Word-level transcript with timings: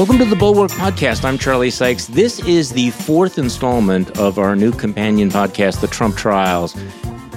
Welcome 0.00 0.18
to 0.18 0.24
the 0.24 0.36
Bulwark 0.38 0.70
Podcast. 0.72 1.24
I'm 1.24 1.38
Charlie 1.38 1.70
Sykes. 1.70 2.06
This 2.06 2.40
is 2.46 2.70
the 2.70 2.90
fourth 2.90 3.38
installment 3.38 4.18
of 4.18 4.38
our 4.38 4.56
new 4.56 4.72
companion 4.72 5.30
podcast, 5.30 5.80
The 5.80 5.88
Trump 5.88 6.16
Trials, 6.16 6.74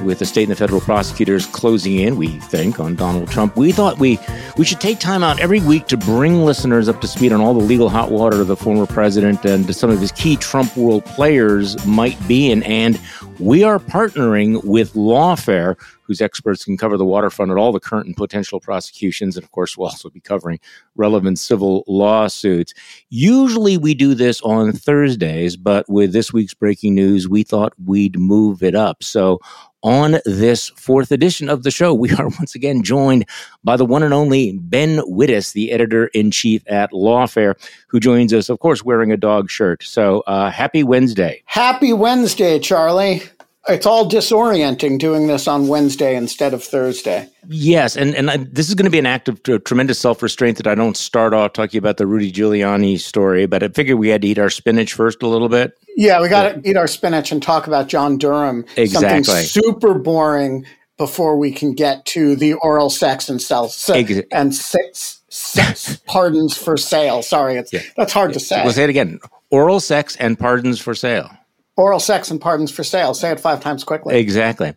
with 0.03 0.19
the 0.19 0.25
state 0.25 0.43
and 0.43 0.51
the 0.51 0.55
federal 0.55 0.81
prosecutors 0.81 1.45
closing 1.45 1.97
in, 1.97 2.15
we 2.15 2.27
think, 2.27 2.79
on 2.79 2.95
Donald 2.95 3.29
Trump. 3.29 3.55
We 3.57 3.71
thought 3.71 3.99
we, 3.99 4.19
we 4.57 4.65
should 4.65 4.81
take 4.81 4.99
time 4.99 5.23
out 5.23 5.39
every 5.39 5.59
week 5.61 5.87
to 5.87 5.97
bring 5.97 6.43
listeners 6.43 6.87
up 6.87 7.01
to 7.01 7.07
speed 7.07 7.31
on 7.31 7.41
all 7.41 7.53
the 7.53 7.63
legal 7.63 7.89
hot 7.89 8.11
water 8.11 8.43
the 8.43 8.55
former 8.55 8.85
president 8.85 9.45
and 9.45 9.73
some 9.75 9.89
of 9.89 9.99
his 9.99 10.11
key 10.11 10.35
Trump 10.35 10.75
world 10.77 11.05
players 11.05 11.85
might 11.85 12.17
be 12.27 12.51
in. 12.51 12.63
And 12.63 12.99
we 13.39 13.63
are 13.63 13.79
partnering 13.79 14.63
with 14.63 14.93
Lawfare, 14.93 15.75
whose 16.13 16.21
experts 16.21 16.63
can 16.63 16.77
cover 16.77 16.95
the 16.95 17.05
waterfront 17.05 17.49
at 17.49 17.57
all 17.57 17.71
the 17.71 17.79
current 17.79 18.05
and 18.05 18.15
potential 18.15 18.59
prosecutions. 18.59 19.35
And 19.35 19.43
of 19.43 19.51
course, 19.51 19.75
we'll 19.75 19.87
also 19.87 20.11
be 20.11 20.19
covering 20.19 20.59
relevant 20.95 21.39
civil 21.39 21.83
lawsuits. 21.87 22.71
Usually 23.09 23.77
we 23.77 23.95
do 23.95 24.13
this 24.13 24.39
on 24.41 24.73
Thursdays, 24.73 25.57
but 25.57 25.89
with 25.89 26.13
this 26.13 26.31
week's 26.31 26.53
breaking 26.53 26.93
news, 26.93 27.27
we 27.27 27.41
thought 27.41 27.73
we'd 27.83 28.19
move 28.19 28.61
it 28.61 28.75
up. 28.75 29.03
So 29.03 29.39
on 29.81 30.19
this 30.25 30.69
fourth 30.69 31.11
edition 31.11 31.49
of 31.49 31.63
the 31.63 31.71
show, 31.71 31.93
we 31.93 32.11
are 32.11 32.27
once 32.39 32.55
again 32.55 32.83
joined 32.83 33.25
by 33.63 33.75
the 33.75 33.85
one 33.85 34.03
and 34.03 34.13
only 34.13 34.57
Ben 34.57 34.99
Wittes, 34.99 35.53
the 35.53 35.71
editor 35.71 36.07
in 36.07 36.31
chief 36.31 36.63
at 36.67 36.91
Lawfare, 36.91 37.55
who 37.87 37.99
joins 37.99 38.33
us, 38.33 38.49
of 38.49 38.59
course, 38.59 38.83
wearing 38.83 39.11
a 39.11 39.17
dog 39.17 39.49
shirt. 39.49 39.83
So 39.83 40.21
uh, 40.21 40.49
happy 40.51 40.83
Wednesday. 40.83 41.43
Happy 41.45 41.91
Wednesday, 41.91 42.59
Charlie 42.59 43.23
it's 43.69 43.85
all 43.85 44.09
disorienting 44.09 44.99
doing 44.99 45.27
this 45.27 45.47
on 45.47 45.67
Wednesday 45.67 46.15
instead 46.15 46.53
of 46.53 46.63
Thursday. 46.63 47.29
Yes, 47.47 47.95
and 47.95 48.13
and 48.15 48.29
I, 48.29 48.37
this 48.37 48.67
is 48.67 48.75
going 48.75 48.85
to 48.85 48.91
be 48.91 48.99
an 48.99 49.05
act 49.05 49.29
of 49.29 49.41
tremendous 49.63 49.99
self 49.99 50.21
restraint 50.21 50.57
that 50.57 50.67
I 50.67 50.75
don't 50.75 50.97
start 50.97 51.33
off 51.33 51.53
talking 51.53 51.77
about 51.77 51.97
the 51.97 52.05
Rudy 52.05 52.31
Giuliani 52.31 52.99
story, 52.99 53.45
but 53.45 53.63
I 53.63 53.69
figured 53.69 53.99
we 53.99 54.09
had 54.09 54.21
to 54.23 54.27
eat 54.27 54.39
our 54.39 54.49
spinach 54.49 54.93
first 54.93 55.23
a 55.23 55.27
little 55.27 55.49
bit. 55.49 55.77
Yeah, 55.95 56.21
we 56.21 56.27
got 56.27 56.63
to 56.63 56.69
eat 56.69 56.75
our 56.75 56.87
spinach 56.87 57.31
and 57.31 57.41
talk 57.41 57.67
about 57.67 57.87
John 57.87 58.17
Durham. 58.17 58.65
Exactly, 58.75 59.23
something 59.23 59.45
super 59.45 59.93
boring 59.93 60.65
before 60.97 61.37
we 61.37 61.51
can 61.51 61.73
get 61.73 62.05
to 62.05 62.35
the 62.35 62.53
oral 62.55 62.89
sex 62.89 63.29
and 63.29 63.41
self 63.41 63.71
so, 63.71 63.93
Ex- 63.93 64.21
and 64.31 64.53
sex, 64.53 65.21
sex 65.29 65.97
pardons 66.05 66.57
for 66.57 66.75
sale. 66.75 67.23
Sorry, 67.23 67.55
it's 67.55 67.71
yeah. 67.71 67.81
that's 67.95 68.11
hard 68.11 68.31
yeah. 68.31 68.33
to 68.33 68.39
say. 68.39 68.63
We'll 68.63 68.73
say 68.73 68.83
it 68.83 68.89
again: 68.89 69.19
oral 69.51 69.79
sex 69.79 70.17
and 70.17 70.37
pardons 70.37 70.81
for 70.81 70.93
sale. 70.93 71.29
Oral 71.75 71.99
sex 71.99 72.29
and 72.29 72.39
pardons 72.39 72.71
for 72.71 72.83
sale. 72.83 73.13
Say 73.13 73.31
it 73.31 73.39
five 73.39 73.59
times 73.61 73.83
quickly. 73.83 74.15
Exactly. 74.17 74.73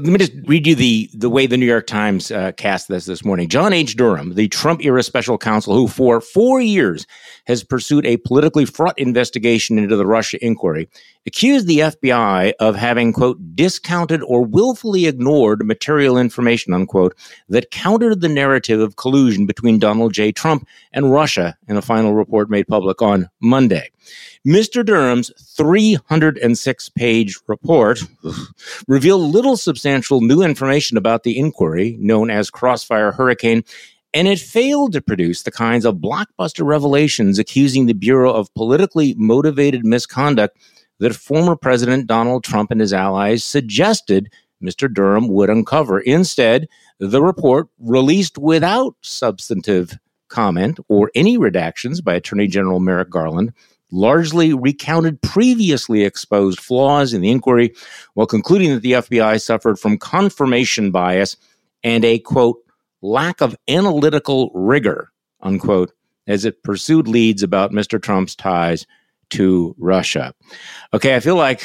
Let 0.00 0.12
me 0.12 0.18
just 0.18 0.32
read 0.46 0.64
you 0.64 0.76
the, 0.76 1.10
the 1.12 1.28
way 1.28 1.48
the 1.48 1.56
New 1.56 1.66
York 1.66 1.88
Times 1.88 2.30
uh, 2.30 2.52
cast 2.52 2.86
this 2.86 3.06
this 3.06 3.24
morning. 3.24 3.48
John 3.48 3.72
H. 3.72 3.96
Durham, 3.96 4.34
the 4.34 4.46
Trump 4.46 4.84
era 4.84 5.02
special 5.02 5.36
counsel, 5.36 5.74
who 5.74 5.88
for 5.88 6.20
four 6.20 6.60
years 6.60 7.04
has 7.48 7.64
pursued 7.64 8.06
a 8.06 8.16
politically 8.18 8.64
fraught 8.64 8.96
investigation 8.96 9.76
into 9.76 9.96
the 9.96 10.06
Russia 10.06 10.38
inquiry, 10.40 10.88
accused 11.26 11.66
the 11.66 11.80
FBI 11.80 12.52
of 12.60 12.76
having, 12.76 13.12
quote, 13.12 13.38
discounted 13.56 14.22
or 14.22 14.44
willfully 14.44 15.06
ignored 15.06 15.66
material 15.66 16.16
information, 16.16 16.72
unquote, 16.72 17.16
that 17.48 17.72
countered 17.72 18.20
the 18.20 18.28
narrative 18.28 18.78
of 18.78 18.94
collusion 18.94 19.46
between 19.46 19.80
Donald 19.80 20.12
J. 20.12 20.30
Trump 20.30 20.64
and 20.92 21.10
Russia 21.10 21.56
in 21.66 21.76
a 21.76 21.82
final 21.82 22.14
report 22.14 22.48
made 22.48 22.68
public 22.68 23.02
on 23.02 23.28
Monday. 23.40 23.90
Mr. 24.46 24.84
Durham's 24.84 25.30
306 25.56 26.88
page 26.90 27.36
report 27.46 28.00
revealed 28.88 29.32
little 29.32 29.56
substantial 29.56 29.87
new 30.20 30.42
information 30.42 30.96
about 30.96 31.22
the 31.22 31.38
inquiry, 31.38 31.96
known 32.00 32.30
as 32.30 32.50
Crossfire 32.50 33.12
Hurricane, 33.12 33.64
and 34.14 34.26
it 34.26 34.38
failed 34.38 34.92
to 34.92 35.02
produce 35.02 35.42
the 35.42 35.50
kinds 35.50 35.84
of 35.84 35.96
blockbuster 35.96 36.64
revelations 36.64 37.38
accusing 37.38 37.86
the 37.86 37.92
Bureau 37.92 38.32
of 38.32 38.52
politically 38.54 39.14
motivated 39.16 39.84
misconduct 39.84 40.56
that 40.98 41.14
former 41.14 41.56
President 41.56 42.06
Donald 42.06 42.44
Trump 42.44 42.70
and 42.70 42.80
his 42.80 42.92
allies 42.92 43.44
suggested 43.44 44.32
Mr. 44.62 44.92
Durham 44.92 45.28
would 45.28 45.50
uncover. 45.50 46.00
Instead, 46.00 46.68
the 46.98 47.22
report, 47.22 47.68
released 47.78 48.38
without 48.38 48.96
substantive 49.02 49.98
comment 50.28 50.80
or 50.88 51.10
any 51.14 51.38
redactions 51.38 52.02
by 52.02 52.14
Attorney 52.14 52.46
General 52.46 52.80
Merrick 52.80 53.10
Garland, 53.10 53.52
largely 53.90 54.52
recounted 54.52 55.20
previously 55.22 56.04
exposed 56.04 56.60
flaws 56.60 57.12
in 57.12 57.20
the 57.20 57.30
inquiry 57.30 57.74
while 58.14 58.26
concluding 58.26 58.70
that 58.74 58.82
the 58.82 58.92
FBI 58.92 59.40
suffered 59.40 59.78
from 59.78 59.98
confirmation 59.98 60.90
bias 60.90 61.36
and 61.82 62.04
a 62.04 62.18
quote, 62.18 62.58
lack 63.02 63.40
of 63.40 63.56
analytical 63.68 64.50
rigor, 64.54 65.12
unquote, 65.40 65.92
as 66.26 66.44
it 66.44 66.62
pursued 66.62 67.08
leads 67.08 67.42
about 67.42 67.72
Mr. 67.72 68.00
Trump's 68.00 68.34
ties 68.34 68.86
to 69.30 69.74
Russia. 69.78 70.34
Okay, 70.92 71.14
I 71.14 71.20
feel 71.20 71.36
like 71.36 71.62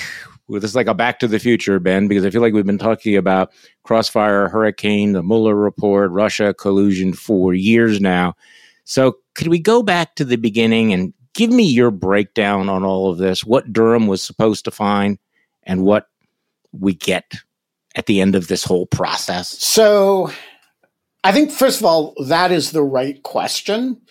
well, 0.47 0.59
this 0.59 0.71
is 0.71 0.75
like 0.75 0.87
a 0.87 0.93
back 0.93 1.19
to 1.19 1.27
the 1.27 1.39
future, 1.39 1.79
Ben, 1.79 2.07
because 2.07 2.25
I 2.25 2.29
feel 2.29 2.41
like 2.41 2.53
we've 2.53 2.65
been 2.65 2.77
talking 2.77 3.15
about 3.15 3.51
Crossfire, 3.83 4.49
Hurricane, 4.49 5.13
the 5.13 5.23
Mueller 5.23 5.55
report, 5.55 6.11
Russia 6.11 6.53
collusion 6.53 7.13
for 7.13 7.53
years 7.53 8.01
now. 8.01 8.35
So, 8.83 9.17
could 9.35 9.47
we 9.47 9.59
go 9.59 9.81
back 9.81 10.15
to 10.15 10.25
the 10.25 10.35
beginning 10.35 10.91
and 10.91 11.13
give 11.33 11.51
me 11.51 11.63
your 11.63 11.91
breakdown 11.91 12.69
on 12.69 12.83
all 12.83 13.09
of 13.09 13.17
this, 13.17 13.43
what 13.43 13.71
Durham 13.73 14.07
was 14.07 14.21
supposed 14.21 14.65
to 14.65 14.71
find 14.71 15.17
and 15.63 15.83
what 15.83 16.07
we 16.71 16.93
get 16.93 17.33
at 17.95 18.05
the 18.05 18.21
end 18.21 18.35
of 18.35 18.47
this 18.47 18.63
whole 18.63 18.85
process? 18.85 19.49
So, 19.49 20.31
I 21.23 21.31
think, 21.31 21.51
first 21.51 21.79
of 21.79 21.85
all, 21.85 22.13
that 22.25 22.51
is 22.51 22.71
the 22.71 22.83
right 22.83 23.21
question. 23.23 24.01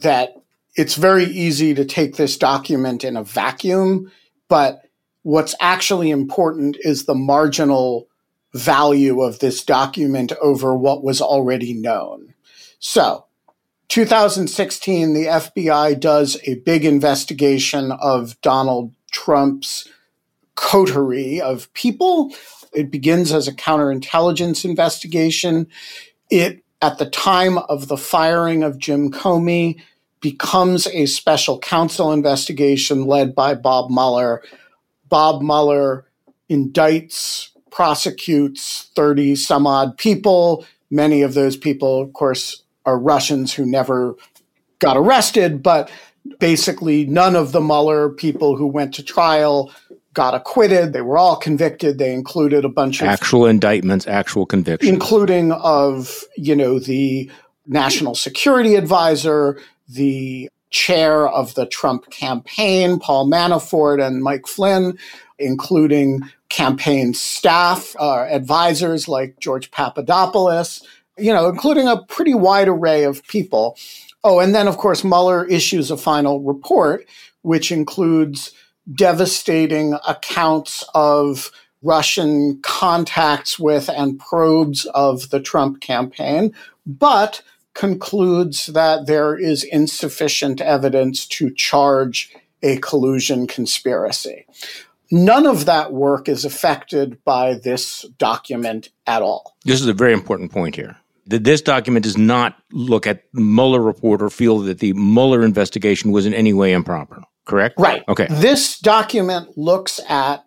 That 0.00 0.34
it's 0.74 0.94
very 0.94 1.24
easy 1.24 1.74
to 1.74 1.84
take 1.84 2.16
this 2.16 2.36
document 2.36 3.04
in 3.04 3.16
a 3.16 3.22
vacuum, 3.22 4.10
but 4.48 4.82
what's 5.22 5.54
actually 5.60 6.10
important 6.10 6.76
is 6.80 7.04
the 7.04 7.14
marginal 7.14 8.08
value 8.54 9.22
of 9.22 9.38
this 9.38 9.64
document 9.64 10.32
over 10.40 10.74
what 10.74 11.04
was 11.04 11.20
already 11.20 11.72
known. 11.72 12.34
So, 12.78 13.26
2016, 13.92 15.12
the 15.12 15.26
FBI 15.26 16.00
does 16.00 16.38
a 16.46 16.54
big 16.54 16.86
investigation 16.86 17.92
of 17.92 18.40
Donald 18.40 18.90
Trump's 19.10 19.86
coterie 20.54 21.42
of 21.42 21.70
people. 21.74 22.34
It 22.72 22.90
begins 22.90 23.32
as 23.32 23.48
a 23.48 23.52
counterintelligence 23.52 24.64
investigation. 24.64 25.66
It, 26.30 26.64
at 26.80 26.96
the 26.96 27.10
time 27.10 27.58
of 27.58 27.88
the 27.88 27.98
firing 27.98 28.62
of 28.62 28.78
Jim 28.78 29.10
Comey, 29.10 29.78
becomes 30.22 30.86
a 30.86 31.04
special 31.04 31.58
counsel 31.58 32.12
investigation 32.12 33.04
led 33.04 33.34
by 33.34 33.54
Bob 33.54 33.90
Mueller. 33.90 34.42
Bob 35.10 35.42
Mueller 35.42 36.06
indicts, 36.48 37.50
prosecutes 37.70 38.90
30 38.96 39.36
some 39.36 39.66
odd 39.66 39.98
people. 39.98 40.64
Many 40.90 41.20
of 41.20 41.34
those 41.34 41.58
people, 41.58 42.00
of 42.00 42.14
course, 42.14 42.61
are 42.84 42.98
Russians 42.98 43.52
who 43.52 43.64
never 43.64 44.14
got 44.78 44.96
arrested, 44.96 45.62
but 45.62 45.90
basically 46.38 47.04
none 47.06 47.36
of 47.36 47.52
the 47.52 47.60
Mueller 47.60 48.10
people 48.10 48.56
who 48.56 48.66
went 48.66 48.94
to 48.94 49.02
trial 49.02 49.72
got 50.14 50.34
acquitted. 50.34 50.92
They 50.92 51.00
were 51.00 51.18
all 51.18 51.36
convicted. 51.36 51.98
They 51.98 52.12
included 52.12 52.64
a 52.64 52.68
bunch 52.68 53.00
of 53.00 53.08
actual 53.08 53.46
indictments, 53.46 54.06
actual 54.06 54.46
convictions, 54.46 54.92
including 54.92 55.52
of, 55.52 56.24
you 56.36 56.54
know, 56.54 56.78
the 56.78 57.30
national 57.66 58.14
security 58.14 58.74
advisor, 58.74 59.58
the 59.88 60.48
chair 60.70 61.28
of 61.28 61.54
the 61.54 61.66
Trump 61.66 62.10
campaign, 62.10 62.98
Paul 62.98 63.28
Manafort 63.28 64.04
and 64.04 64.22
Mike 64.22 64.46
Flynn, 64.46 64.98
including 65.38 66.22
campaign 66.48 67.14
staff, 67.14 67.94
uh, 67.98 68.22
advisors 68.24 69.08
like 69.08 69.38
George 69.38 69.70
Papadopoulos, 69.70 70.82
you 71.22 71.32
know, 71.32 71.48
including 71.48 71.88
a 71.88 72.02
pretty 72.02 72.34
wide 72.34 72.68
array 72.68 73.04
of 73.04 73.26
people. 73.28 73.76
Oh, 74.24 74.40
and 74.40 74.54
then 74.54 74.68
of 74.68 74.76
course 74.76 75.04
Mueller 75.04 75.44
issues 75.46 75.90
a 75.90 75.96
final 75.96 76.40
report, 76.40 77.06
which 77.42 77.72
includes 77.72 78.52
devastating 78.94 79.96
accounts 80.06 80.84
of 80.94 81.50
Russian 81.82 82.60
contacts 82.62 83.58
with 83.58 83.88
and 83.88 84.18
probes 84.18 84.86
of 84.86 85.30
the 85.30 85.40
Trump 85.40 85.80
campaign, 85.80 86.54
but 86.86 87.42
concludes 87.74 88.66
that 88.66 89.06
there 89.06 89.36
is 89.36 89.64
insufficient 89.64 90.60
evidence 90.60 91.26
to 91.26 91.52
charge 91.54 92.32
a 92.62 92.76
collusion 92.78 93.46
conspiracy. 93.46 94.46
None 95.10 95.46
of 95.46 95.66
that 95.66 95.92
work 95.92 96.28
is 96.28 96.44
affected 96.44 97.22
by 97.24 97.54
this 97.54 98.02
document 98.18 98.90
at 99.06 99.22
all. 99.22 99.56
This 99.64 99.80
is 99.80 99.86
a 99.86 99.92
very 99.92 100.12
important 100.12 100.52
point 100.52 100.76
here 100.76 100.96
that 101.26 101.44
this 101.44 101.62
document 101.62 102.04
does 102.04 102.18
not 102.18 102.56
look 102.72 103.06
at 103.06 103.24
Mueller 103.32 103.80
report 103.80 104.22
or 104.22 104.30
feel 104.30 104.58
that 104.60 104.80
the 104.80 104.92
Mueller 104.94 105.44
investigation 105.44 106.12
was 106.12 106.26
in 106.26 106.34
any 106.34 106.52
way 106.52 106.72
improper. 106.72 107.22
Correct? 107.44 107.78
Right. 107.78 108.04
Okay. 108.08 108.26
This 108.30 108.78
document 108.78 109.56
looks 109.58 110.00
at, 110.08 110.44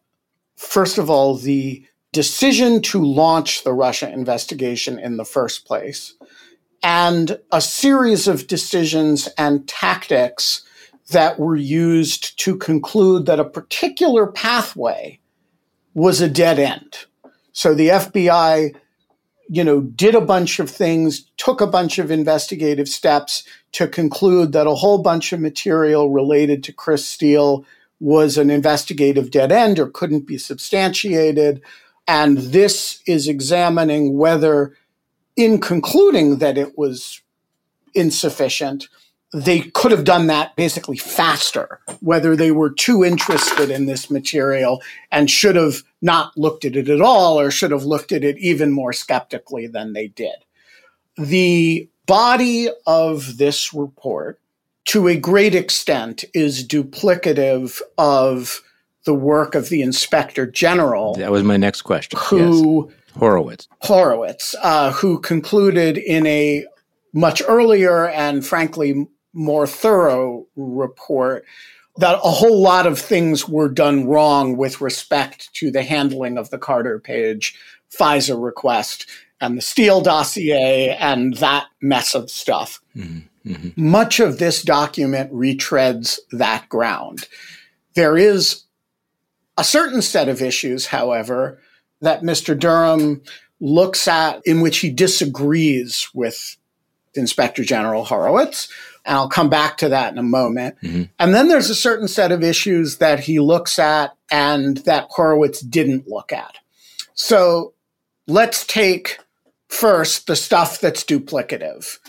first 0.56 0.98
of 0.98 1.10
all, 1.10 1.36
the 1.36 1.86
decision 2.12 2.82
to 2.82 3.04
launch 3.04 3.64
the 3.64 3.74
Russia 3.74 4.10
investigation 4.10 4.98
in 5.00 5.18
the 5.18 5.26
first 5.26 5.66
place 5.66 6.16
and 6.82 7.40
a 7.52 7.60
series 7.60 8.28
of 8.28 8.48
decisions 8.48 9.28
and 9.38 9.68
tactics 9.68 10.64
that 11.10 11.40
were 11.40 11.56
used 11.56 12.40
to 12.40 12.58
conclude 12.58 13.26
that 13.26 13.40
a 13.40 13.46
particular 13.46 14.28
pathway 14.28 15.20
was 15.94 16.22
a 16.22 16.30
dead 16.30 16.60
end. 16.60 17.06
So 17.52 17.74
the 17.74 17.90
FBI, 17.90 18.76
you 19.48 19.64
know, 19.64 19.82
did 19.82 20.16
a 20.16 20.22
bunch 20.22 20.60
of 20.60 20.70
things, 20.70 21.30
took 21.38 21.62
a 21.62 21.68
bunch 21.68 22.00
of 22.00 22.12
investigative 22.12 22.88
steps 22.88 23.44
to 23.74 23.88
conclude 23.88 24.52
that 24.54 24.68
a 24.68 24.76
whole 24.76 24.98
bunch 24.98 25.34
of 25.34 25.40
material 25.40 26.10
related 26.10 26.64
to 26.64 26.74
Chris 26.74 27.06
Steele 27.06 27.66
was 28.00 28.38
an 28.38 28.50
investigative 28.50 29.32
dead 29.32 29.52
end 29.52 29.80
or 29.80 29.88
couldn't 29.88 30.28
be 30.28 30.38
substantiated. 30.38 31.62
And 32.08 32.38
this 32.38 33.02
is 33.06 33.28
examining 33.28 34.18
whether, 34.18 34.76
in 35.36 35.60
concluding 35.60 36.38
that 36.40 36.58
it 36.58 36.78
was 36.78 37.22
insufficient, 37.94 38.88
they 39.34 39.62
could 39.62 39.92
have 39.92 40.04
done 40.04 40.28
that 40.28 40.56
basically 40.56 40.98
faster, 40.98 41.80
whether 42.00 42.36
they 42.36 42.52
were 42.52 42.70
too 42.70 43.04
interested 43.04 43.70
in 43.70 43.86
this 43.86 44.10
material 44.10 44.82
and 45.12 45.30
should 45.30 45.56
have 45.56 45.84
not 46.02 46.38
looked 46.38 46.64
at 46.64 46.76
it 46.76 46.90
at 46.90 47.02
all 47.02 47.40
or 47.40 47.52
should 47.52 47.72
have 47.72 47.84
looked 47.84 48.12
at 48.12 48.24
it 48.24 48.38
even 48.38 48.72
more 48.72 48.94
skeptically 48.94 49.68
than 49.68 49.94
they 49.94 50.08
did. 50.08 50.36
The 51.18 51.90
body 52.06 52.70
of 52.86 53.38
this 53.38 53.74
report, 53.74 54.40
to 54.86 55.08
a 55.08 55.18
great 55.18 55.56
extent, 55.56 56.24
is 56.34 56.66
duplicative 56.66 57.82
of 57.98 58.62
the 59.06 59.14
work 59.14 59.56
of 59.56 59.70
the 59.70 59.82
inspector 59.82 60.46
general. 60.46 61.16
That 61.16 61.32
was 61.32 61.44
my 61.44 61.58
next 61.58 61.82
question. 61.82 62.20
Who 62.24 62.90
yes. 62.90 62.98
Horowitz. 63.18 63.68
Horowitz, 63.82 64.56
uh, 64.62 64.92
who 64.92 65.20
concluded 65.20 65.98
in 65.98 66.26
a 66.26 66.66
much 67.14 67.42
earlier 67.48 68.10
and 68.10 68.46
frankly 68.46 69.08
more 69.36 69.68
thorough 69.68 70.48
report 70.56 71.46
that 71.98 72.16
a 72.16 72.32
whole 72.32 72.62
lot 72.62 72.88
of 72.88 73.00
things 73.00 73.48
were 73.48 73.70
done 73.70 74.08
wrong 74.08 74.58
with 74.58 74.82
respect 74.82 75.54
to 75.54 75.72
the 75.72 75.84
handling 75.84 76.38
of 76.38 76.50
the 76.50 76.58
Carter 76.58 77.00
Page 77.00 77.58
FISA 77.98 78.42
request 78.42 79.06
and 79.40 79.58
the 79.58 79.62
Steele 79.62 80.02
dossier 80.02 80.96
and 81.00 81.38
that 81.38 81.68
mess 81.82 82.16
of 82.16 82.30
stuff. 82.30 82.82
Mm-hmm. 82.96 83.52
Mm-hmm. 83.52 83.90
Much 83.90 84.20
of 84.20 84.40
this 84.40 84.64
document 84.64 85.32
retreads 85.32 86.20
that 86.32 86.68
ground. 86.68 87.28
There 87.94 88.18
is 88.18 88.64
a 89.58 89.64
certain 89.64 90.02
set 90.02 90.28
of 90.28 90.42
issues, 90.42 90.88
however, 90.88 91.62
that 92.02 92.24
Mr. 92.24 92.58
Durham 92.58 93.22
looks 93.60 94.08
at 94.08 94.42
in 94.46 94.62
which 94.62 94.80
he 94.80 94.90
disagrees 94.90 96.10
with 96.14 96.58
Inspector 97.18 97.64
General 97.64 98.06
Horowitz. 98.06 98.70
And 99.06 99.16
I'll 99.16 99.30
come 99.30 99.50
back 99.50 99.78
to 99.78 99.90
that 99.90 100.12
in 100.12 100.18
a 100.18 100.24
moment. 100.24 100.76
Mm-hmm. 100.82 101.04
And 101.20 101.34
then 101.34 101.48
there's 101.48 101.70
a 101.70 101.76
certain 101.76 102.08
set 102.08 102.32
of 102.32 102.44
issues 102.44 102.98
that 102.98 103.20
he 103.20 103.40
looks 103.40 103.78
at 103.78 104.16
and 104.32 104.78
that 104.80 105.08
Horowitz 105.12 105.62
didn't 105.62 106.08
look 106.08 106.34
at. 106.34 106.58
So 107.14 107.74
let's 108.28 108.66
take 108.66 109.20
first 109.68 110.28
the 110.28 110.36
stuff 110.36 110.80
that's 110.80 111.04
duplicative. 111.04 112.00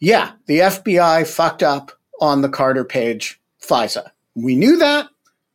Yeah, 0.00 0.32
the 0.46 0.60
FBI 0.60 1.26
fucked 1.26 1.62
up 1.62 1.92
on 2.20 2.40
the 2.40 2.48
Carter 2.48 2.84
Page 2.84 3.40
FISA. 3.62 4.10
We 4.34 4.56
knew 4.56 4.78
that. 4.78 5.08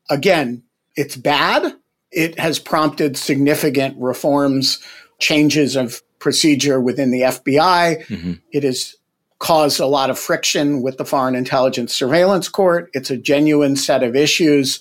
Again, 0.10 0.64
it's 0.96 1.16
bad. 1.16 1.74
It 2.12 2.40
has 2.40 2.60
prompted 2.60 3.18
significant 3.18 3.98
reforms, 3.98 4.80
changes 5.20 5.76
of 5.76 6.02
procedure 6.20 6.80
within 6.80 7.12
the 7.12 7.22
FBI. 7.22 8.06
Mm-hmm. 8.08 8.34
It 8.52 8.64
has 8.64 8.96
caused 9.40 9.80
a 9.80 9.86
lot 9.86 10.10
of 10.10 10.18
friction 10.18 10.82
with 10.82 10.98
the 10.98 11.06
Foreign 11.06 11.36
Intelligence 11.36 11.94
Surveillance 11.94 12.50
Court. 12.50 12.90
It's 12.94 13.12
a 13.12 13.18
genuine 13.18 13.76
set 13.76 14.04
of 14.04 14.16
issues. 14.16 14.80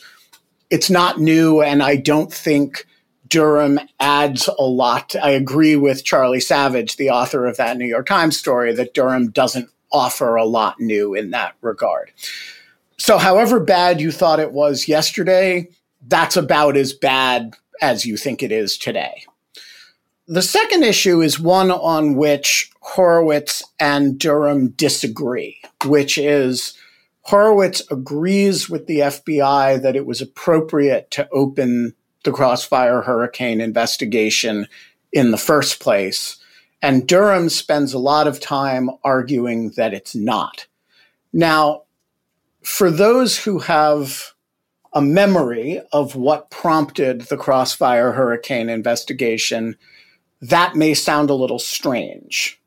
It's 0.71 0.91
not 0.91 1.21
new, 1.21 1.61
and 1.61 1.83
I 1.83 1.97
don't 1.97 2.33
think 2.33 2.87
Durham 3.29 3.79
adds 4.01 4.49
a 4.59 4.65
lot. 4.65 5.15
I 5.23 5.31
agree 5.31 5.77
with 5.77 6.05
Charlie 6.05 6.41
Savage, 6.41 6.97
the 6.97 7.11
author 7.11 7.47
of 7.47 7.57
that 7.57 7.77
New 7.77 7.87
York 7.87 8.07
Times 8.07 8.39
story, 8.39 8.73
that 8.75 8.95
Durham 8.95 9.31
doesn't 9.31 9.69
offer 9.93 10.37
a 10.37 10.45
lot 10.45 10.81
new 10.81 11.15
in 11.15 11.31
that 11.31 11.55
regard. 11.61 12.11
So, 12.99 13.19
however 13.19 13.61
bad 13.61 14.01
you 14.01 14.11
thought 14.11 14.41
it 14.41 14.53
was 14.53 14.89
yesterday, 14.89 15.69
that's 16.07 16.37
about 16.37 16.77
as 16.77 16.93
bad 16.93 17.55
as 17.81 18.07
you 18.07 18.17
think 18.17 18.43
it 18.43 18.53
is 18.53 18.79
today. 18.79 19.25
The 20.29 20.43
second 20.43 20.83
issue 20.83 21.23
is 21.23 21.39
one 21.39 21.71
on 21.71 22.17
which 22.17 22.73
Horowitz 22.81 23.63
and 23.79 24.19
Durham 24.19 24.71
disagree, 24.71 25.61
which 25.85 26.19
is 26.19 26.77
Horowitz 27.23 27.81
agrees 27.93 28.69
with 28.69 28.89
the 28.89 28.99
FBI 28.99 29.81
that 29.83 29.95
it 29.95 30.05
was 30.05 30.21
appropriate 30.21 31.13
to 31.13 31.29
open 31.31 31.95
the 32.25 32.33
Crossfire 32.33 33.03
Hurricane 33.03 33.61
investigation 33.61 34.67
in 35.13 35.31
the 35.31 35.37
first 35.37 35.79
place. 35.79 36.39
And 36.83 37.07
Durham 37.07 37.49
spends 37.49 37.95
a 37.95 37.99
lot 37.99 38.27
of 38.27 38.41
time 38.41 38.91
arguing 39.05 39.71
that 39.77 39.95
it's 39.95 40.17
not. 40.17 40.67
Now, 41.33 41.83
for 42.63 42.91
those 42.91 43.39
who 43.39 43.61
have 43.61 44.33
a 44.93 45.01
memory 45.01 45.81
of 45.93 46.17
what 46.17 46.51
prompted 46.51 47.23
the 47.23 47.37
Crossfire 47.37 48.11
Hurricane 48.11 48.69
investigation, 48.69 49.77
that 50.41 50.77
may 50.77 50.95
sound 50.95 51.31
a 51.31 51.35
little 51.35 51.59
strange. 51.59 52.61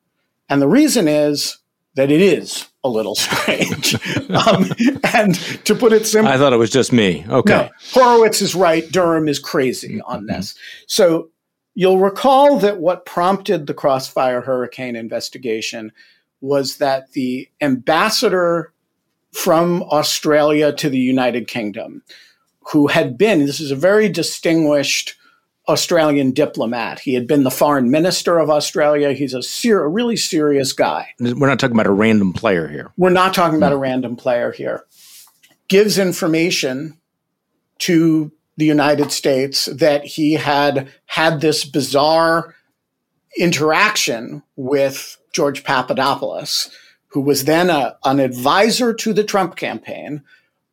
And 0.50 0.62
the 0.62 0.68
reason 0.68 1.08
is 1.08 1.58
that 1.96 2.12
it 2.12 2.22
is 2.22 2.68
a 2.84 2.90
little 2.90 3.16
strange. 3.16 3.96
um, 4.30 4.70
and 5.14 5.36
to 5.66 5.76
put 5.76 5.94
it 5.94 6.06
simply, 6.06 6.32
I 6.32 6.38
thought 6.38 6.54
it 6.54 6.58
was 6.58 6.70
just 6.70 6.92
me. 6.94 7.26
Okay. 7.30 7.54
No, 7.54 7.70
Horowitz 7.92 8.42
is 8.42 8.56
right. 8.56 8.90
Durham 8.92 9.28
is 9.28 9.40
crazy 9.40 9.96
mm-hmm. 9.96 10.12
on 10.12 10.26
this. 10.26 10.56
So 10.88 11.30
you'll 11.76 12.00
recall 12.00 12.60
that 12.60 12.80
what 12.80 13.06
prompted 13.06 13.68
the 13.68 13.74
Crossfire 13.74 14.42
Hurricane 14.42 14.96
investigation 14.96 15.92
was 16.42 16.78
that 16.78 17.12
the 17.12 17.50
ambassador 17.62 18.74
from 19.32 19.84
Australia 19.84 20.74
to 20.74 20.90
the 20.90 20.98
United 20.98 21.48
Kingdom, 21.48 22.02
who 22.72 22.88
had 22.88 23.18
been, 23.18 23.46
this 23.46 23.60
is 23.60 23.72
a 23.72 23.76
very 23.76 24.10
distinguished 24.10 25.16
Australian 25.70 26.32
diplomat. 26.32 27.00
He 27.00 27.14
had 27.14 27.28
been 27.28 27.44
the 27.44 27.52
foreign 27.52 27.92
minister 27.92 28.40
of 28.40 28.50
Australia. 28.50 29.14
He's 29.14 29.34
a, 29.34 29.44
ser- 29.44 29.84
a 29.84 29.88
really 29.88 30.18
serious 30.18 30.74
guy. 30.74 31.10
We're 31.20 31.48
not 31.48 31.60
talking 31.60 31.76
about 31.76 31.88
a 31.88 31.92
random 31.92 32.34
player 32.34 32.68
here. 32.68 32.92
We're 32.98 33.12
not 33.12 33.34
talking 33.34 33.58
about 33.58 33.72
a 33.72 33.78
random 33.78 34.16
player 34.16 34.52
here. 34.52 34.84
Gives 35.68 35.98
information 36.00 36.98
to 37.80 38.32
the 38.58 38.66
United 38.66 39.12
States 39.12 39.66
that 39.66 40.04
he 40.04 40.34
had 40.34 40.90
had 41.06 41.40
this 41.40 41.64
bizarre 41.64 42.56
interaction 43.38 44.44
with 44.56 45.18
George 45.32 45.64
Papadopoulos, 45.64 46.70
who 47.08 47.22
was 47.22 47.46
then 47.46 47.70
a, 47.70 47.98
an 48.04 48.20
advisor 48.20 48.94
to 48.94 49.14
the 49.14 49.24
Trump 49.24 49.56
campaign, 49.56 50.24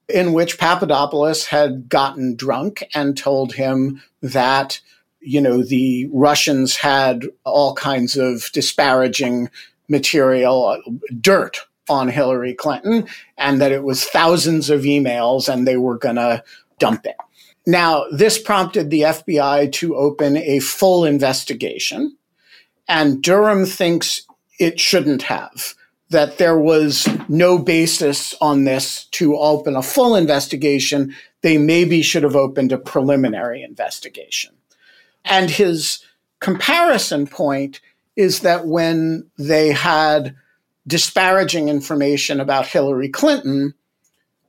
in 0.09 0.32
which 0.32 0.59
Papadopoulos 0.59 1.47
had 1.47 1.88
gotten 1.88 2.37
drunk 2.37 2.82
and 2.94 3.16
told 3.16 3.54
him 3.54 4.02
that, 4.23 4.80
you 5.26 5.40
know, 5.40 5.62
the 5.62 6.09
Russians 6.12 6.76
had 6.76 7.26
all 7.45 7.75
kinds 7.75 8.16
of 8.16 8.50
disparaging 8.52 9.50
material, 9.88 10.66
uh, 10.66 10.78
dirt 11.21 11.61
on 11.88 12.09
Hillary 12.09 12.54
Clinton, 12.54 13.06
and 13.37 13.61
that 13.61 13.73
it 13.73 13.83
was 13.83 14.04
thousands 14.04 14.71
of 14.71 14.83
emails 14.83 15.52
and 15.52 15.66
they 15.66 15.76
were 15.76 15.99
going 15.99 16.16
to 16.16 16.42
dump 16.78 17.06
it. 17.06 17.16
Now, 17.66 18.04
this 18.12 18.38
prompted 18.38 18.90
the 18.90 19.02
FBI 19.02 19.73
to 19.73 19.97
open 19.97 20.37
a 20.37 20.61
full 20.61 21.04
investigation, 21.04 22.16
and 22.87 23.21
Durham 23.21 23.66
thinks 23.66 24.23
it 24.61 24.78
shouldn't 24.78 25.23
have 25.23 25.75
that 26.11 26.38
there 26.38 26.59
was 26.59 27.09
no 27.28 27.59
basis 27.59 28.35
on 28.40 28.62
this 28.62 29.06
to 29.06 29.37
open 29.37 29.75
a 29.75 29.83
full 29.83 30.14
investigation. 30.14 31.12
They 31.42 31.59
maybe 31.59 32.02
should 32.02 32.23
have 32.23 32.37
opened 32.37 32.71
a 32.71 32.78
preliminary 32.78 33.64
investigation. 33.64 34.55
And 35.26 35.50
his 35.50 35.99
comparison 36.40 37.26
point 37.26 37.80
is 38.14 38.40
that 38.40 38.66
when 38.66 39.28
they 39.38 39.73
had 39.73 40.35
disparaging 40.87 41.68
information 41.68 42.40
about 42.40 42.66
Hillary 42.66 43.09
Clinton, 43.09 43.75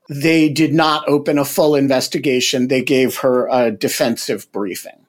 they 0.09 0.49
did 0.49 0.73
not 0.73 1.07
open 1.07 1.37
a 1.37 1.45
full 1.45 1.75
investigation. 1.75 2.67
They 2.67 2.83
gave 2.83 3.17
her 3.17 3.47
a 3.49 3.71
defensive 3.71 4.49
briefing. 4.51 5.05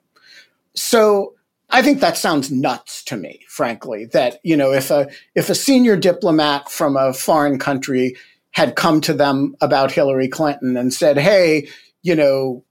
So 0.75 1.35
I 1.71 1.83
think 1.83 2.01
that 2.01 2.17
sounds 2.17 2.51
nuts 2.51 3.03
to 3.05 3.17
me, 3.17 3.41
frankly, 3.49 4.07
that, 4.07 4.41
you 4.43 4.57
know, 4.57 4.73
if 4.73 4.91
a, 4.91 5.09
if 5.35 5.51
a 5.51 5.55
senior 5.55 5.97
diplomat 5.97 6.71
from 6.71 6.97
a 6.97 7.13
foreign 7.13 7.59
country 7.59 8.17
had 8.53 8.75
come 8.75 9.01
to 9.03 9.13
them 9.13 9.55
about 9.61 9.93
Hillary 9.93 10.29
Clinton 10.29 10.77
and 10.77 10.93
said, 10.93 11.19
Hey, 11.19 11.69
you 12.03 12.17
know, 12.17 12.65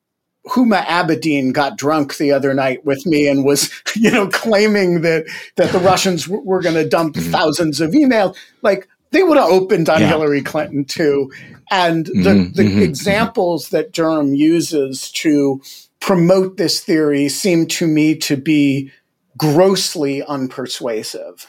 Huma 0.50 0.84
Abedin 0.86 1.54
got 1.54 1.78
drunk 1.78 2.18
the 2.18 2.32
other 2.32 2.54
night 2.54 2.86
with 2.86 3.06
me 3.06 3.28
and 3.28 3.44
was, 3.44 3.72
you 3.96 4.12
know, 4.12 4.28
claiming 4.28 5.02
that 5.02 5.26
that 5.56 5.72
the 5.72 5.80
Russians 5.80 6.26
w- 6.26 6.44
were 6.44 6.62
going 6.62 6.76
to 6.76 6.88
dump 6.88 7.16
mm-hmm. 7.16 7.32
thousands 7.32 7.82
of 7.82 7.92
emails. 7.92 8.36
Like 8.62 8.88
they 9.12 9.24
would 9.24 9.38
have 9.38 9.50
opened 9.50 9.90
on 9.90 10.02
yeah. 10.02 10.08
Hillary 10.08 10.42
Clinton 10.42 10.86
too. 10.86 11.32
And 11.70 12.06
the, 12.06 12.12
mm-hmm, 12.12 12.54
the 12.54 12.64
mm-hmm, 12.64 12.82
examples 12.82 13.70
that 13.70 13.92
Durham 13.92 14.34
uses 14.34 15.12
to 15.14 15.62
promote 16.00 16.58
this 16.58 16.82
theory 16.82 17.28
seem 17.28 17.68
to 17.68 17.88
me 17.88 18.16
to 18.16 18.38
be 18.38 18.92
grossly 19.38 20.22
unpersuasive. 20.22 21.46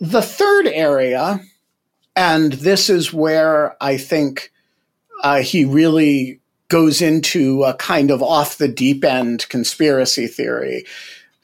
The 0.00 0.22
third 0.22 0.66
area, 0.68 1.40
and 2.14 2.52
this 2.52 2.88
is 2.88 3.12
where 3.12 3.76
I 3.82 3.96
think 3.96 4.52
uh, 5.22 5.40
he 5.40 5.64
really 5.64 6.40
goes 6.68 7.00
into 7.00 7.62
a 7.64 7.74
kind 7.74 8.10
of 8.10 8.22
off 8.22 8.58
the 8.58 8.68
deep 8.68 9.04
end 9.04 9.48
conspiracy 9.48 10.26
theory. 10.26 10.84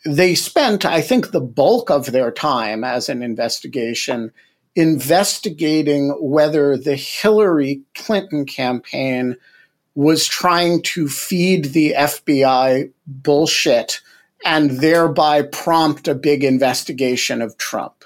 They 0.04 0.34
spent, 0.34 0.84
I 0.84 1.00
think, 1.00 1.30
the 1.30 1.40
bulk 1.40 1.90
of 1.90 2.06
their 2.06 2.32
time 2.32 2.82
as 2.82 3.08
an 3.08 3.22
investigation 3.22 4.32
investigating 4.74 6.16
whether 6.20 6.76
the 6.76 6.96
Hillary 6.96 7.82
Clinton 7.94 8.46
campaign 8.46 9.36
was 9.94 10.26
trying 10.26 10.82
to 10.82 11.08
feed 11.08 11.66
the 11.66 11.94
FBI 11.96 12.90
bullshit 13.06 14.00
and 14.44 14.80
thereby 14.80 15.42
prompt 15.42 16.08
a 16.08 16.14
big 16.14 16.42
investigation 16.42 17.42
of 17.42 17.56
Trump. 17.58 18.04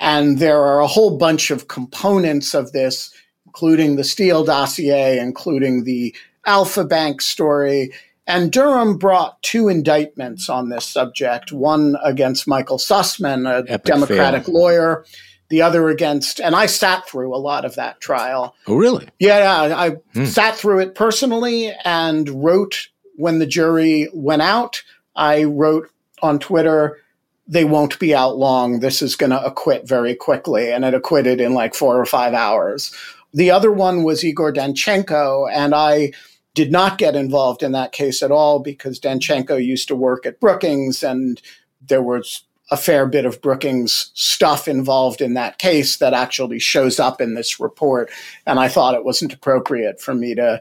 And 0.00 0.38
there 0.38 0.60
are 0.60 0.80
a 0.80 0.86
whole 0.86 1.18
bunch 1.18 1.50
of 1.50 1.68
components 1.68 2.54
of 2.54 2.72
this, 2.72 3.12
including 3.46 3.96
the 3.96 4.04
Steele 4.04 4.44
dossier, 4.44 5.18
including 5.18 5.84
the 5.84 6.14
Alfa 6.48 6.84
Bank 6.84 7.20
story. 7.20 7.92
And 8.26 8.50
Durham 8.50 8.98
brought 8.98 9.40
two 9.42 9.68
indictments 9.68 10.48
on 10.48 10.70
this 10.70 10.84
subject 10.84 11.52
one 11.52 11.96
against 12.02 12.48
Michael 12.48 12.78
Sussmann, 12.78 13.48
a 13.48 13.70
Epic 13.70 13.84
Democratic 13.84 14.46
fail. 14.46 14.54
lawyer, 14.54 15.04
the 15.50 15.62
other 15.62 15.88
against, 15.88 16.40
and 16.40 16.56
I 16.56 16.66
sat 16.66 17.08
through 17.08 17.34
a 17.34 17.38
lot 17.38 17.64
of 17.64 17.74
that 17.76 18.00
trial. 18.00 18.54
Oh, 18.66 18.76
really? 18.76 19.08
Yeah, 19.18 19.38
yeah 19.68 19.76
I 19.76 19.90
hmm. 20.14 20.24
sat 20.24 20.56
through 20.56 20.80
it 20.80 20.94
personally 20.94 21.72
and 21.84 22.28
wrote 22.42 22.88
when 23.16 23.38
the 23.38 23.46
jury 23.46 24.08
went 24.12 24.42
out. 24.42 24.82
I 25.16 25.44
wrote 25.44 25.90
on 26.22 26.38
Twitter, 26.38 26.98
they 27.46 27.64
won't 27.64 27.98
be 27.98 28.14
out 28.14 28.36
long. 28.36 28.80
This 28.80 29.00
is 29.00 29.16
going 29.16 29.30
to 29.30 29.44
acquit 29.44 29.88
very 29.88 30.14
quickly. 30.14 30.70
And 30.70 30.84
it 30.84 30.94
acquitted 30.94 31.40
in 31.40 31.54
like 31.54 31.74
four 31.74 31.98
or 31.98 32.06
five 32.06 32.34
hours. 32.34 32.94
The 33.32 33.50
other 33.50 33.72
one 33.72 34.04
was 34.04 34.24
Igor 34.24 34.52
Danchenko, 34.52 35.50
and 35.52 35.74
I 35.74 36.12
did 36.58 36.72
not 36.72 36.98
get 36.98 37.14
involved 37.14 37.62
in 37.62 37.70
that 37.70 37.92
case 37.92 38.20
at 38.20 38.32
all 38.32 38.58
because 38.58 38.98
Danchenko 38.98 39.64
used 39.64 39.86
to 39.86 39.94
work 39.94 40.26
at 40.26 40.40
Brookings 40.40 41.04
and 41.04 41.40
there 41.80 42.02
was 42.02 42.42
a 42.72 42.76
fair 42.76 43.06
bit 43.06 43.24
of 43.24 43.40
Brookings 43.40 44.10
stuff 44.14 44.66
involved 44.66 45.20
in 45.20 45.34
that 45.34 45.58
case 45.58 45.98
that 45.98 46.14
actually 46.14 46.58
shows 46.58 46.98
up 46.98 47.20
in 47.20 47.34
this 47.34 47.60
report. 47.60 48.10
And 48.44 48.58
I 48.58 48.66
thought 48.66 48.96
it 48.96 49.04
wasn't 49.04 49.32
appropriate 49.32 50.00
for 50.00 50.14
me 50.14 50.34
to 50.34 50.60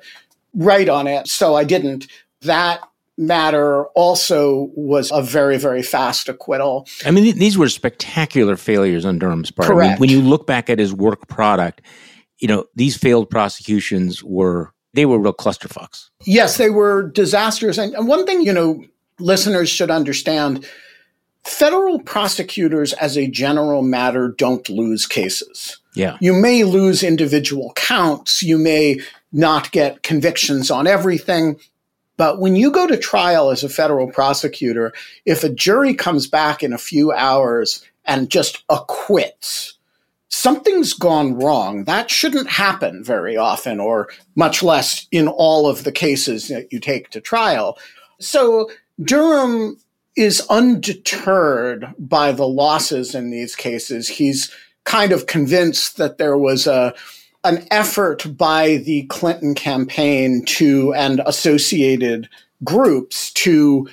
write 0.54 0.88
on 0.88 1.08
it. 1.08 1.28
So 1.28 1.56
I 1.56 1.64
didn't. 1.64 2.06
That 2.42 2.82
matter 3.18 3.86
also 3.96 4.70
was 4.76 5.10
a 5.12 5.24
very, 5.24 5.58
very 5.58 5.82
fast 5.82 6.30
acquittal. 6.30 6.88
I 7.08 7.10
mean, 7.10 7.40
these 7.40 7.58
were 7.58 7.70
spectacular 7.70 8.56
failures 8.56 9.04
on 9.04 9.18
Durham's 9.18 9.50
part. 9.50 9.68
Correct. 9.68 9.88
I 9.88 9.92
mean, 9.94 10.00
when 10.00 10.10
you 10.12 10.22
look 10.22 10.46
back 10.46 10.70
at 10.70 10.78
his 10.78 10.94
work 10.94 11.28
product, 11.28 11.82
you 12.38 12.48
know, 12.48 12.66
these 12.76 12.96
failed 12.96 13.32
prosecutions 13.32 14.24
were, 14.24 14.72
they 14.98 15.06
were 15.06 15.20
real 15.20 15.34
clusterfucks. 15.34 16.10
Yes, 16.26 16.58
they 16.58 16.70
were 16.70 17.10
disasters. 17.10 17.78
And, 17.78 17.94
and 17.94 18.08
one 18.08 18.26
thing, 18.26 18.42
you 18.42 18.52
know, 18.52 18.84
listeners 19.20 19.70
should 19.70 19.92
understand 19.92 20.66
Federal 21.48 22.00
prosecutors, 22.00 22.92
as 22.94 23.18
a 23.18 23.26
general 23.26 23.82
matter, 23.82 24.28
don't 24.38 24.68
lose 24.68 25.08
cases. 25.08 25.78
Yeah. 25.94 26.18
You 26.20 26.34
may 26.34 26.66
lose 26.66 27.04
individual 27.04 27.72
counts. 27.74 28.44
You 28.44 28.58
may 28.58 29.00
not 29.32 29.72
get 29.72 30.04
convictions 30.04 30.70
on 30.70 30.88
everything. 30.88 31.58
But 32.18 32.42
when 32.42 32.58
you 32.58 32.70
go 32.70 32.86
to 32.86 32.98
trial 32.98 33.50
as 33.50 33.64
a 33.64 33.70
federal 33.70 34.12
prosecutor, 34.12 34.92
if 35.26 35.46
a 35.46 35.50
jury 35.50 35.94
comes 35.94 36.28
back 36.28 36.64
in 36.64 36.74
a 36.74 36.78
few 36.78 37.14
hours 37.14 37.82
and 38.04 38.30
just 38.30 38.66
acquits, 38.70 39.77
something's 40.30 40.94
gone 40.94 41.36
wrong. 41.36 41.86
That 41.86 42.10
shouldn't 42.10 42.50
happen 42.50 43.04
very 43.04 43.38
often, 43.38 43.80
or 43.80 44.10
much 44.36 44.62
less 44.64 45.08
in 45.12 45.28
all 45.28 45.68
of 45.68 45.84
the 45.84 45.92
cases 45.92 46.48
that 46.48 46.72
you 46.72 46.80
take 46.80 47.10
to 47.12 47.22
trial. 47.22 47.78
So 48.20 48.70
Durham 49.02 49.80
is 50.16 50.46
undeterred 50.50 51.94
by 52.00 52.32
the 52.32 52.48
losses 52.48 53.14
in 53.14 53.30
these 53.30 53.56
cases. 53.56 54.10
He's 54.10 54.52
kind 54.84 55.12
of 55.12 55.28
convinced 55.28 55.98
that 55.98 56.18
there 56.18 56.38
was 56.38 56.66
a 56.68 56.94
an 57.44 57.66
effort 57.72 58.26
by 58.36 58.78
the 58.78 59.04
Clinton 59.04 59.54
campaign 59.56 60.44
to 60.46 60.94
and 60.96 61.22
associated 61.26 62.28
groups 62.64 63.32
to 63.34 63.88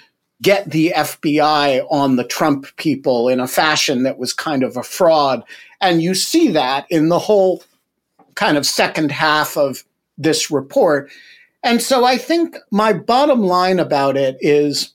get 0.44 0.70
the 0.70 0.92
FBI 0.94 1.86
on 1.90 2.16
the 2.16 2.24
Trump 2.24 2.66
people 2.76 3.28
in 3.28 3.40
a 3.40 3.48
fashion 3.48 4.02
that 4.04 4.18
was 4.18 4.34
kind 4.34 4.62
of 4.62 4.76
a 4.76 4.82
fraud. 4.82 5.42
And 5.80 6.02
you 6.02 6.14
see 6.14 6.48
that 6.52 6.86
in 6.90 7.08
the 7.08 7.18
whole 7.18 7.64
kind 8.34 8.56
of 8.56 8.66
second 8.66 9.10
half 9.10 9.56
of 9.56 9.84
this 10.18 10.50
report. 10.50 11.10
And 11.62 11.80
so 11.80 12.04
I 12.04 12.18
think 12.18 12.56
my 12.70 12.92
bottom 12.92 13.40
line 13.40 13.80
about 13.80 14.18
it 14.18 14.36
is, 14.40 14.92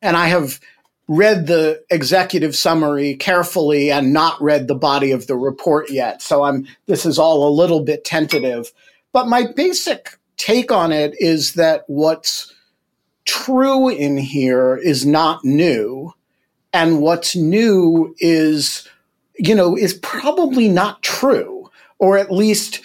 and 0.00 0.16
I 0.16 0.28
have 0.28 0.60
read 1.08 1.48
the 1.48 1.82
executive 1.90 2.54
summary 2.54 3.16
carefully 3.16 3.90
and 3.90 4.12
not 4.12 4.40
read 4.40 4.68
the 4.68 4.74
body 4.74 5.10
of 5.10 5.26
the 5.26 5.36
report 5.36 5.90
yet. 5.90 6.22
So 6.22 6.44
I'm 6.44 6.66
this 6.86 7.04
is 7.04 7.18
all 7.18 7.46
a 7.46 7.50
little 7.50 7.80
bit 7.80 8.04
tentative. 8.04 8.72
But 9.12 9.26
my 9.26 9.46
basic 9.54 10.16
take 10.36 10.70
on 10.70 10.92
it 10.92 11.14
is 11.18 11.54
that 11.54 11.82
what's 11.88 12.54
true 13.24 13.88
in 13.88 14.16
here 14.16 14.76
is 14.76 15.06
not 15.06 15.44
new. 15.44 16.14
And 16.72 17.00
what's 17.00 17.36
new 17.36 18.14
is, 18.18 18.88
you 19.36 19.54
know, 19.54 19.76
is 19.76 19.94
probably 19.94 20.68
not 20.68 21.02
true, 21.02 21.70
or 21.98 22.18
at 22.18 22.32
least 22.32 22.80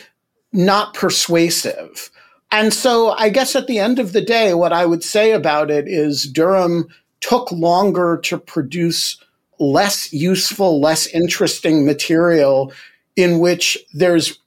not 0.52 0.94
persuasive. 0.94 2.12
And 2.52 2.74
so 2.74 3.12
I 3.12 3.30
guess 3.30 3.56
at 3.56 3.68
the 3.68 3.80
end 3.80 4.00
of 4.00 4.14
the 4.14 4.22
day, 4.22 4.54
what 4.54 4.74
I 4.74 4.86
would 4.86 5.04
say 5.04 5.32
about 5.32 5.70
it 5.70 5.88
is 5.88 6.24
Durham 6.24 6.88
took 7.22 7.52
longer 7.52 8.20
to 8.24 8.38
produce 8.38 9.22
less 9.60 10.14
useful, 10.14 10.80
less 10.80 11.08
interesting 11.08 11.86
material 11.86 12.72
in 13.16 13.40
which 13.40 13.78
there's 13.94 14.40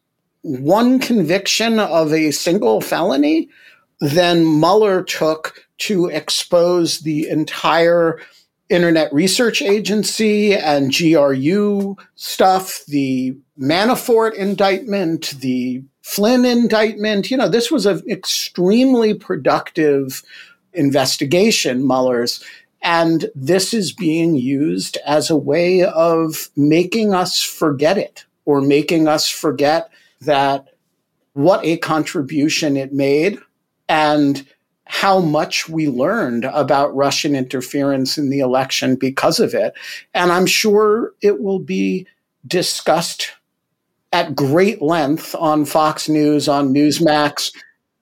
one 0.42 0.98
conviction 0.98 1.78
of 1.78 2.12
a 2.12 2.30
single 2.30 2.80
felony 2.80 3.48
than 4.00 4.44
Mueller 4.60 5.02
took 5.02 5.66
to 5.80 6.06
expose 6.06 7.00
the 7.00 7.28
entire 7.28 8.20
Internet 8.68 9.12
Research 9.12 9.60
Agency 9.60 10.54
and 10.54 10.96
GRU 10.96 11.96
stuff, 12.14 12.84
the 12.86 13.36
Manafort 13.58 14.34
indictment, 14.34 15.30
the 15.40 15.82
Flynn 16.02 16.44
indictment. 16.44 17.30
You 17.30 17.36
know, 17.36 17.48
this 17.48 17.70
was 17.70 17.84
an 17.84 18.02
extremely 18.08 19.12
productive 19.12 20.22
investigation, 20.72 21.86
Mueller's. 21.86 22.42
And 22.82 23.28
this 23.34 23.74
is 23.74 23.92
being 23.92 24.36
used 24.36 24.96
as 25.04 25.28
a 25.28 25.36
way 25.36 25.82
of 25.82 26.48
making 26.56 27.12
us 27.12 27.42
forget 27.42 27.98
it 27.98 28.24
or 28.44 28.60
making 28.60 29.08
us 29.08 29.28
forget 29.28 29.90
that 30.20 30.68
what 31.32 31.64
a 31.64 31.76
contribution 31.78 32.76
it 32.76 32.92
made 32.92 33.38
and 33.88 34.46
how 34.92 35.20
much 35.20 35.68
we 35.68 35.86
learned 35.86 36.44
about 36.46 36.94
Russian 36.96 37.36
interference 37.36 38.18
in 38.18 38.28
the 38.28 38.40
election 38.40 38.96
because 38.96 39.38
of 39.38 39.54
it. 39.54 39.72
And 40.14 40.32
I'm 40.32 40.46
sure 40.46 41.14
it 41.22 41.40
will 41.40 41.60
be 41.60 42.08
discussed 42.44 43.30
at 44.12 44.34
great 44.34 44.82
length 44.82 45.36
on 45.38 45.64
Fox 45.64 46.08
News, 46.08 46.48
on 46.48 46.74
Newsmax, 46.74 47.54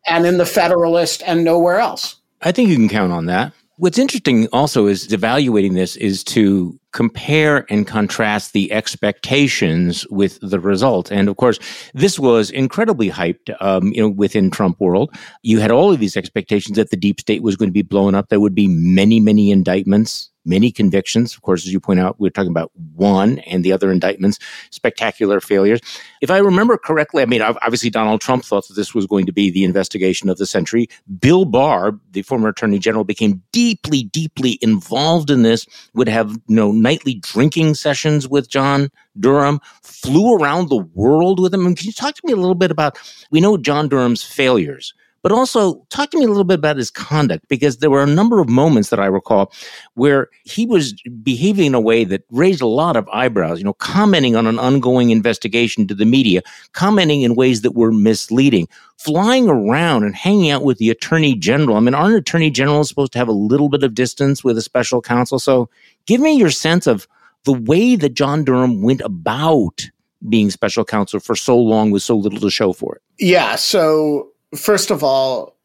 and 0.07 0.25
in 0.25 0.39
the 0.39 0.47
Federalist 0.47 1.23
and 1.27 1.45
nowhere 1.45 1.79
else. 1.79 2.17
I 2.41 2.53
think 2.53 2.71
you 2.71 2.77
can 2.77 2.89
count 2.89 3.13
on 3.13 3.27
that. 3.27 3.53
What's 3.79 3.97
interesting 3.97 4.49
also 4.53 4.89
is 4.89 5.13
evaluating 5.13 5.75
this 5.75 5.95
is 5.95 6.25
to 6.25 6.77
compare 6.93 7.65
and 7.71 7.87
contrast 7.87 8.53
the 8.53 8.73
expectations 8.73 10.05
with 10.11 10.37
the 10.43 10.59
result. 10.59 11.13
And 11.13 11.29
of 11.29 11.37
course, 11.37 11.61
this 11.95 12.19
was 12.19 12.51
incredibly 12.51 13.09
hyped, 13.09 13.55
um, 13.61 13.93
you 13.93 14.03
know, 14.03 14.09
within 14.09 14.51
Trump 14.51 14.81
world. 14.81 15.15
You 15.45 15.61
had 15.61 15.71
all 15.71 15.93
of 15.93 16.01
these 16.01 16.17
expectations 16.17 16.77
that 16.77 16.91
the 16.91 16.97
deep 16.97 17.21
state 17.21 17.45
was 17.45 17.55
going 17.55 17.69
to 17.69 17.73
be 17.73 17.83
blown 17.83 18.17
up. 18.17 18.31
There 18.31 18.41
would 18.41 18.55
be 18.55 18.67
many, 18.67 19.21
many 19.21 19.53
indictments, 19.53 20.29
many 20.49 20.73
convictions. 20.73 21.35
Of 21.35 21.43
course, 21.43 21.67
as 21.67 21.73
you 21.73 21.79
point 21.79 22.01
out, 22.01 22.19
we're 22.19 22.31
talking 22.31 22.51
about 22.51 22.73
one 22.95 23.39
and 23.41 23.65
the 23.65 23.73
other 23.73 23.93
indictments, 23.93 24.39
spectacular 24.71 25.41
failures. 25.41 25.81
If 26.21 26.31
I 26.31 26.39
remember 26.39 26.77
correctly, 26.79 27.23
I 27.23 27.27
mean, 27.27 27.43
obviously 27.43 27.91
Donald 27.91 28.21
Trump 28.21 28.45
thought 28.45 28.67
that 28.69 28.75
this 28.75 28.95
was 28.95 29.07
going 29.07 29.27
to 29.27 29.33
be 29.33 29.51
the 29.51 29.65
investigation 29.65 30.29
of 30.29 30.39
the 30.39 30.47
century. 30.47 30.89
Bill 31.21 31.45
Barr, 31.45 31.99
the 32.11 32.23
former 32.23 32.49
attorney 32.49 32.79
general, 32.79 33.05
became 33.05 33.43
deeply, 33.53 34.05
deeply 34.05 34.59
involved 34.63 35.31
in 35.31 35.43
this, 35.43 35.67
would 35.95 36.09
have, 36.09 36.31
you 36.31 36.57
know, 36.57 36.73
nightly 36.73 37.15
drinking 37.15 37.75
sessions 37.75 38.27
with 38.27 38.49
John 38.49 38.89
Durham, 39.21 39.61
flew 39.83 40.35
around 40.35 40.69
the 40.69 40.77
world 40.95 41.41
with 41.41 41.53
him. 41.53 41.67
And 41.67 41.77
can 41.77 41.87
you 41.87 41.93
talk 41.93 42.15
to 42.15 42.23
me 42.25 42.33
a 42.33 42.37
little 42.37 42.55
bit 42.55 42.71
about, 42.71 42.99
we 43.31 43.41
know 43.41 43.57
John 43.57 43.89
Durham's 43.89 44.23
failures, 44.23 44.95
but 45.23 45.33
also 45.33 45.85
talk 45.91 46.11
to 46.11 46.19
me 46.19 46.25
a 46.25 46.29
little 46.29 46.45
bit 46.45 46.59
about 46.59 46.77
his 46.77 46.91
conduct 46.91 47.47
because 47.49 47.79
there 47.79 47.91
were 47.91 48.03
a 48.03 48.07
number 48.07 48.41
of 48.41 48.49
moments 48.49 48.91
that 48.91 49.01
I 49.01 49.07
recall 49.07 49.53
where 49.95 50.29
he 50.45 50.67
was 50.67 50.95
behaving 51.23 51.67
in 51.67 51.75
a 51.75 51.81
way 51.81 52.05
that 52.05 52.23
raised 52.31 52.63
a 52.63 52.67
lot 52.67 52.97
of 52.97 53.09
eyebrows, 53.09 53.59
you 53.59 53.65
know, 53.65 53.75
commenting 53.75 54.37
on 54.37 54.47
an 54.47 54.59
ongoing 54.59 55.11
investigation 55.11 55.87
to 55.89 55.95
the 55.95 56.05
media, 56.05 56.43
commenting 56.73 57.23
in 57.23 57.35
ways 57.35 57.63
that 57.63 57.73
were 57.73 57.93
misleading, 57.93 58.69
flying 58.97 59.49
around 59.49 60.05
and 60.05 60.15
hanging 60.15 60.51
out 60.51 60.65
with 60.65 60.79
the 60.79 60.91
attorney 60.91 61.35
general. 61.35 61.77
I 61.77 61.81
mean, 61.81 61.95
aren't 61.95 62.17
attorney 62.17 62.51
generals 62.51 62.89
supposed 62.89 63.13
to 63.13 63.19
have 63.19 63.29
a 63.29 63.33
little 63.33 63.69
bit 63.69 63.83
of 63.83 63.95
distance 63.95 64.45
with 64.45 64.57
a 64.59 64.63
special 64.63 65.03
counsel? 65.03 65.39
So 65.39 65.69
give 66.07 66.21
me 66.21 66.37
your 66.37 66.51
sense 66.51 66.87
of 66.87 67.09
the 67.45 67.53
way 67.53 67.97
that 67.97 68.15
John 68.15 68.45
Durham 68.45 68.83
went 68.83 69.01
about 69.03 69.89
being 70.29 70.51
special 70.51 70.85
counsel 70.85 71.21
for 71.21 71.37
so 71.37 71.57
long 71.57 71.91
with 71.91 72.03
so 72.03 72.17
little 72.17 72.41
to 72.41 72.51
show 72.51 72.73
for 72.73 72.97
it. 72.97 73.03
Yeah. 73.19 73.55
So 73.55 74.33
first 74.55 74.91
of 74.91 75.03
all, 75.03 75.57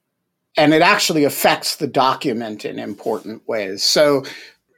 and 0.57 0.73
it 0.73 0.81
actually 0.81 1.23
affects 1.23 1.77
the 1.77 1.87
document 1.87 2.63
in 2.65 2.79
important 2.79 3.47
ways. 3.47 3.83
So 3.83 4.23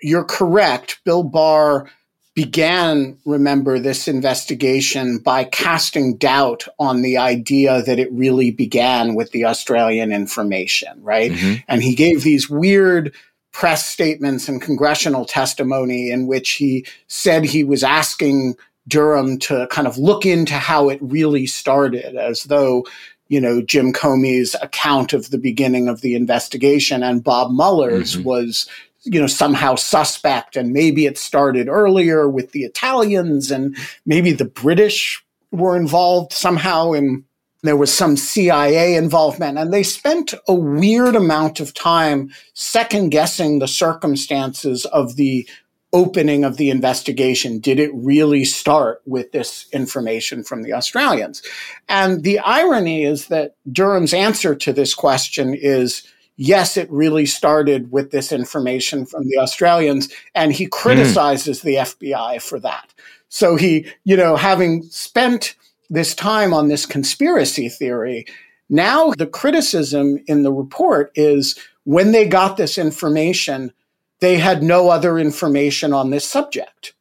you're 0.02 0.24
correct. 0.24 1.00
Bill 1.04 1.24
Barr 1.24 1.90
began, 2.34 3.18
remember, 3.26 3.80
this 3.80 4.08
investigation 4.08 5.18
by 5.18 5.46
casting 5.46 6.18
doubt 6.18 6.68
on 6.80 7.02
the 7.02 7.18
idea 7.18 7.82
that 7.84 7.98
it 7.98 8.12
really 8.12 8.52
began 8.52 9.16
with 9.16 9.32
the 9.32 9.46
Australian 9.46 10.12
information, 10.12 11.02
right? 11.02 11.32
Mm-hmm. 11.32 11.62
And 11.68 11.82
he 11.82 11.96
gave 11.96 12.24
these 12.24 12.50
weird 12.50 13.14
press 13.54 13.86
statements 13.88 14.50
and 14.50 14.62
congressional 14.62 15.24
testimony 15.24 16.12
in 16.12 16.28
which 16.28 16.52
he 16.52 16.86
said 17.08 17.46
he 17.46 17.64
was 17.64 17.86
asking 17.86 18.56
Durham 18.88 19.40
to 19.40 19.66
kind 19.72 19.88
of 19.88 19.98
look 19.98 20.26
into 20.26 20.56
how 20.56 20.90
it 20.90 21.00
really 21.02 21.48
started, 21.48 22.18
as 22.18 22.44
though 22.44 22.86
you 23.28 23.42
know, 23.42 23.62
Jim 23.62 23.92
Comey's 23.92 24.56
account 24.62 25.14
of 25.14 25.30
the 25.32 25.38
beginning 25.38 25.88
of 25.88 26.02
the 26.02 26.16
investigation 26.16 27.04
and 27.04 27.24
Bob 27.24 27.52
Mueller's 27.52 28.16
mm-hmm. 28.16 28.24
was, 28.24 28.70
you 29.04 29.20
know, 29.20 29.28
somehow 29.28 29.76
suspect. 29.76 30.56
And 30.56 30.74
maybe 30.74 31.06
it 31.06 31.18
started 31.18 31.68
earlier 31.68 32.30
with 32.30 32.52
the 32.52 32.64
Italians 32.64 33.52
and 33.52 33.76
maybe 34.06 34.32
the 34.32 34.46
British 34.46 35.24
were 35.52 35.76
involved 35.76 36.34
somehow 36.34 36.92
and 36.92 37.24
there 37.64 37.78
was 37.78 37.92
some 37.92 38.16
CIA 38.16 38.96
involvement. 38.96 39.58
And 39.58 39.74
they 39.74 39.82
spent 39.82 40.36
a 40.48 40.54
weird 40.54 41.16
amount 41.16 41.60
of 41.60 41.74
time 41.74 42.32
second 42.54 43.10
guessing 43.10 43.58
the 43.58 43.68
circumstances 43.68 44.86
of 44.86 45.16
the 45.16 45.48
opening 45.96 46.44
of 46.44 46.58
the 46.58 46.70
investigation? 46.70 47.60
Did 47.60 47.80
it 47.80 47.90
really 47.94 48.44
start 48.44 49.02
with 49.06 49.32
this 49.32 49.68
information 49.72 50.44
from 50.44 50.62
the 50.62 50.74
Australians? 50.74 51.42
And 51.88 52.24
the 52.24 52.40
irony 52.40 53.06
is 53.06 53.30
that 53.30 53.56
Durham's 53.72 54.14
answer 54.14 54.54
to 54.56 54.74
this 54.74 54.94
question 54.94 55.54
is 55.56 56.04
yes, 56.38 56.76
it 56.76 56.92
really 56.92 57.26
started 57.26 57.92
with 57.94 58.12
this 58.12 58.34
information 58.34 59.06
from 59.06 59.24
the 59.30 59.38
Australians. 59.38 60.10
And 60.34 60.52
he 60.52 60.68
criticizes 60.68 61.62
mm. 61.62 61.64
the 61.64 61.76
FBI 61.76 62.42
for 62.42 62.60
that. 62.60 62.94
So 63.30 63.56
he, 63.56 63.88
you 64.04 64.18
know, 64.18 64.36
having 64.36 64.84
spent 64.84 65.56
this 65.90 66.14
time 66.14 66.54
on 66.54 66.68
this 66.68 66.86
conspiracy 66.86 67.70
theory, 67.70 68.26
now 68.70 69.12
the 69.12 69.28
criticism 69.28 70.20
in 70.28 70.44
the 70.44 70.52
report 70.52 71.12
is 71.16 71.58
when 71.86 72.12
they 72.12 72.28
got 72.28 72.58
this 72.58 72.78
information, 72.78 73.72
they 74.20 74.38
had 74.38 74.64
no 74.64 74.90
other 74.90 75.18
information 75.18 75.94
on 75.94 76.10
this 76.10 76.26
subject. 76.26 76.94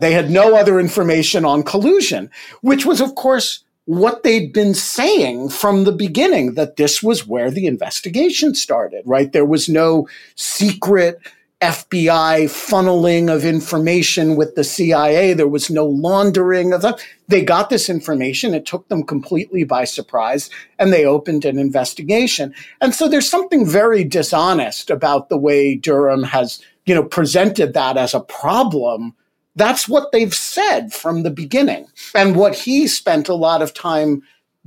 they 0.00 0.12
had 0.12 0.30
no 0.30 0.56
other 0.56 0.78
information 0.80 1.44
on 1.44 1.62
collusion, 1.62 2.30
which 2.60 2.84
was, 2.84 3.00
of 3.00 3.14
course, 3.14 3.64
what 3.84 4.22
they'd 4.22 4.52
been 4.52 4.74
saying 4.74 5.48
from 5.48 5.84
the 5.84 5.92
beginning 5.92 6.54
that 6.54 6.76
this 6.76 7.02
was 7.02 7.26
where 7.26 7.50
the 7.50 7.66
investigation 7.66 8.54
started, 8.54 9.02
right? 9.04 9.32
There 9.32 9.44
was 9.44 9.68
no 9.68 10.08
secret 10.36 11.18
FBI 11.62 12.44
funneling 12.46 13.32
of 13.32 13.44
information 13.44 14.34
with 14.34 14.56
the 14.56 14.64
CIA. 14.64 15.32
There 15.32 15.46
was 15.46 15.70
no 15.70 15.86
laundering 15.86 16.72
of 16.72 16.82
them. 16.82 16.94
They 17.28 17.44
got 17.44 17.70
this 17.70 17.88
information. 17.88 18.52
It 18.52 18.66
took 18.66 18.88
them 18.88 19.04
completely 19.04 19.62
by 19.62 19.84
surprise 19.84 20.50
and 20.80 20.92
they 20.92 21.06
opened 21.06 21.44
an 21.44 21.60
investigation. 21.60 22.52
And 22.80 22.94
so 22.94 23.06
there's 23.06 23.28
something 23.28 23.64
very 23.64 24.02
dishonest 24.02 24.90
about 24.90 25.28
the 25.28 25.38
way 25.38 25.76
Durham 25.76 26.24
has, 26.24 26.60
you 26.84 26.96
know, 26.96 27.04
presented 27.04 27.74
that 27.74 27.96
as 27.96 28.12
a 28.12 28.20
problem. 28.20 29.14
That's 29.54 29.88
what 29.88 30.10
they've 30.10 30.34
said 30.34 30.92
from 30.92 31.22
the 31.22 31.30
beginning 31.30 31.86
and 32.12 32.34
what 32.34 32.56
he 32.56 32.88
spent 32.88 33.28
a 33.28 33.34
lot 33.34 33.62
of 33.62 33.72
time 33.72 34.22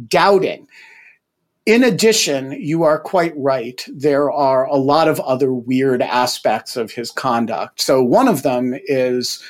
doubting. 0.08 0.68
In 1.66 1.84
addition, 1.84 2.52
you 2.52 2.84
are 2.84 3.00
quite 3.00 3.34
right. 3.36 3.84
There 3.92 4.32
are 4.32 4.66
a 4.66 4.76
lot 4.76 5.08
of 5.08 5.20
other 5.22 5.52
weird 5.52 6.02
aspects 6.02 6.76
of 6.76 6.92
his 6.92 7.10
conduct. 7.10 7.82
So 7.82 8.04
one 8.04 8.28
of 8.28 8.44
them 8.44 8.76
is 8.86 9.44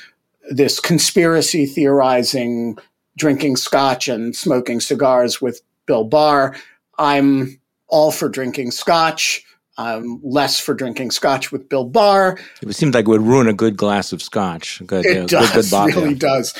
this 0.50 0.80
conspiracy 0.80 1.66
theorizing, 1.66 2.78
drinking 3.18 3.56
scotch 3.56 4.08
and 4.08 4.34
smoking 4.34 4.80
cigars 4.80 5.42
with 5.42 5.60
Bill 5.84 6.04
Barr. 6.04 6.56
I'm 6.98 7.60
all 7.88 8.12
for 8.12 8.30
drinking 8.30 8.70
scotch. 8.70 9.44
I'm 9.76 10.18
less 10.22 10.58
for 10.58 10.72
drinking 10.72 11.10
scotch 11.10 11.52
with 11.52 11.68
Bill 11.68 11.84
Barr. 11.84 12.38
It 12.62 12.74
seems 12.74 12.94
like 12.94 13.04
it 13.04 13.08
would 13.08 13.20
ruin 13.20 13.46
a 13.46 13.52
good 13.52 13.76
glass 13.76 14.14
of 14.14 14.22
scotch. 14.22 14.80
Good, 14.86 15.04
it 15.04 15.28
does, 15.28 15.70
good, 15.70 15.70
good 15.70 15.96
really 16.02 16.14
does 16.14 16.54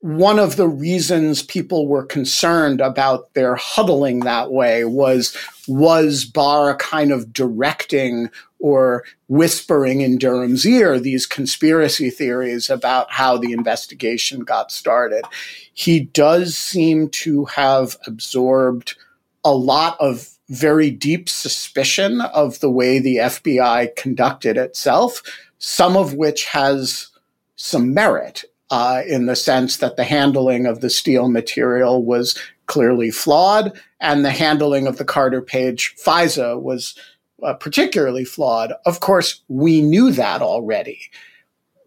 one 0.00 0.38
of 0.38 0.56
the 0.56 0.68
reasons 0.68 1.42
people 1.42 1.88
were 1.88 2.04
concerned 2.04 2.80
about 2.80 3.34
their 3.34 3.56
huddling 3.56 4.20
that 4.20 4.52
way 4.52 4.84
was 4.84 5.36
was 5.66 6.24
Barr 6.24 6.76
kind 6.76 7.10
of 7.10 7.32
directing 7.32 8.30
or 8.60 9.04
whispering 9.28 10.00
in 10.00 10.18
Durham's 10.18 10.66
ear 10.66 10.98
these 10.98 11.26
conspiracy 11.26 12.10
theories 12.10 12.70
about 12.70 13.10
how 13.10 13.36
the 13.36 13.52
investigation 13.52 14.40
got 14.40 14.70
started. 14.70 15.24
He 15.74 16.00
does 16.00 16.56
seem 16.56 17.08
to 17.10 17.44
have 17.46 17.96
absorbed 18.06 18.96
a 19.44 19.54
lot 19.54 19.96
of 20.00 20.28
very 20.48 20.90
deep 20.90 21.28
suspicion 21.28 22.20
of 22.20 22.60
the 22.60 22.70
way 22.70 22.98
the 22.98 23.16
FBI 23.16 23.94
conducted 23.96 24.56
itself, 24.56 25.22
some 25.58 25.96
of 25.96 26.14
which 26.14 26.46
has 26.46 27.08
some 27.56 27.92
merit 27.92 28.44
uh, 28.70 29.02
in 29.06 29.26
the 29.26 29.36
sense 29.36 29.78
that 29.78 29.96
the 29.96 30.04
handling 30.04 30.66
of 30.66 30.80
the 30.80 30.90
Steele 30.90 31.28
material 31.28 32.04
was 32.04 32.38
clearly 32.66 33.10
flawed, 33.10 33.72
and 34.00 34.24
the 34.24 34.30
handling 34.30 34.86
of 34.86 34.98
the 34.98 35.04
Carter 35.04 35.40
Page 35.42 35.94
FISA 36.04 36.60
was 36.60 36.94
uh, 37.42 37.54
particularly 37.54 38.24
flawed. 38.24 38.72
Of 38.84 39.00
course, 39.00 39.42
we 39.48 39.80
knew 39.80 40.10
that 40.12 40.42
already. 40.42 41.00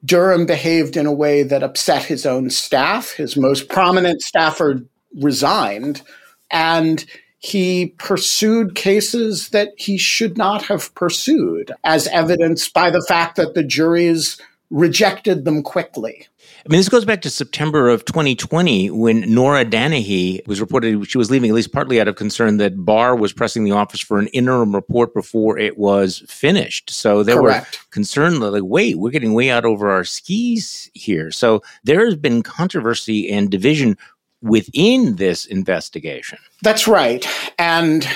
Durham 0.04 0.46
behaved 0.46 0.98
in 0.98 1.06
a 1.06 1.14
way 1.14 1.44
that 1.44 1.64
upset 1.64 2.04
his 2.04 2.26
own 2.26 2.50
staff. 2.50 3.12
His 3.12 3.38
most 3.38 3.70
prominent 3.70 4.22
staffer 4.22 4.82
resigned, 5.20 6.02
and 6.50 7.06
he 7.38 7.94
pursued 7.98 8.76
cases 8.76 9.50
that 9.50 9.70
he 9.78 9.98
should 9.98 10.38
not 10.38 10.64
have 10.64 10.94
pursued, 10.96 11.72
as 11.84 12.08
evidenced 12.08 12.74
by 12.74 12.90
the 12.90 13.04
fact 13.08 13.36
that 13.36 13.54
the 13.54 13.64
juries 13.64 14.40
rejected 14.70 15.46
them 15.46 15.62
quickly. 15.62 16.28
I 16.64 16.70
mean, 16.70 16.80
this 16.80 16.90
goes 16.90 17.06
back 17.06 17.22
to 17.24 17.30
September 17.30 17.90
of 17.90 18.06
2020 18.06 18.92
when 18.92 19.22
Nora 19.34 19.66
Dannehy 19.66 20.46
was 20.46 20.62
reported 20.62 21.10
she 21.10 21.18
was 21.18 21.32
leaving 21.32 21.50
at 21.50 21.56
least 21.56 21.72
partly 21.72 22.00
out 22.00 22.08
of 22.08 22.16
concern 22.16 22.58
that 22.58 22.86
Barr 22.86 23.16
was 23.16 23.34
pressing 23.34 23.64
the 23.64 23.72
office 23.72 24.00
for 24.00 24.20
an 24.20 24.28
interim 24.28 24.76
report 24.76 25.14
before 25.16 25.58
it 25.58 25.78
was 25.80 26.20
finished. 26.28 26.92
So 26.92 27.24
they 27.24 27.34
Correct. 27.34 27.80
were 27.80 27.92
concerned 27.92 28.44
that 28.44 28.52
like, 28.52 28.64
wait, 28.64 29.00
we're 29.00 29.10
getting 29.10 29.34
way 29.34 29.50
out 29.50 29.66
over 29.66 29.90
our 29.90 30.04
skis 30.04 30.92
here. 30.94 31.32
So 31.32 31.64
there 31.84 32.06
has 32.06 32.16
been 32.16 32.44
controversy 32.44 33.32
and 33.32 33.50
division 33.50 33.98
within 34.44 35.16
this 35.16 35.46
investigation. 35.46 36.38
That's 36.62 36.88
right. 36.88 37.26
And 37.58 38.08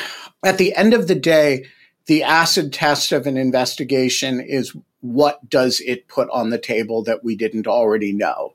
at 0.43 0.59
the 0.59 0.75
end 0.75 0.93
of 0.93 1.07
the 1.07 1.15
day, 1.15 1.65
the 2.05 2.21
acid 2.21 2.71
test 2.71 3.11
of 3.11 3.25
an 3.25 3.37
investigation 3.37 4.39
is 4.39 4.75
what 5.13 5.49
does 5.49 5.81
it 5.81 6.07
put 6.07 6.29
on 6.29 6.49
the 6.49 6.57
table 6.57 7.03
that 7.03 7.23
we 7.23 7.35
didn't 7.35 7.67
already 7.67 8.13
know? 8.13 8.53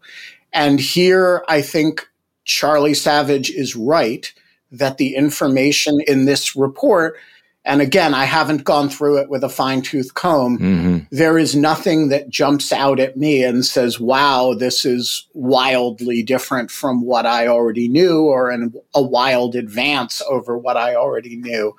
And 0.52 0.80
here 0.80 1.44
I 1.48 1.62
think 1.62 2.08
Charlie 2.44 2.94
Savage 2.94 3.50
is 3.50 3.76
right 3.76 4.32
that 4.72 4.98
the 4.98 5.14
information 5.14 6.00
in 6.06 6.24
this 6.24 6.56
report 6.56 7.16
and 7.64 7.82
again, 7.82 8.14
I 8.14 8.24
haven't 8.24 8.64
gone 8.64 8.88
through 8.88 9.18
it 9.18 9.28
with 9.28 9.44
a 9.44 9.48
fine 9.48 9.82
tooth 9.82 10.14
comb. 10.14 10.58
Mm-hmm. 10.58 10.98
There 11.10 11.38
is 11.38 11.54
nothing 11.54 12.08
that 12.08 12.30
jumps 12.30 12.72
out 12.72 12.98
at 12.98 13.18
me 13.18 13.44
and 13.44 13.66
says, 13.66 14.00
wow, 14.00 14.54
this 14.54 14.86
is 14.86 15.26
wildly 15.34 16.22
different 16.22 16.70
from 16.70 17.04
what 17.04 17.26
I 17.26 17.48
already 17.48 17.86
knew 17.86 18.22
or 18.22 18.50
in 18.50 18.74
a 18.94 19.02
wild 19.02 19.54
advance 19.54 20.22
over 20.28 20.56
what 20.56 20.78
I 20.78 20.94
already 20.94 21.36
knew. 21.36 21.76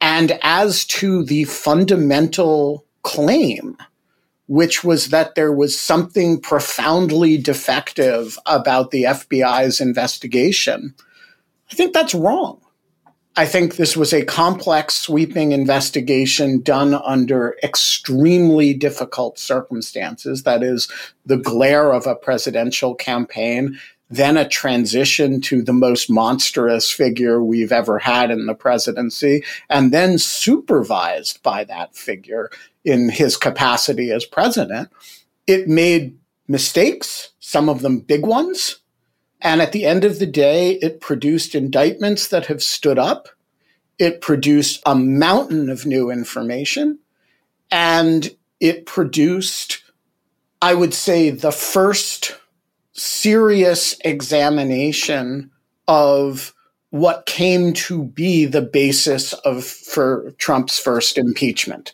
And 0.00 0.38
as 0.42 0.84
to 0.86 1.24
the 1.24 1.44
fundamental 1.44 2.84
claim, 3.02 3.76
which 4.48 4.82
was 4.82 5.08
that 5.08 5.34
there 5.34 5.52
was 5.52 5.78
something 5.78 6.40
profoundly 6.40 7.36
defective 7.38 8.38
about 8.46 8.90
the 8.90 9.04
FBI's 9.04 9.80
investigation, 9.80 10.94
I 11.70 11.74
think 11.74 11.92
that's 11.92 12.14
wrong. 12.14 12.60
I 13.36 13.46
think 13.46 13.76
this 13.76 13.96
was 13.96 14.12
a 14.12 14.24
complex, 14.24 14.96
sweeping 14.96 15.52
investigation 15.52 16.60
done 16.60 16.94
under 16.94 17.56
extremely 17.62 18.74
difficult 18.74 19.38
circumstances. 19.38 20.42
That 20.42 20.64
is, 20.64 20.90
the 21.24 21.36
glare 21.36 21.92
of 21.92 22.06
a 22.06 22.16
presidential 22.16 22.96
campaign, 22.96 23.78
then 24.10 24.36
a 24.36 24.48
transition 24.48 25.40
to 25.42 25.62
the 25.62 25.72
most 25.72 26.10
monstrous 26.10 26.90
figure 26.90 27.44
we've 27.44 27.70
ever 27.70 27.98
had 27.98 28.30
in 28.30 28.46
the 28.46 28.54
presidency, 28.54 29.44
and 29.68 29.92
then 29.92 30.18
supervised 30.18 31.42
by 31.42 31.62
that 31.64 31.94
figure 31.94 32.50
in 32.88 33.08
his 33.08 33.36
capacity 33.36 34.10
as 34.10 34.24
president. 34.24 34.90
It 35.46 35.68
made 35.68 36.18
mistakes, 36.48 37.30
some 37.38 37.68
of 37.68 37.82
them 37.82 38.00
big 38.00 38.26
ones, 38.26 38.80
and 39.40 39.62
at 39.62 39.72
the 39.72 39.84
end 39.84 40.04
of 40.04 40.18
the 40.18 40.26
day, 40.26 40.72
it 40.82 41.00
produced 41.00 41.54
indictments 41.54 42.28
that 42.28 42.46
have 42.46 42.62
stood 42.62 42.98
up. 42.98 43.28
It 43.98 44.20
produced 44.20 44.82
a 44.84 44.94
mountain 44.94 45.70
of 45.70 45.86
new 45.86 46.10
information. 46.10 46.98
And 47.70 48.30
it 48.60 48.86
produced, 48.86 49.82
I 50.60 50.74
would 50.74 50.94
say, 50.94 51.30
the 51.30 51.52
first 51.52 52.36
serious 52.92 53.96
examination 54.04 55.50
of 55.86 56.52
what 56.90 57.26
came 57.26 57.72
to 57.74 58.02
be 58.02 58.44
the 58.44 58.62
basis 58.62 59.34
of 59.34 59.64
for 59.64 60.32
Trump's 60.38 60.78
first 60.78 61.18
impeachment, 61.18 61.92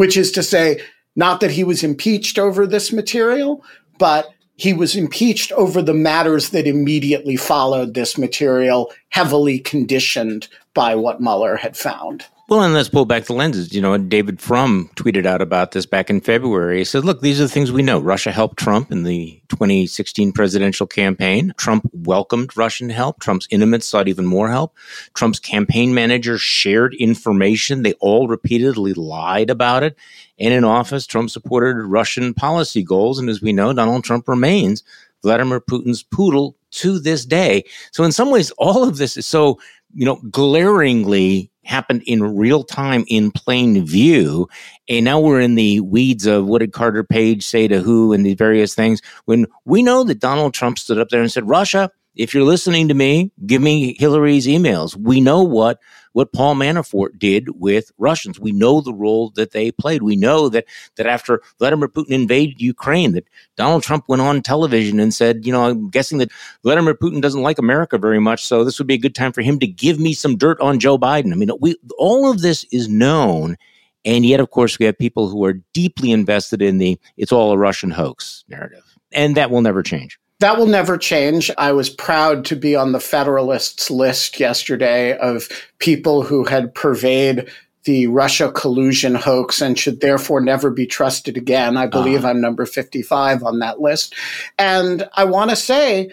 which 0.00 0.16
is 0.16 0.32
to 0.32 0.42
say, 0.42 0.80
not 1.14 1.40
that 1.40 1.50
he 1.50 1.62
was 1.62 1.84
impeached 1.84 2.38
over 2.38 2.66
this 2.66 2.90
material, 2.90 3.62
but 3.98 4.30
he 4.56 4.72
was 4.72 4.96
impeached 4.96 5.52
over 5.52 5.82
the 5.82 5.92
matters 5.92 6.48
that 6.48 6.66
immediately 6.66 7.36
followed 7.36 7.92
this 7.92 8.16
material, 8.16 8.90
heavily 9.10 9.58
conditioned 9.58 10.48
by 10.72 10.94
what 10.94 11.20
Mueller 11.20 11.56
had 11.56 11.76
found. 11.76 12.24
Well, 12.50 12.62
and 12.62 12.74
let's 12.74 12.88
pull 12.88 13.04
back 13.04 13.26
the 13.26 13.32
lenses. 13.32 13.72
You 13.72 13.80
know, 13.80 13.96
David 13.96 14.40
Frum 14.40 14.90
tweeted 14.96 15.24
out 15.24 15.40
about 15.40 15.70
this 15.70 15.86
back 15.86 16.10
in 16.10 16.20
February. 16.20 16.78
He 16.78 16.84
said, 16.84 17.04
look, 17.04 17.20
these 17.20 17.38
are 17.38 17.44
the 17.44 17.48
things 17.48 17.70
we 17.70 17.80
know. 17.80 18.00
Russia 18.00 18.32
helped 18.32 18.58
Trump 18.58 18.90
in 18.90 19.04
the 19.04 19.40
2016 19.50 20.32
presidential 20.32 20.88
campaign. 20.88 21.52
Trump 21.56 21.88
welcomed 21.92 22.56
Russian 22.56 22.90
help. 22.90 23.20
Trump's 23.20 23.46
intimates 23.50 23.86
sought 23.86 24.08
even 24.08 24.26
more 24.26 24.50
help. 24.50 24.76
Trump's 25.14 25.38
campaign 25.38 25.94
managers 25.94 26.40
shared 26.40 26.92
information. 26.94 27.84
They 27.84 27.92
all 28.00 28.26
repeatedly 28.26 28.94
lied 28.94 29.48
about 29.48 29.84
it. 29.84 29.96
And 30.36 30.52
in 30.52 30.64
office, 30.64 31.06
Trump 31.06 31.30
supported 31.30 31.80
Russian 31.84 32.34
policy 32.34 32.82
goals. 32.82 33.20
And 33.20 33.30
as 33.30 33.40
we 33.40 33.52
know, 33.52 33.72
Donald 33.72 34.02
Trump 34.02 34.26
remains 34.26 34.82
Vladimir 35.22 35.60
Putin's 35.60 36.02
poodle 36.02 36.56
to 36.72 36.98
this 36.98 37.24
day. 37.24 37.62
So 37.92 38.02
in 38.02 38.10
some 38.10 38.32
ways, 38.32 38.50
all 38.58 38.82
of 38.82 38.96
this 38.96 39.16
is 39.16 39.24
so, 39.24 39.60
you 39.94 40.04
know, 40.04 40.16
glaringly 40.32 41.52
happened 41.64 42.02
in 42.06 42.36
real 42.36 42.64
time 42.64 43.04
in 43.08 43.30
plain 43.30 43.84
view. 43.84 44.48
And 44.88 45.04
now 45.04 45.20
we're 45.20 45.40
in 45.40 45.54
the 45.54 45.80
weeds 45.80 46.26
of 46.26 46.46
what 46.46 46.60
did 46.60 46.72
Carter 46.72 47.04
Page 47.04 47.44
say 47.44 47.68
to 47.68 47.80
who 47.80 48.12
and 48.12 48.24
the 48.24 48.34
various 48.34 48.74
things 48.74 49.02
when 49.26 49.46
we 49.64 49.82
know 49.82 50.04
that 50.04 50.20
Donald 50.20 50.54
Trump 50.54 50.78
stood 50.78 50.98
up 50.98 51.08
there 51.10 51.20
and 51.20 51.30
said, 51.30 51.48
Russia, 51.48 51.90
if 52.14 52.34
you're 52.34 52.44
listening 52.44 52.88
to 52.88 52.94
me, 52.94 53.30
give 53.46 53.62
me 53.62 53.96
Hillary's 53.98 54.46
emails. 54.46 54.96
We 54.96 55.20
know 55.20 55.42
what 55.42 55.78
what 56.12 56.32
Paul 56.32 56.56
Manafort 56.56 57.18
did 57.18 57.60
with 57.60 57.92
Russians. 57.96 58.40
We 58.40 58.50
know 58.50 58.80
the 58.80 58.92
role 58.92 59.30
that 59.36 59.52
they 59.52 59.70
played. 59.70 60.02
We 60.02 60.16
know 60.16 60.48
that 60.48 60.64
that 60.96 61.06
after 61.06 61.40
Vladimir 61.58 61.88
Putin 61.88 62.10
invaded 62.10 62.60
Ukraine, 62.60 63.12
that 63.12 63.28
Donald 63.56 63.82
Trump 63.82 64.04
went 64.08 64.22
on 64.22 64.42
television 64.42 64.98
and 64.98 65.14
said, 65.14 65.46
you 65.46 65.52
know, 65.52 65.64
I'm 65.64 65.88
guessing 65.88 66.18
that 66.18 66.32
Vladimir 66.62 66.94
Putin 66.94 67.20
doesn't 67.20 67.42
like 67.42 67.58
America 67.58 67.96
very 67.98 68.20
much, 68.20 68.44
so 68.44 68.64
this 68.64 68.78
would 68.78 68.88
be 68.88 68.94
a 68.94 68.98
good 68.98 69.14
time 69.14 69.32
for 69.32 69.42
him 69.42 69.58
to 69.60 69.66
give 69.66 70.00
me 70.00 70.12
some 70.12 70.36
dirt 70.36 70.60
on 70.60 70.80
Joe 70.80 70.98
Biden. 70.98 71.32
I 71.32 71.36
mean, 71.36 71.50
we 71.60 71.76
all 71.98 72.30
of 72.30 72.42
this 72.42 72.64
is 72.72 72.88
known. 72.88 73.56
And 74.04 74.24
yet, 74.24 74.40
of 74.40 74.50
course, 74.50 74.78
we 74.78 74.86
have 74.86 74.96
people 74.96 75.28
who 75.28 75.44
are 75.44 75.60
deeply 75.74 76.10
invested 76.10 76.62
in 76.62 76.78
the 76.78 76.98
it's 77.16 77.32
all 77.32 77.52
a 77.52 77.58
Russian 77.58 77.90
hoax 77.90 78.44
narrative. 78.48 78.82
And 79.12 79.36
that 79.36 79.50
will 79.50 79.60
never 79.60 79.82
change. 79.82 80.19
That 80.40 80.56
will 80.56 80.66
never 80.66 80.96
change. 80.96 81.50
I 81.58 81.72
was 81.72 81.90
proud 81.90 82.44
to 82.46 82.56
be 82.56 82.74
on 82.74 82.92
the 82.92 83.00
Federalists 83.00 83.90
list 83.90 84.40
yesterday 84.40 85.16
of 85.18 85.48
people 85.78 86.22
who 86.22 86.44
had 86.44 86.74
purveyed 86.74 87.50
the 87.84 88.06
Russia 88.06 88.50
collusion 88.50 89.14
hoax 89.14 89.60
and 89.60 89.78
should 89.78 90.00
therefore 90.00 90.40
never 90.40 90.70
be 90.70 90.86
trusted 90.86 91.36
again. 91.36 91.76
I 91.76 91.86
believe 91.86 92.20
uh-huh. 92.20 92.28
I'm 92.28 92.40
number 92.40 92.66
55 92.66 93.42
on 93.42 93.58
that 93.60 93.80
list. 93.80 94.14
And 94.58 95.08
I 95.14 95.24
want 95.24 95.50
to 95.50 95.56
say, 95.56 96.10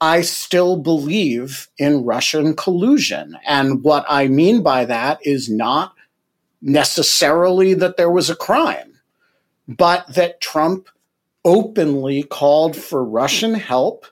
I 0.00 0.22
still 0.22 0.76
believe 0.76 1.68
in 1.78 2.04
Russian 2.04 2.54
collusion. 2.54 3.38
And 3.46 3.82
what 3.82 4.04
I 4.08 4.28
mean 4.28 4.62
by 4.62 4.84
that 4.84 5.24
is 5.24 5.48
not 5.48 5.94
necessarily 6.60 7.74
that 7.74 7.96
there 7.96 8.10
was 8.10 8.28
a 8.28 8.36
crime, 8.36 8.98
but 9.68 10.12
that 10.14 10.40
Trump 10.40 10.88
openly 11.44 12.22
called 12.22 12.76
for 12.76 13.04
Russian 13.04 13.54
help 13.54 14.06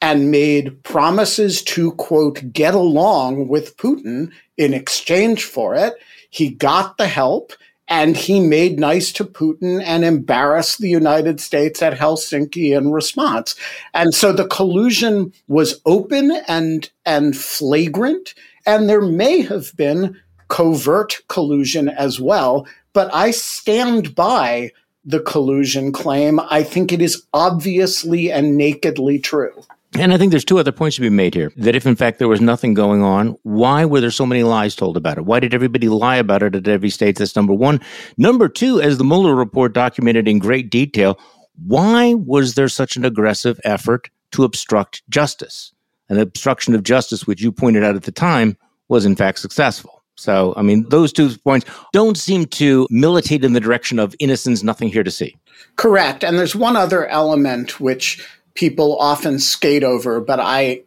and 0.00 0.30
made 0.30 0.82
promises 0.82 1.62
to, 1.62 1.92
quote, 1.92 2.52
get 2.52 2.74
along 2.74 3.48
with 3.48 3.76
Putin 3.76 4.30
in 4.56 4.74
exchange 4.74 5.44
for 5.44 5.74
it. 5.74 5.94
He 6.30 6.50
got 6.50 6.98
the 6.98 7.06
help 7.06 7.52
and 7.88 8.16
he 8.16 8.40
made 8.40 8.78
nice 8.78 9.12
to 9.12 9.24
Putin 9.24 9.82
and 9.82 10.04
embarrassed 10.04 10.78
the 10.78 10.88
United 10.88 11.40
States 11.40 11.82
at 11.82 11.98
Helsinki 11.98 12.76
in 12.76 12.92
response. 12.92 13.54
And 13.92 14.14
so 14.14 14.32
the 14.32 14.46
collusion 14.46 15.32
was 15.48 15.80
open 15.84 16.32
and, 16.48 16.90
and 17.04 17.36
flagrant. 17.36 18.34
And 18.66 18.88
there 18.88 19.02
may 19.02 19.42
have 19.42 19.76
been 19.76 20.18
covert 20.48 21.22
collusion 21.28 21.88
as 21.88 22.20
well. 22.20 22.66
But 22.94 23.12
I 23.14 23.32
stand 23.32 24.14
by 24.14 24.72
the 25.04 25.20
collusion 25.20 25.92
claim. 25.92 26.40
I 26.40 26.62
think 26.62 26.92
it 26.92 27.02
is 27.02 27.24
obviously 27.32 28.30
and 28.30 28.56
nakedly 28.56 29.18
true. 29.18 29.64
And 29.96 30.12
I 30.12 30.18
think 30.18 30.32
there's 30.32 30.44
two 30.44 30.58
other 30.58 30.72
points 30.72 30.96
to 30.96 31.02
be 31.02 31.10
made 31.10 31.34
here. 31.34 31.52
That 31.56 31.76
if 31.76 31.86
in 31.86 31.94
fact 31.94 32.18
there 32.18 32.28
was 32.28 32.40
nothing 32.40 32.74
going 32.74 33.02
on, 33.02 33.36
why 33.42 33.84
were 33.84 34.00
there 34.00 34.10
so 34.10 34.26
many 34.26 34.42
lies 34.42 34.74
told 34.74 34.96
about 34.96 35.18
it? 35.18 35.24
Why 35.24 35.38
did 35.38 35.54
everybody 35.54 35.88
lie 35.88 36.16
about 36.16 36.42
it 36.42 36.56
at 36.56 36.66
every 36.66 36.90
state? 36.90 37.16
That's 37.16 37.36
number 37.36 37.52
one. 37.52 37.80
Number 38.16 38.48
two, 38.48 38.80
as 38.80 38.98
the 38.98 39.04
Mueller 39.04 39.36
report 39.36 39.72
documented 39.72 40.26
in 40.26 40.40
great 40.40 40.70
detail, 40.70 41.18
why 41.64 42.14
was 42.14 42.54
there 42.54 42.68
such 42.68 42.96
an 42.96 43.04
aggressive 43.04 43.60
effort 43.62 44.10
to 44.32 44.42
obstruct 44.42 45.08
justice? 45.08 45.72
An 46.08 46.18
obstruction 46.18 46.74
of 46.74 46.82
justice, 46.82 47.26
which 47.26 47.40
you 47.40 47.52
pointed 47.52 47.84
out 47.84 47.94
at 47.94 48.02
the 48.02 48.12
time, 48.12 48.56
was 48.88 49.06
in 49.06 49.14
fact 49.14 49.38
successful. 49.38 50.03
So, 50.16 50.54
I 50.56 50.62
mean, 50.62 50.88
those 50.88 51.12
two 51.12 51.36
points 51.38 51.66
don't 51.92 52.16
seem 52.16 52.46
to 52.46 52.86
militate 52.90 53.44
in 53.44 53.52
the 53.52 53.60
direction 53.60 53.98
of 53.98 54.14
innocence, 54.20 54.62
nothing 54.62 54.88
here 54.88 55.02
to 55.02 55.10
see. 55.10 55.36
Correct. 55.76 56.22
And 56.22 56.38
there's 56.38 56.54
one 56.54 56.76
other 56.76 57.06
element 57.06 57.80
which 57.80 58.24
people 58.54 58.96
often 58.98 59.38
skate 59.38 59.82
over, 59.82 60.20
but 60.20 60.38
I 60.40 60.82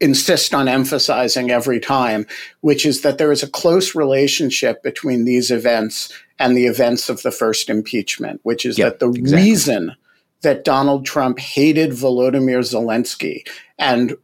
insist 0.00 0.54
on 0.54 0.68
emphasizing 0.68 1.50
every 1.50 1.80
time, 1.80 2.26
which 2.60 2.86
is 2.86 3.00
that 3.02 3.18
there 3.18 3.32
is 3.32 3.42
a 3.42 3.50
close 3.50 3.94
relationship 3.94 4.82
between 4.82 5.24
these 5.24 5.50
events 5.50 6.12
and 6.38 6.56
the 6.56 6.66
events 6.66 7.08
of 7.08 7.22
the 7.22 7.32
first 7.32 7.68
impeachment, 7.68 8.40
which 8.44 8.64
is 8.64 8.78
yep, 8.78 8.98
that 8.98 9.00
the 9.00 9.10
exactly. 9.10 9.48
reason 9.48 9.96
that 10.42 10.64
Donald 10.64 11.04
Trump 11.04 11.38
hated 11.38 11.90
Volodymyr 11.90 12.60
Zelensky 12.60 13.42
and 13.78 14.16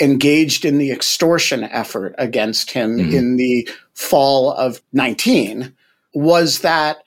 engaged 0.00 0.64
in 0.64 0.78
the 0.78 0.90
extortion 0.90 1.64
effort 1.64 2.14
against 2.18 2.70
him 2.70 2.98
mm-hmm. 2.98 3.14
in 3.14 3.36
the 3.36 3.68
fall 3.94 4.52
of 4.52 4.80
19 4.92 5.74
was 6.14 6.60
that 6.60 7.04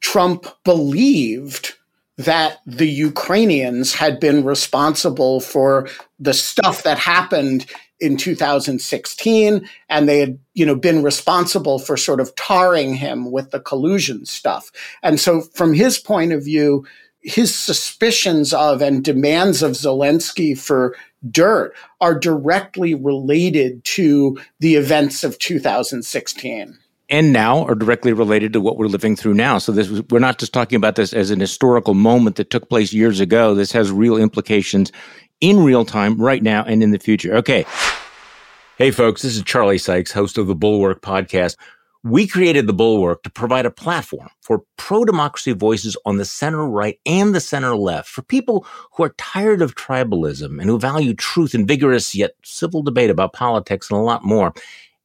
Trump 0.00 0.46
believed 0.64 1.74
that 2.16 2.60
the 2.66 2.88
Ukrainians 2.88 3.94
had 3.94 4.20
been 4.20 4.44
responsible 4.44 5.40
for 5.40 5.88
the 6.18 6.34
stuff 6.34 6.82
that 6.84 6.98
happened 6.98 7.66
in 8.00 8.16
2016 8.16 9.68
and 9.88 10.08
they 10.08 10.18
had 10.18 10.38
you 10.52 10.66
know 10.66 10.74
been 10.74 11.02
responsible 11.02 11.78
for 11.78 11.96
sort 11.96 12.20
of 12.20 12.34
tarring 12.34 12.94
him 12.94 13.30
with 13.30 13.50
the 13.50 13.60
collusion 13.60 14.26
stuff 14.26 14.70
and 15.02 15.20
so 15.20 15.40
from 15.40 15.72
his 15.72 15.96
point 15.98 16.32
of 16.32 16.44
view 16.44 16.84
his 17.24 17.54
suspicions 17.54 18.52
of 18.52 18.82
and 18.82 19.02
demands 19.02 19.62
of 19.62 19.72
Zelensky 19.72 20.56
for 20.56 20.94
dirt 21.30 21.74
are 22.00 22.18
directly 22.18 22.94
related 22.94 23.82
to 23.84 24.38
the 24.60 24.74
events 24.76 25.24
of 25.24 25.38
2016. 25.38 26.78
and 27.10 27.32
now 27.32 27.64
are 27.66 27.74
directly 27.74 28.12
related 28.12 28.52
to 28.52 28.60
what 28.60 28.78
we're 28.78 28.86
living 28.86 29.14
through 29.14 29.34
now. 29.34 29.58
So 29.58 29.72
this 29.72 29.90
we're 30.10 30.18
not 30.18 30.38
just 30.38 30.52
talking 30.54 30.76
about 30.76 30.96
this 30.96 31.12
as 31.12 31.30
an 31.30 31.38
historical 31.40 31.92
moment 31.94 32.36
that 32.36 32.48
took 32.50 32.68
place 32.70 32.92
years 32.94 33.20
ago. 33.20 33.54
This 33.54 33.72
has 33.72 33.90
real 33.92 34.16
implications 34.16 34.90
in 35.40 35.62
real 35.62 35.84
time 35.84 36.20
right 36.20 36.42
now 36.42 36.64
and 36.64 36.82
in 36.82 36.92
the 36.92 36.98
future. 36.98 37.34
Okay. 37.36 37.66
Hey 38.78 38.90
folks, 38.90 39.22
this 39.22 39.36
is 39.36 39.42
Charlie 39.44 39.78
Sykes, 39.78 40.12
host 40.12 40.38
of 40.38 40.46
the 40.46 40.54
Bulwark 40.54 41.02
podcast. 41.02 41.56
We 42.06 42.26
created 42.26 42.66
the 42.66 42.74
Bulwark 42.74 43.22
to 43.22 43.30
provide 43.30 43.64
a 43.64 43.70
platform 43.70 44.28
for 44.42 44.62
pro 44.76 45.06
democracy 45.06 45.52
voices 45.52 45.96
on 46.04 46.18
the 46.18 46.26
center 46.26 46.68
right 46.68 47.00
and 47.06 47.34
the 47.34 47.40
center 47.40 47.74
left 47.74 48.10
for 48.10 48.20
people 48.20 48.66
who 48.92 49.04
are 49.04 49.14
tired 49.16 49.62
of 49.62 49.74
tribalism 49.74 50.60
and 50.60 50.64
who 50.64 50.78
value 50.78 51.14
truth 51.14 51.54
and 51.54 51.66
vigorous 51.66 52.14
yet 52.14 52.32
civil 52.44 52.82
debate 52.82 53.08
about 53.08 53.32
politics 53.32 53.90
and 53.90 53.98
a 53.98 54.02
lot 54.02 54.22
more. 54.22 54.52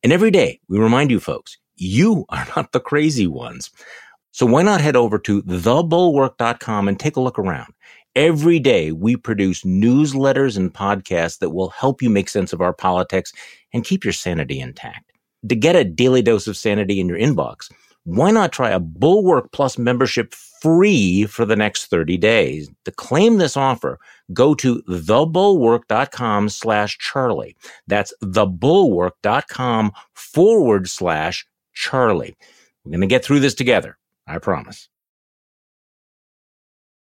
And 0.04 0.12
every 0.12 0.30
day 0.30 0.60
we 0.68 0.78
remind 0.78 1.10
you 1.10 1.22
folks, 1.22 1.58
you 1.78 2.26
are 2.28 2.46
not 2.58 2.74
the 2.74 2.82
crazy 2.82 3.28
ones. 3.28 3.72
So 4.32 4.46
why 4.46 4.64
not 4.64 4.82
head 4.82 4.98
over 4.98 5.18
to 5.20 5.42
thebulwark.com 5.44 6.90
and 6.90 7.00
take 7.00 7.16
a 7.16 7.22
look 7.22 7.40
around? 7.40 7.74
Every 8.18 8.60
day 8.60 8.92
we 8.92 9.16
produce 9.16 9.64
newsletters 9.64 10.58
and 10.58 10.74
podcasts 10.74 11.40
that 11.40 11.52
will 11.52 11.70
help 11.70 12.02
you 12.02 12.10
make 12.10 12.28
sense 12.28 12.52
of 12.52 12.60
our 12.60 12.74
politics 12.74 13.32
and 13.72 13.86
keep 13.86 14.04
your 14.04 14.12
sanity 14.12 14.60
intact. 14.60 15.14
To 15.48 15.56
get 15.56 15.76
a 15.76 15.86
daily 15.86 16.22
dose 16.22 16.48
of 16.48 16.58
sanity 16.58 17.00
in 17.00 17.08
your 17.08 17.18
inbox, 17.18 17.72
why 18.04 18.32
not 18.32 18.52
try 18.52 18.72
a 18.72 18.80
Bulwark 18.80 19.52
Plus 19.52 19.78
membership 19.78 20.34
free 20.34 21.26
for 21.26 21.46
the 21.46 21.56
next 21.56 21.86
30 21.86 22.18
days? 22.18 22.70
To 22.86 22.92
claim 22.92 23.38
this 23.38 23.56
offer, 23.56 24.00
go 24.34 24.54
to 24.56 24.82
thebulwark.com 24.90 26.50
slash 26.50 26.98
Charlie. 26.98 27.56
That's 27.88 28.14
thebulwark.com 28.24 29.92
forward 30.14 30.90
slash 30.90 31.46
Charlie. 31.74 32.36
We're 32.84 32.92
going 32.92 33.02
to 33.02 33.08
get 33.08 33.24
through 33.24 33.40
this 33.40 33.54
together. 33.54 33.98
I 34.28 34.40
promise. 34.40 34.90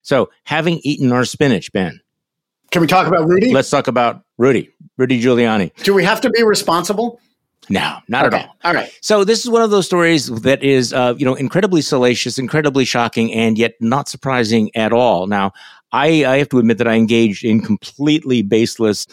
So, 0.03 0.31
having 0.45 0.81
eaten 0.83 1.13
our 1.13 1.25
spinach, 1.25 1.73
Ben. 1.73 2.01
Can 2.71 2.81
we 2.81 2.87
talk 2.87 3.07
about 3.07 3.29
Rudy? 3.29 3.53
Let's 3.53 3.69
talk 3.69 3.89
about 3.89 4.23
Rudy, 4.39 4.71
Rudy 4.97 5.21
Giuliani. 5.21 5.73
Do 5.83 5.93
we 5.93 6.05
have 6.05 6.21
to 6.23 6.31
be 6.31 6.43
responsible? 6.43 7.21
No, 7.69 7.99
not 8.09 8.27
okay. 8.27 8.37
at 8.37 8.47
all. 8.47 8.57
All 8.65 8.75
right. 8.75 8.91
So 9.01 9.23
this 9.23 9.45
is 9.45 9.51
one 9.51 9.63
of 9.63 9.71
those 9.71 9.87
stories 9.87 10.27
that 10.27 10.63
is, 10.63 10.93
uh, 10.93 11.15
you 11.17 11.25
know, 11.25 11.35
incredibly 11.35 11.83
salacious, 11.83 12.39
incredibly 12.39 12.85
shocking, 12.85 13.33
and 13.33 13.57
yet 13.59 13.75
not 13.81 14.09
surprising 14.09 14.75
at 14.75 14.93
all. 14.93 15.27
Now, 15.27 15.53
I, 15.93 16.25
I 16.25 16.39
have 16.39 16.49
to 16.51 16.59
admit 16.59 16.79
that 16.79 16.89
I 16.89 16.95
engaged 16.95 17.45
in 17.45 17.61
completely 17.61 18.43
baseless 18.43 19.07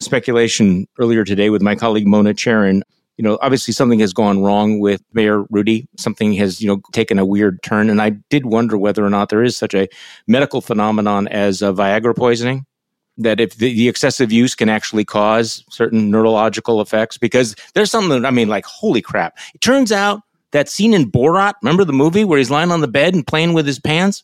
speculation 0.00 0.86
earlier 0.98 1.24
today 1.24 1.50
with 1.50 1.62
my 1.62 1.74
colleague 1.74 2.06
Mona 2.06 2.34
Charen 2.34 2.82
you 3.16 3.22
know, 3.22 3.38
obviously 3.40 3.72
something 3.72 3.98
has 4.00 4.12
gone 4.12 4.42
wrong 4.42 4.78
with 4.78 5.02
Mayor 5.12 5.44
Rudy. 5.44 5.88
Something 5.96 6.34
has, 6.34 6.60
you 6.60 6.68
know, 6.68 6.80
taken 6.92 7.18
a 7.18 7.24
weird 7.24 7.62
turn. 7.62 7.88
And 7.88 8.00
I 8.00 8.10
did 8.30 8.46
wonder 8.46 8.76
whether 8.76 9.04
or 9.04 9.10
not 9.10 9.30
there 9.30 9.42
is 9.42 9.56
such 9.56 9.74
a 9.74 9.88
medical 10.26 10.60
phenomenon 10.60 11.26
as 11.28 11.62
uh, 11.62 11.72
Viagra 11.72 12.14
poisoning. 12.14 12.66
That 13.18 13.40
if 13.40 13.56
the, 13.56 13.72
the, 13.72 13.88
excessive 13.88 14.30
use 14.30 14.54
can 14.54 14.68
actually 14.68 15.04
cause 15.04 15.64
certain 15.70 16.10
neurological 16.10 16.82
effects, 16.82 17.16
because 17.16 17.56
there's 17.74 17.90
something, 17.90 18.20
that, 18.20 18.28
I 18.28 18.30
mean, 18.30 18.48
like, 18.48 18.66
holy 18.66 19.00
crap. 19.00 19.38
It 19.54 19.62
turns 19.62 19.90
out 19.90 20.20
that 20.50 20.68
scene 20.68 20.92
in 20.92 21.10
Borat, 21.10 21.54
remember 21.62 21.84
the 21.84 21.94
movie 21.94 22.24
where 22.24 22.38
he's 22.38 22.50
lying 22.50 22.70
on 22.70 22.82
the 22.82 22.88
bed 22.88 23.14
and 23.14 23.26
playing 23.26 23.54
with 23.54 23.66
his 23.66 23.78
pants? 23.78 24.22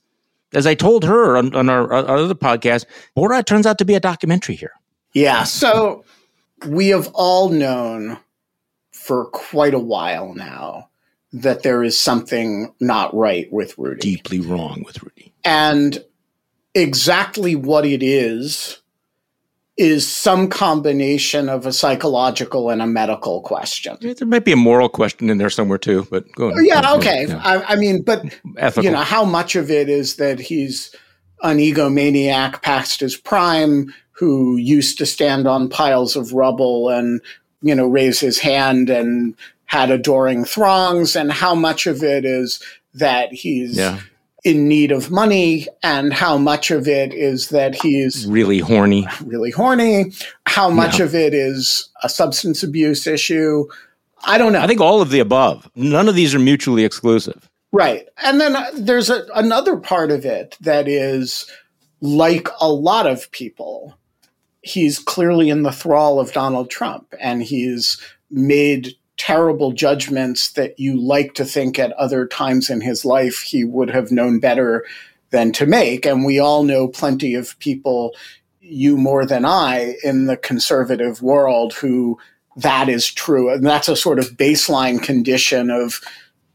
As 0.54 0.66
I 0.66 0.74
told 0.74 1.04
her 1.04 1.38
on, 1.38 1.54
on 1.54 1.70
our, 1.70 1.90
our 1.90 2.16
other 2.18 2.34
podcast, 2.34 2.84
Borat 3.16 3.46
turns 3.46 3.64
out 3.64 3.78
to 3.78 3.86
be 3.86 3.94
a 3.94 4.00
documentary 4.00 4.56
here. 4.56 4.72
Yeah. 5.14 5.44
So 5.44 6.04
we 6.66 6.88
have 6.88 7.10
all 7.14 7.48
known 7.48 8.18
for 8.92 9.24
quite 9.26 9.72
a 9.72 9.78
while 9.78 10.34
now 10.34 10.90
that 11.32 11.62
there 11.62 11.82
is 11.82 11.98
something 11.98 12.74
not 12.78 13.14
right 13.14 13.50
with 13.50 13.78
Rudy. 13.78 14.00
Deeply 14.00 14.40
wrong 14.40 14.82
with 14.84 15.02
Rudy. 15.02 15.32
And 15.44 16.04
exactly 16.74 17.56
what 17.56 17.86
it 17.86 18.02
is 18.02 18.81
is 19.78 20.06
some 20.06 20.48
combination 20.48 21.48
of 21.48 21.64
a 21.64 21.72
psychological 21.72 22.68
and 22.68 22.82
a 22.82 22.86
medical 22.86 23.40
question. 23.40 23.96
Yeah, 24.00 24.12
there 24.12 24.28
might 24.28 24.44
be 24.44 24.52
a 24.52 24.56
moral 24.56 24.88
question 24.88 25.30
in 25.30 25.38
there 25.38 25.50
somewhere 25.50 25.78
too, 25.78 26.06
but 26.10 26.30
go 26.32 26.50
ahead. 26.50 26.66
Yeah, 26.66 26.92
okay. 26.94 27.32
I, 27.32 27.62
I, 27.72 27.76
mean, 27.76 28.02
but 28.02 28.22
Ethical. 28.58 28.84
you 28.84 28.90
know, 28.90 29.02
how 29.02 29.24
much 29.24 29.56
of 29.56 29.70
it 29.70 29.88
is 29.88 30.16
that 30.16 30.38
he's 30.38 30.94
an 31.42 31.56
egomaniac 31.56 32.62
past 32.62 33.00
his 33.00 33.16
prime 33.16 33.92
who 34.10 34.56
used 34.56 34.98
to 34.98 35.06
stand 35.06 35.48
on 35.48 35.68
piles 35.68 36.16
of 36.16 36.34
rubble 36.34 36.90
and 36.90 37.20
you 37.62 37.74
know, 37.74 37.86
raise 37.86 38.20
his 38.20 38.38
hand 38.40 38.90
and 38.90 39.34
had 39.64 39.90
adoring 39.90 40.44
throngs, 40.44 41.16
and 41.16 41.32
how 41.32 41.54
much 41.54 41.86
of 41.86 42.02
it 42.02 42.24
is 42.26 42.62
that 42.92 43.32
he's 43.32 43.78
yeah. 43.78 44.00
In 44.44 44.66
need 44.66 44.90
of 44.90 45.10
money, 45.10 45.68
and 45.82 46.12
how 46.12 46.36
much 46.36 46.70
of 46.70 46.88
it 46.88 47.14
is 47.14 47.50
that 47.50 47.74
he's 47.74 48.26
really 48.26 48.58
horny, 48.58 49.06
really 49.24 49.50
horny, 49.50 50.12
how 50.46 50.68
much 50.68 50.98
yeah. 50.98 51.04
of 51.04 51.14
it 51.14 51.32
is 51.32 51.88
a 52.02 52.08
substance 52.08 52.62
abuse 52.62 53.06
issue. 53.06 53.66
I 54.24 54.38
don't 54.38 54.52
know. 54.52 54.60
I 54.60 54.66
think 54.66 54.80
all 54.80 55.00
of 55.00 55.10
the 55.10 55.20
above. 55.20 55.68
None 55.74 56.08
of 56.08 56.14
these 56.14 56.34
are 56.34 56.38
mutually 56.38 56.84
exclusive. 56.84 57.48
Right. 57.72 58.06
And 58.22 58.40
then 58.40 58.54
uh, 58.54 58.66
there's 58.74 59.10
a, 59.10 59.26
another 59.34 59.76
part 59.76 60.10
of 60.10 60.24
it 60.26 60.56
that 60.60 60.86
is 60.86 61.50
like 62.00 62.48
a 62.60 62.70
lot 62.70 63.06
of 63.06 63.30
people 63.30 63.96
he's 64.62 64.98
clearly 64.98 65.50
in 65.50 65.62
the 65.62 65.72
thrall 65.72 66.20
of 66.20 66.32
Donald 66.32 66.70
Trump 66.70 67.12
and 67.20 67.42
he's 67.42 68.00
made 68.30 68.94
terrible 69.22 69.70
judgments 69.70 70.50
that 70.54 70.80
you 70.80 71.00
like 71.00 71.32
to 71.32 71.44
think 71.44 71.78
at 71.78 71.92
other 71.92 72.26
times 72.26 72.68
in 72.68 72.80
his 72.80 73.04
life 73.04 73.38
he 73.38 73.62
would 73.64 73.88
have 73.88 74.10
known 74.10 74.40
better 74.40 74.84
than 75.30 75.52
to 75.52 75.64
make. 75.64 76.04
And 76.04 76.24
we 76.24 76.40
all 76.40 76.64
know 76.64 76.88
plenty 76.88 77.36
of 77.36 77.56
people, 77.60 78.16
you 78.60 78.96
more 78.96 79.24
than 79.24 79.44
I, 79.44 79.94
in 80.02 80.26
the 80.26 80.36
conservative 80.36 81.22
world 81.22 81.72
who 81.74 82.18
that 82.56 82.88
is 82.88 83.06
true. 83.06 83.48
And 83.48 83.64
that's 83.64 83.88
a 83.88 83.94
sort 83.94 84.18
of 84.18 84.30
baseline 84.30 85.00
condition 85.00 85.70
of 85.70 86.00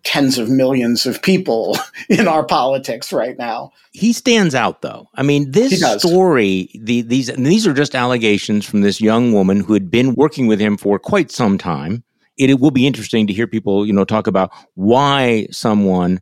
tens 0.03 0.37
of 0.37 0.49
millions 0.49 1.05
of 1.05 1.21
people 1.21 1.77
in 2.09 2.27
our 2.27 2.45
politics 2.45 3.13
right 3.13 3.37
now. 3.37 3.71
He 3.93 4.11
stands 4.11 4.53
out 4.53 4.81
though. 4.81 5.07
I 5.15 5.23
mean, 5.23 5.51
this 5.51 5.81
story, 5.99 6.69
the, 6.75 7.01
these 7.01 7.27
these 7.37 7.65
are 7.65 7.73
just 7.73 7.95
allegations 7.95 8.65
from 8.65 8.81
this 8.81 8.99
young 8.99 9.31
woman 9.31 9.61
who 9.61 9.71
had 9.71 9.89
been 9.89 10.15
working 10.15 10.47
with 10.47 10.59
him 10.59 10.75
for 10.75 10.99
quite 10.99 11.31
some 11.31 11.57
time. 11.57 12.03
It, 12.37 12.49
it 12.49 12.59
will 12.59 12.71
be 12.71 12.87
interesting 12.87 13.27
to 13.27 13.33
hear 13.33 13.47
people, 13.47 13.85
you 13.85 13.93
know, 13.93 14.05
talk 14.05 14.27
about 14.27 14.51
why 14.75 15.47
someone 15.51 16.19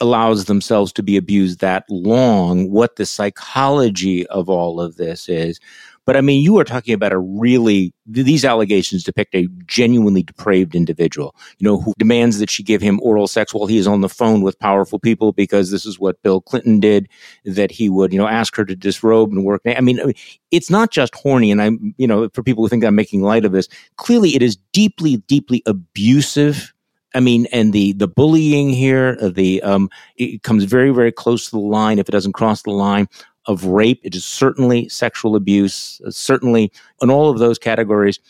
allows 0.00 0.44
themselves 0.44 0.92
to 0.92 1.02
be 1.02 1.16
abused 1.16 1.60
that 1.60 1.84
long, 1.88 2.70
what 2.70 2.96
the 2.96 3.06
psychology 3.06 4.26
of 4.28 4.48
all 4.48 4.80
of 4.80 4.96
this 4.96 5.28
is. 5.28 5.58
But 6.06 6.16
I 6.16 6.20
mean, 6.20 6.40
you 6.40 6.56
are 6.58 6.64
talking 6.64 6.94
about 6.94 7.12
a 7.12 7.18
really, 7.18 7.92
these 8.06 8.44
allegations 8.44 9.02
depict 9.02 9.34
a 9.34 9.48
genuinely 9.66 10.22
depraved 10.22 10.76
individual, 10.76 11.34
you 11.58 11.64
know, 11.64 11.80
who 11.80 11.92
demands 11.98 12.38
that 12.38 12.48
she 12.48 12.62
give 12.62 12.80
him 12.80 13.00
oral 13.02 13.26
sex 13.26 13.52
while 13.52 13.66
he 13.66 13.76
is 13.76 13.88
on 13.88 14.00
the 14.00 14.08
phone 14.08 14.42
with 14.42 14.58
powerful 14.60 15.00
people 15.00 15.32
because 15.32 15.72
this 15.72 15.84
is 15.84 15.98
what 15.98 16.22
Bill 16.22 16.40
Clinton 16.40 16.78
did, 16.78 17.08
that 17.44 17.72
he 17.72 17.88
would, 17.88 18.12
you 18.12 18.18
know, 18.18 18.28
ask 18.28 18.54
her 18.54 18.64
to 18.64 18.76
disrobe 18.76 19.32
and 19.32 19.44
work. 19.44 19.62
I 19.66 19.80
mean, 19.80 20.12
it's 20.52 20.70
not 20.70 20.92
just 20.92 21.14
horny. 21.16 21.50
And 21.50 21.60
I'm, 21.60 21.92
you 21.98 22.06
know, 22.06 22.28
for 22.32 22.42
people 22.44 22.62
who 22.62 22.68
think 22.68 22.84
I'm 22.84 22.94
making 22.94 23.22
light 23.22 23.44
of 23.44 23.50
this, 23.50 23.68
clearly 23.96 24.36
it 24.36 24.42
is 24.42 24.56
deeply, 24.72 25.16
deeply 25.26 25.62
abusive 25.66 26.72
I 27.14 27.20
mean, 27.20 27.46
and 27.46 27.72
the 27.72 27.94
the 27.94 28.08
bullying 28.08 28.68
here, 28.68 29.16
the 29.16 29.62
um, 29.62 29.88
it 30.16 30.42
comes 30.42 30.64
very 30.64 30.90
very 30.90 31.10
close 31.10 31.46
to 31.46 31.52
the 31.52 31.58
line. 31.58 31.98
If 31.98 32.10
it 32.10 32.12
doesn't 32.12 32.34
cross 32.34 32.62
the 32.62 32.72
line, 32.72 33.08
of 33.46 33.64
rape. 33.64 34.00
It 34.02 34.14
is 34.14 34.24
certainly 34.24 34.88
sexual 34.88 35.36
abuse, 35.36 36.00
uh, 36.06 36.10
certainly 36.10 36.72
in 37.00 37.10
all 37.10 37.30
of 37.30 37.38
those 37.38 37.58
categories. 37.58 38.20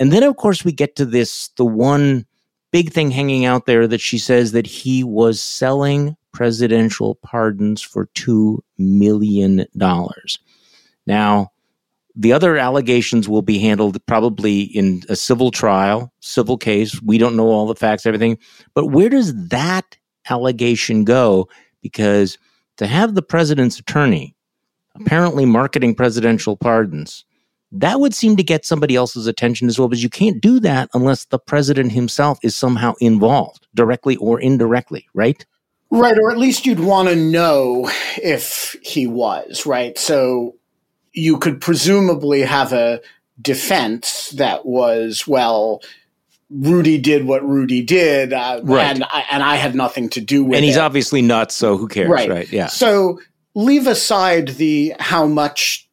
And 0.00 0.12
then, 0.12 0.22
of 0.22 0.36
course, 0.36 0.64
we 0.64 0.72
get 0.72 0.96
to 0.96 1.04
this 1.04 1.48
the 1.56 1.64
one 1.64 2.26
big 2.72 2.92
thing 2.92 3.10
hanging 3.10 3.44
out 3.44 3.66
there 3.66 3.86
that 3.86 4.00
she 4.00 4.18
says 4.18 4.52
that 4.52 4.66
he 4.66 5.04
was 5.04 5.40
selling 5.40 6.16
presidential 6.32 7.14
pardons 7.16 7.80
for 7.80 8.06
$2 8.16 8.58
million. 8.76 9.64
Now, 11.06 11.52
the 12.16 12.32
other 12.32 12.56
allegations 12.56 13.28
will 13.28 13.42
be 13.42 13.58
handled 13.58 14.04
probably 14.06 14.62
in 14.62 15.02
a 15.08 15.16
civil 15.16 15.50
trial, 15.50 16.12
civil 16.20 16.56
case. 16.56 17.00
We 17.02 17.18
don't 17.18 17.36
know 17.36 17.46
all 17.46 17.66
the 17.66 17.74
facts, 17.74 18.06
everything. 18.06 18.38
But 18.74 18.86
where 18.86 19.08
does 19.08 19.34
that 19.48 19.96
allegation 20.28 21.04
go? 21.04 21.48
Because 21.80 22.38
to 22.76 22.86
have 22.86 23.14
the 23.14 23.22
president's 23.22 23.78
attorney 23.78 24.33
apparently 24.94 25.44
marketing 25.44 25.94
presidential 25.94 26.56
pardons. 26.56 27.24
That 27.72 27.98
would 27.98 28.14
seem 28.14 28.36
to 28.36 28.44
get 28.44 28.64
somebody 28.64 28.94
else's 28.94 29.26
attention 29.26 29.66
as 29.66 29.78
well, 29.78 29.88
because 29.88 30.02
you 30.02 30.08
can't 30.08 30.40
do 30.40 30.60
that 30.60 30.88
unless 30.94 31.24
the 31.24 31.38
president 31.38 31.90
himself 31.92 32.38
is 32.42 32.54
somehow 32.54 32.94
involved, 33.00 33.66
directly 33.74 34.16
or 34.16 34.40
indirectly, 34.40 35.06
right? 35.12 35.44
Right, 35.90 36.16
or 36.16 36.30
at 36.30 36.38
least 36.38 36.66
you'd 36.66 36.80
want 36.80 37.08
to 37.08 37.16
know 37.16 37.90
if 38.22 38.76
he 38.82 39.06
was, 39.06 39.66
right? 39.66 39.98
So 39.98 40.54
you 41.12 41.38
could 41.38 41.60
presumably 41.60 42.42
have 42.42 42.72
a 42.72 43.00
defense 43.40 44.30
that 44.30 44.64
was, 44.66 45.26
well, 45.26 45.82
Rudy 46.50 46.98
did 46.98 47.26
what 47.26 47.44
Rudy 47.44 47.82
did, 47.82 48.32
uh, 48.32 48.60
right. 48.62 48.84
and 48.84 49.04
I, 49.04 49.24
and 49.30 49.42
I 49.42 49.56
had 49.56 49.74
nothing 49.74 50.08
to 50.10 50.20
do 50.20 50.44
with 50.44 50.54
it. 50.54 50.56
And 50.58 50.64
he's 50.64 50.76
it. 50.76 50.82
obviously 50.82 51.22
nuts, 51.22 51.54
so 51.54 51.76
who 51.76 51.88
cares, 51.88 52.08
right. 52.08 52.28
right? 52.28 52.52
Yeah. 52.52 52.66
So 52.66 53.20
leave 53.54 53.86
aside 53.86 54.48
the 54.48 54.94
how 54.98 55.26
much 55.26 55.88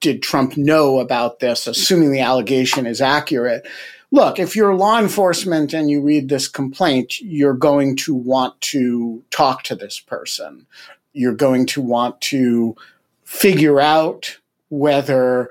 did 0.00 0.22
Trump 0.22 0.56
know 0.56 0.98
about 0.98 1.38
this, 1.38 1.66
assuming 1.66 2.12
the 2.12 2.20
allegation 2.20 2.86
is 2.86 3.00
accurate. 3.00 3.66
Look, 4.10 4.38
if 4.38 4.54
you're 4.54 4.74
law 4.74 4.98
enforcement 4.98 5.72
and 5.72 5.88
you 5.88 6.02
read 6.02 6.28
this 6.28 6.48
complaint, 6.48 7.20
you're 7.20 7.54
going 7.54 7.96
to 7.96 8.14
want 8.14 8.60
to 8.62 9.22
talk 9.30 9.62
to 9.64 9.74
this 9.74 10.00
person. 10.00 10.66
You're 11.12 11.34
going 11.34 11.66
to 11.66 11.80
want 11.80 12.20
to 12.22 12.76
figure 13.24 13.80
out 13.80 14.38
whether 14.68 15.50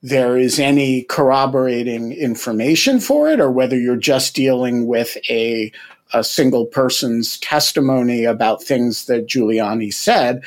there 0.00 0.38
is 0.38 0.60
any 0.60 1.02
corroborating 1.02 2.12
information 2.12 3.00
for 3.00 3.28
it 3.28 3.40
or 3.40 3.50
whether 3.50 3.76
you're 3.76 3.96
just 3.96 4.34
dealing 4.34 4.86
with 4.86 5.16
a, 5.28 5.72
a 6.14 6.22
single 6.22 6.66
person's 6.66 7.38
testimony 7.40 8.24
about 8.24 8.62
things 8.62 9.06
that 9.06 9.26
Giuliani 9.26 9.92
said. 9.92 10.42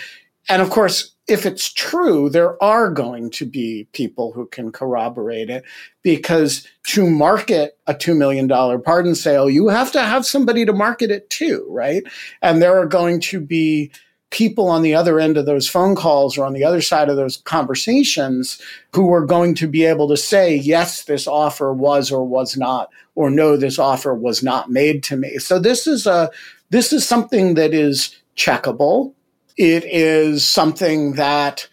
And 0.49 0.61
of 0.61 0.69
course, 0.69 1.13
if 1.27 1.45
it's 1.45 1.71
true, 1.71 2.29
there 2.29 2.61
are 2.61 2.89
going 2.89 3.29
to 3.31 3.45
be 3.45 3.87
people 3.93 4.33
who 4.33 4.47
can 4.47 4.71
corroborate 4.71 5.49
it 5.49 5.63
because 6.01 6.67
to 6.87 7.09
market 7.09 7.77
a 7.87 7.93
$2 7.93 8.17
million 8.17 8.49
pardon 8.81 9.15
sale, 9.15 9.49
you 9.49 9.69
have 9.69 9.91
to 9.93 10.01
have 10.01 10.25
somebody 10.25 10.65
to 10.65 10.73
market 10.73 11.11
it 11.11 11.29
to, 11.29 11.65
right? 11.69 12.03
And 12.41 12.61
there 12.61 12.77
are 12.77 12.85
going 12.85 13.21
to 13.21 13.39
be 13.39 13.91
people 14.31 14.69
on 14.69 14.81
the 14.81 14.95
other 14.95 15.19
end 15.19 15.37
of 15.37 15.45
those 15.45 15.69
phone 15.69 15.93
calls 15.95 16.37
or 16.37 16.45
on 16.45 16.53
the 16.53 16.63
other 16.63 16.81
side 16.81 17.09
of 17.09 17.17
those 17.17 17.37
conversations 17.37 18.61
who 18.93 19.13
are 19.13 19.25
going 19.25 19.53
to 19.53 19.67
be 19.67 19.85
able 19.85 20.07
to 20.07 20.17
say, 20.17 20.55
yes, 20.55 21.03
this 21.03 21.27
offer 21.27 21.71
was 21.71 22.11
or 22.11 22.25
was 22.25 22.57
not, 22.57 22.89
or 23.15 23.29
no, 23.29 23.57
this 23.57 23.77
offer 23.77 24.15
was 24.15 24.41
not 24.41 24.71
made 24.71 25.03
to 25.03 25.17
me. 25.17 25.37
So 25.37 25.59
this 25.59 25.85
is 25.85 26.07
a, 26.07 26.31
this 26.69 26.91
is 26.93 27.05
something 27.05 27.53
that 27.55 27.73
is 27.73 28.17
checkable. 28.37 29.13
It 29.57 29.83
is 29.85 30.45
something 30.45 31.13
that 31.13 31.67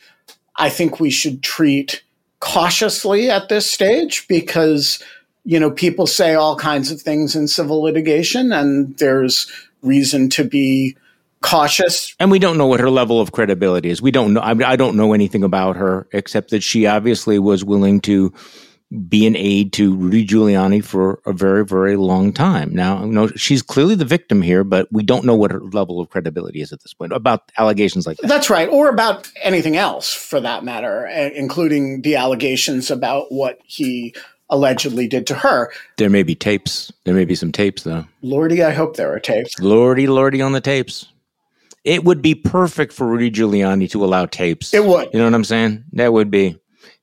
I 0.56 0.70
think 0.70 1.00
we 1.00 1.10
should 1.10 1.42
treat 1.42 2.02
cautiously 2.40 3.30
at 3.30 3.48
this 3.48 3.70
stage 3.70 4.26
because, 4.28 5.02
you 5.44 5.58
know, 5.58 5.70
people 5.70 6.06
say 6.06 6.34
all 6.34 6.56
kinds 6.56 6.90
of 6.90 7.00
things 7.00 7.34
in 7.34 7.48
civil 7.48 7.82
litigation 7.82 8.52
and 8.52 8.96
there's 8.98 9.50
reason 9.82 10.28
to 10.30 10.44
be 10.44 10.96
cautious. 11.40 12.14
And 12.18 12.30
we 12.30 12.38
don't 12.38 12.58
know 12.58 12.66
what 12.66 12.80
her 12.80 12.90
level 12.90 13.20
of 13.20 13.32
credibility 13.32 13.90
is. 13.90 14.02
We 14.02 14.10
don't 14.10 14.34
know. 14.34 14.40
I, 14.40 14.50
I 14.72 14.76
don't 14.76 14.96
know 14.96 15.12
anything 15.12 15.44
about 15.44 15.76
her 15.76 16.08
except 16.12 16.50
that 16.50 16.62
she 16.62 16.86
obviously 16.86 17.38
was 17.38 17.64
willing 17.64 18.00
to 18.02 18.32
be 19.08 19.26
an 19.26 19.36
aide 19.36 19.72
to 19.74 19.94
Rudy 19.94 20.26
Giuliani 20.26 20.82
for 20.82 21.20
a 21.26 21.32
very, 21.32 21.64
very 21.64 21.96
long 21.96 22.32
time. 22.32 22.74
Now, 22.74 23.04
you 23.04 23.12
know, 23.12 23.28
she's 23.28 23.60
clearly 23.60 23.94
the 23.94 24.04
victim 24.04 24.40
here, 24.40 24.64
but 24.64 24.88
we 24.90 25.02
don't 25.02 25.26
know 25.26 25.34
what 25.34 25.50
her 25.50 25.60
level 25.60 26.00
of 26.00 26.08
credibility 26.08 26.62
is 26.62 26.72
at 26.72 26.82
this 26.82 26.94
point 26.94 27.12
about 27.12 27.52
allegations 27.58 28.06
like 28.06 28.16
that. 28.18 28.28
That's 28.28 28.48
right. 28.48 28.68
Or 28.68 28.88
about 28.88 29.30
anything 29.42 29.76
else 29.76 30.12
for 30.14 30.40
that 30.40 30.64
matter, 30.64 31.06
eh, 31.08 31.30
including 31.34 32.00
the 32.00 32.16
allegations 32.16 32.90
about 32.90 33.30
what 33.30 33.58
he 33.64 34.14
allegedly 34.50 35.06
did 35.06 35.26
to 35.26 35.34
her. 35.34 35.70
There 35.98 36.08
may 36.08 36.22
be 36.22 36.34
tapes. 36.34 36.90
There 37.04 37.14
may 37.14 37.26
be 37.26 37.34
some 37.34 37.52
tapes, 37.52 37.82
though. 37.82 38.06
Lordy, 38.22 38.62
I 38.62 38.70
hope 38.70 38.96
there 38.96 39.12
are 39.12 39.20
tapes. 39.20 39.58
Lordy, 39.60 40.06
lordy 40.06 40.40
on 40.40 40.52
the 40.52 40.60
tapes. 40.62 41.12
It 41.84 42.04
would 42.04 42.22
be 42.22 42.34
perfect 42.34 42.92
for 42.92 43.06
Rudy 43.06 43.30
Giuliani 43.30 43.90
to 43.90 44.04
allow 44.04 44.26
tapes. 44.26 44.74
It 44.74 44.84
would. 44.84 45.10
You 45.12 45.18
know 45.18 45.26
what 45.26 45.34
I'm 45.34 45.44
saying? 45.44 45.84
That 45.92 46.12
would 46.12 46.30
be 46.30 46.58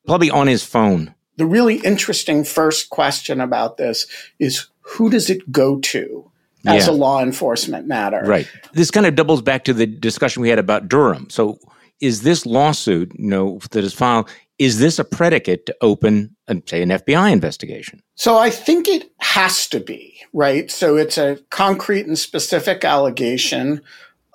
probably 0.05 0.29
on 0.29 0.47
his 0.47 0.63
phone. 0.63 1.14
The 1.37 1.45
really 1.45 1.77
interesting 1.77 2.43
first 2.43 2.89
question 2.89 3.41
about 3.41 3.77
this 3.77 4.07
is 4.39 4.67
who 4.81 5.09
does 5.09 5.29
it 5.29 5.51
go 5.51 5.79
to? 5.79 6.31
As 6.67 6.87
yeah. 6.87 6.93
a 6.93 6.95
law 6.95 7.21
enforcement 7.21 7.85
matter. 7.85 8.23
Right. 8.25 8.49
This 8.73 8.89
kind 8.89 9.05
of 9.05 9.13
doubles 9.13 9.43
back 9.43 9.65
to 9.65 9.73
the 9.73 9.85
discussion 9.85 10.41
we 10.41 10.49
had 10.49 10.57
about 10.57 10.89
Durham. 10.89 11.29
So, 11.29 11.59
is 12.01 12.23
this 12.23 12.43
lawsuit, 12.43 13.11
you 13.19 13.27
know, 13.27 13.59
that 13.69 13.83
is 13.83 13.93
filed, 13.93 14.27
is 14.57 14.79
this 14.79 14.99
a 14.99 15.03
predicate 15.03 15.65
to 15.65 15.75
open, 15.81 16.35
um, 16.47 16.63
say, 16.65 16.81
an 16.81 16.89
FBI 16.89 17.31
investigation? 17.31 18.01
So 18.15 18.37
I 18.37 18.49
think 18.49 18.87
it 18.87 19.11
has 19.19 19.67
to 19.67 19.79
be, 19.79 20.19
right? 20.33 20.71
So 20.71 20.95
it's 20.95 21.17
a 21.17 21.39
concrete 21.49 22.07
and 22.07 22.17
specific 22.17 22.85
allegation 22.85 23.81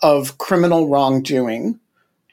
of 0.02 0.38
criminal 0.38 0.88
wrongdoing. 0.88 1.80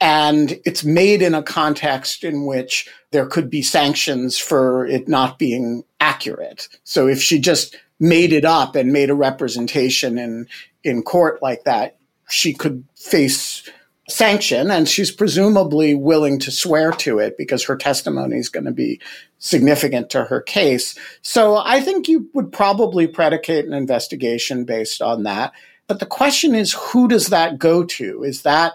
And 0.00 0.60
it's 0.64 0.84
made 0.84 1.22
in 1.22 1.34
a 1.34 1.42
context 1.42 2.22
in 2.24 2.46
which 2.46 2.88
there 3.10 3.26
could 3.26 3.50
be 3.50 3.62
sanctions 3.62 4.38
for 4.38 4.86
it 4.86 5.08
not 5.08 5.38
being 5.38 5.84
accurate. 6.00 6.68
So 6.84 7.08
if 7.08 7.20
she 7.20 7.40
just 7.40 7.76
made 7.98 8.32
it 8.32 8.44
up 8.44 8.76
and 8.76 8.92
made 8.92 9.10
a 9.10 9.14
representation 9.14 10.18
in, 10.18 10.46
in 10.84 11.02
court 11.02 11.42
like 11.42 11.64
that, 11.64 11.96
she 12.28 12.54
could 12.54 12.84
face 12.96 13.68
sanction 14.08 14.70
and 14.70 14.88
she's 14.88 15.10
presumably 15.10 15.94
willing 15.94 16.38
to 16.38 16.50
swear 16.50 16.92
to 16.92 17.18
it 17.18 17.36
because 17.36 17.64
her 17.64 17.76
testimony 17.76 18.36
is 18.36 18.48
going 18.48 18.64
to 18.64 18.72
be 18.72 19.00
significant 19.38 20.10
to 20.10 20.24
her 20.24 20.40
case. 20.40 20.98
So 21.22 21.56
I 21.56 21.80
think 21.80 22.08
you 22.08 22.28
would 22.32 22.52
probably 22.52 23.06
predicate 23.06 23.66
an 23.66 23.74
investigation 23.74 24.64
based 24.64 25.02
on 25.02 25.24
that. 25.24 25.52
But 25.86 26.00
the 26.00 26.06
question 26.06 26.54
is, 26.54 26.72
who 26.72 27.08
does 27.08 27.28
that 27.28 27.58
go 27.58 27.84
to? 27.84 28.22
Is 28.22 28.42
that 28.42 28.74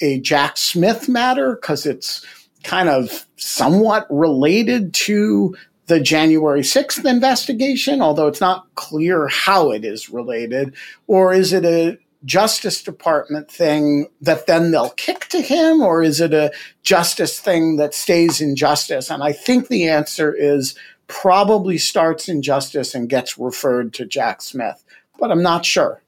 a 0.00 0.20
Jack 0.20 0.56
Smith 0.56 1.08
matter? 1.08 1.56
Because 1.56 1.86
it's 1.86 2.24
kind 2.62 2.88
of 2.88 3.26
somewhat 3.36 4.06
related 4.10 4.94
to 4.94 5.54
the 5.86 6.00
January 6.00 6.62
6th 6.62 7.04
investigation, 7.04 8.00
although 8.00 8.26
it's 8.26 8.40
not 8.40 8.74
clear 8.74 9.28
how 9.28 9.70
it 9.70 9.84
is 9.84 10.08
related. 10.08 10.74
Or 11.06 11.32
is 11.34 11.52
it 11.52 11.64
a 11.64 11.98
Justice 12.24 12.82
Department 12.82 13.50
thing 13.50 14.08
that 14.22 14.46
then 14.46 14.70
they'll 14.70 14.90
kick 14.90 15.26
to 15.28 15.42
him? 15.42 15.82
Or 15.82 16.02
is 16.02 16.20
it 16.20 16.32
a 16.32 16.52
justice 16.82 17.38
thing 17.38 17.76
that 17.76 17.94
stays 17.94 18.40
in 18.40 18.56
justice? 18.56 19.10
And 19.10 19.22
I 19.22 19.32
think 19.32 19.68
the 19.68 19.88
answer 19.88 20.34
is 20.34 20.74
probably 21.06 21.76
starts 21.76 22.28
in 22.28 22.40
justice 22.40 22.94
and 22.94 23.10
gets 23.10 23.36
referred 23.38 23.92
to 23.94 24.06
Jack 24.06 24.40
Smith, 24.40 24.82
but 25.18 25.30
I'm 25.30 25.42
not 25.42 25.66
sure. 25.66 26.00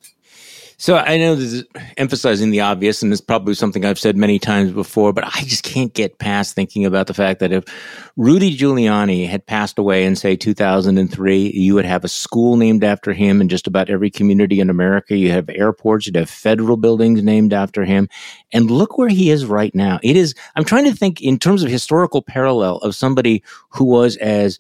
So 0.79 0.97
I 0.97 1.17
know 1.17 1.35
this 1.35 1.55
is 1.55 1.65
emphasizing 1.97 2.51
the 2.51 2.61
obvious, 2.61 3.03
and 3.03 3.11
it's 3.11 3.23
probably 3.23 3.55
something 3.55 3.87
I've 3.87 3.99
said 3.99 4.15
many 4.15 4.39
times 4.39 4.73
before, 4.73 5.15
but 5.15 5.25
I 5.25 5.41
just 5.45 5.63
can't 5.63 5.95
get 5.95 6.19
past 6.19 6.55
thinking 6.55 6.85
about 6.85 7.07
the 7.07 7.15
fact 7.15 7.41
that 7.41 7.51
if 7.51 7.65
Rudy 8.17 8.55
Giuliani 8.55 9.27
had 9.27 9.47
passed 9.47 9.79
away 9.79 10.05
in, 10.05 10.17
say, 10.17 10.37
2003, 10.37 11.51
you 11.55 11.75
would 11.75 11.87
have 11.87 12.05
a 12.05 12.09
school 12.09 12.59
named 12.59 12.85
after 12.85 13.15
him 13.15 13.41
in 13.41 13.49
just 13.49 13.67
about 13.67 13.89
every 13.89 14.11
community 14.11 14.61
in 14.61 14.69
America. 14.69 15.17
You 15.17 15.31
have 15.31 15.49
airports, 15.49 16.07
you'd 16.07 16.17
have 16.17 16.29
federal 16.29 16.77
buildings 16.77 17.23
named 17.23 17.55
after 17.55 17.87
him. 17.87 18.11
And 18.53 18.71
look 18.71 18.99
where 18.99 19.09
he 19.09 19.31
is 19.31 19.47
right 19.47 19.75
now. 19.75 19.99
It 20.03 20.15
is, 20.15 20.35
I'm 20.57 20.65
trying 20.65 20.85
to 20.85 20.95
think 20.95 21.23
in 21.23 21.39
terms 21.39 21.63
of 21.63 21.71
historical 21.71 22.21
parallel 22.21 22.77
of 22.79 22.95
somebody 22.95 23.43
who 23.71 23.85
was 23.85 24.17
as 24.19 24.59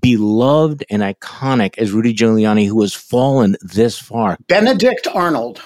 beloved 0.00 0.84
and 0.90 1.02
iconic 1.02 1.78
as 1.78 1.92
Rudy 1.92 2.14
Giuliani, 2.14 2.66
who 2.66 2.80
has 2.82 2.94
fallen 2.94 3.56
this 3.60 3.98
far. 3.98 4.36
Benedict 4.48 5.06
Arnold 5.12 5.60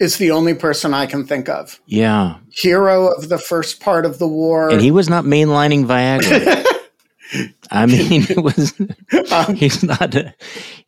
is 0.00 0.18
the 0.18 0.30
only 0.30 0.54
person 0.54 0.92
I 0.92 1.06
can 1.06 1.26
think 1.26 1.48
of. 1.48 1.80
Yeah. 1.86 2.36
Hero 2.50 3.08
of 3.08 3.28
the 3.28 3.38
first 3.38 3.80
part 3.80 4.04
of 4.04 4.18
the 4.18 4.28
war. 4.28 4.70
And 4.70 4.80
he 4.80 4.90
was 4.90 5.08
not 5.08 5.24
mainlining 5.24 5.86
Viagra. 5.86 6.64
I 7.70 7.86
mean, 7.86 8.26
it 8.28 8.42
was, 8.42 8.74
um, 9.32 9.54
he's 9.54 9.82
not, 9.82 10.14
a, 10.14 10.34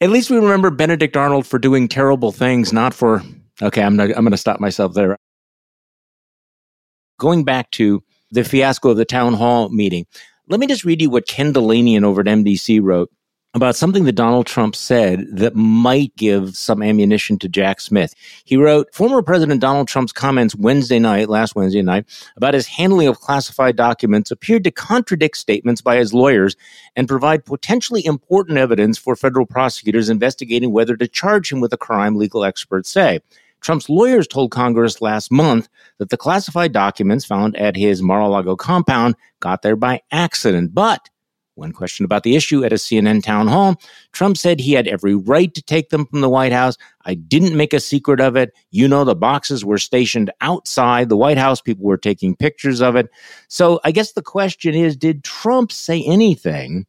at 0.00 0.10
least 0.10 0.30
we 0.30 0.36
remember 0.36 0.70
Benedict 0.70 1.16
Arnold 1.16 1.46
for 1.46 1.58
doing 1.58 1.88
terrible 1.88 2.30
things, 2.30 2.72
not 2.72 2.94
for, 2.94 3.22
okay, 3.62 3.82
I'm, 3.82 3.96
not, 3.96 4.08
I'm 4.10 4.22
going 4.22 4.30
to 4.30 4.36
stop 4.36 4.60
myself 4.60 4.94
there. 4.94 5.16
Going 7.18 7.44
back 7.44 7.70
to 7.72 8.02
the 8.30 8.44
fiasco 8.44 8.90
of 8.90 8.96
the 8.98 9.04
town 9.04 9.32
hall 9.34 9.70
meeting, 9.70 10.06
let 10.48 10.60
me 10.60 10.66
just 10.66 10.84
read 10.84 11.02
you 11.02 11.10
what 11.10 11.26
Ken 11.26 11.52
Dilanian 11.52 12.04
over 12.04 12.20
at 12.20 12.26
NBC 12.26 12.80
wrote 12.82 13.10
about 13.54 13.74
something 13.74 14.04
that 14.04 14.12
Donald 14.12 14.46
Trump 14.46 14.76
said 14.76 15.24
that 15.32 15.56
might 15.56 16.14
give 16.16 16.54
some 16.54 16.82
ammunition 16.82 17.38
to 17.38 17.48
Jack 17.48 17.80
Smith. 17.80 18.14
He 18.44 18.54
wrote, 18.54 18.94
former 18.94 19.22
President 19.22 19.62
Donald 19.62 19.88
Trump's 19.88 20.12
comments 20.12 20.54
Wednesday 20.54 20.98
night, 20.98 21.30
last 21.30 21.56
Wednesday 21.56 21.80
night, 21.80 22.04
about 22.36 22.52
his 22.52 22.66
handling 22.66 23.08
of 23.08 23.18
classified 23.18 23.74
documents 23.74 24.30
appeared 24.30 24.62
to 24.64 24.70
contradict 24.70 25.38
statements 25.38 25.80
by 25.80 25.96
his 25.96 26.12
lawyers 26.12 26.54
and 26.96 27.08
provide 27.08 27.46
potentially 27.46 28.04
important 28.04 28.58
evidence 28.58 28.98
for 28.98 29.16
federal 29.16 29.46
prosecutors 29.46 30.10
investigating 30.10 30.70
whether 30.70 30.94
to 30.94 31.08
charge 31.08 31.50
him 31.50 31.60
with 31.60 31.72
a 31.72 31.78
crime, 31.78 32.16
legal 32.16 32.44
experts 32.44 32.90
say. 32.90 33.20
Trump's 33.60 33.88
lawyers 33.88 34.26
told 34.26 34.50
Congress 34.50 35.00
last 35.00 35.32
month 35.32 35.68
that 35.98 36.10
the 36.10 36.16
classified 36.16 36.72
documents 36.72 37.24
found 37.24 37.56
at 37.56 37.76
his 37.76 38.02
Mar 38.02 38.20
a 38.20 38.28
Lago 38.28 38.56
compound 38.56 39.16
got 39.40 39.62
there 39.62 39.76
by 39.76 40.00
accident. 40.12 40.74
But 40.74 41.08
when 41.56 41.72
questioned 41.72 42.04
about 42.04 42.22
the 42.22 42.36
issue 42.36 42.64
at 42.64 42.72
a 42.72 42.76
CNN 42.76 43.24
town 43.24 43.48
hall, 43.48 43.80
Trump 44.12 44.36
said 44.36 44.60
he 44.60 44.74
had 44.74 44.86
every 44.86 45.14
right 45.14 45.52
to 45.54 45.62
take 45.62 45.88
them 45.88 46.06
from 46.06 46.20
the 46.20 46.28
White 46.28 46.52
House. 46.52 46.76
I 47.04 47.14
didn't 47.14 47.56
make 47.56 47.72
a 47.72 47.80
secret 47.80 48.20
of 48.20 48.36
it. 48.36 48.52
You 48.70 48.86
know, 48.86 49.04
the 49.04 49.16
boxes 49.16 49.64
were 49.64 49.78
stationed 49.78 50.30
outside 50.42 51.08
the 51.08 51.16
White 51.16 51.38
House. 51.38 51.60
People 51.62 51.86
were 51.86 51.96
taking 51.96 52.36
pictures 52.36 52.80
of 52.82 52.94
it. 52.94 53.08
So 53.48 53.80
I 53.84 53.90
guess 53.90 54.12
the 54.12 54.22
question 54.22 54.74
is 54.74 54.96
did 54.96 55.24
Trump 55.24 55.72
say 55.72 56.04
anything 56.04 56.86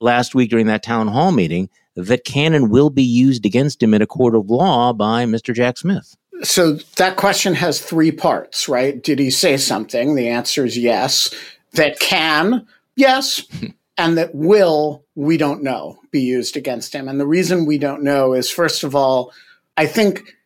last 0.00 0.34
week 0.34 0.50
during 0.50 0.66
that 0.66 0.82
town 0.82 1.08
hall 1.08 1.32
meeting 1.32 1.70
that 1.98 2.24
can 2.24 2.54
and 2.54 2.70
will 2.70 2.90
be 2.90 3.02
used 3.02 3.44
against 3.44 3.82
him 3.82 3.92
in 3.92 4.02
a 4.02 4.06
court 4.06 4.34
of 4.34 4.48
law 4.48 4.92
by 4.92 5.24
Mr. 5.24 5.54
Jack 5.54 5.78
Smith? 5.78 6.16
So 6.42 6.74
that 6.96 7.16
question 7.16 7.54
has 7.54 7.80
three 7.80 8.12
parts, 8.12 8.68
right? 8.68 9.02
Did 9.02 9.18
he 9.18 9.30
say 9.30 9.56
something? 9.56 10.14
The 10.14 10.28
answer 10.28 10.64
is 10.64 10.78
yes. 10.78 11.34
That 11.72 11.98
can, 11.98 12.66
yes. 12.94 13.44
and 13.98 14.16
that 14.16 14.34
will, 14.34 15.04
we 15.16 15.36
don't 15.36 15.62
know, 15.62 15.98
be 16.12 16.20
used 16.20 16.56
against 16.56 16.94
him. 16.94 17.08
And 17.08 17.18
the 17.18 17.26
reason 17.26 17.66
we 17.66 17.78
don't 17.78 18.04
know 18.04 18.32
is, 18.32 18.48
first 18.48 18.84
of 18.84 18.94
all, 18.94 19.32
I 19.76 19.86
think 19.86 20.36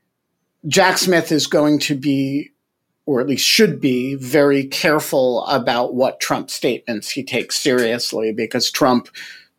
Jack 0.66 0.96
Smith 0.96 1.30
is 1.30 1.46
going 1.46 1.78
to 1.80 1.94
be, 1.94 2.50
or 3.04 3.20
at 3.20 3.28
least 3.28 3.46
should 3.46 3.78
be, 3.78 4.14
very 4.14 4.64
careful 4.64 5.44
about 5.46 5.94
what 5.94 6.20
Trump 6.20 6.48
statements 6.48 7.10
he 7.10 7.22
takes 7.22 7.58
seriously 7.58 8.32
because 8.32 8.70
Trump 8.70 9.08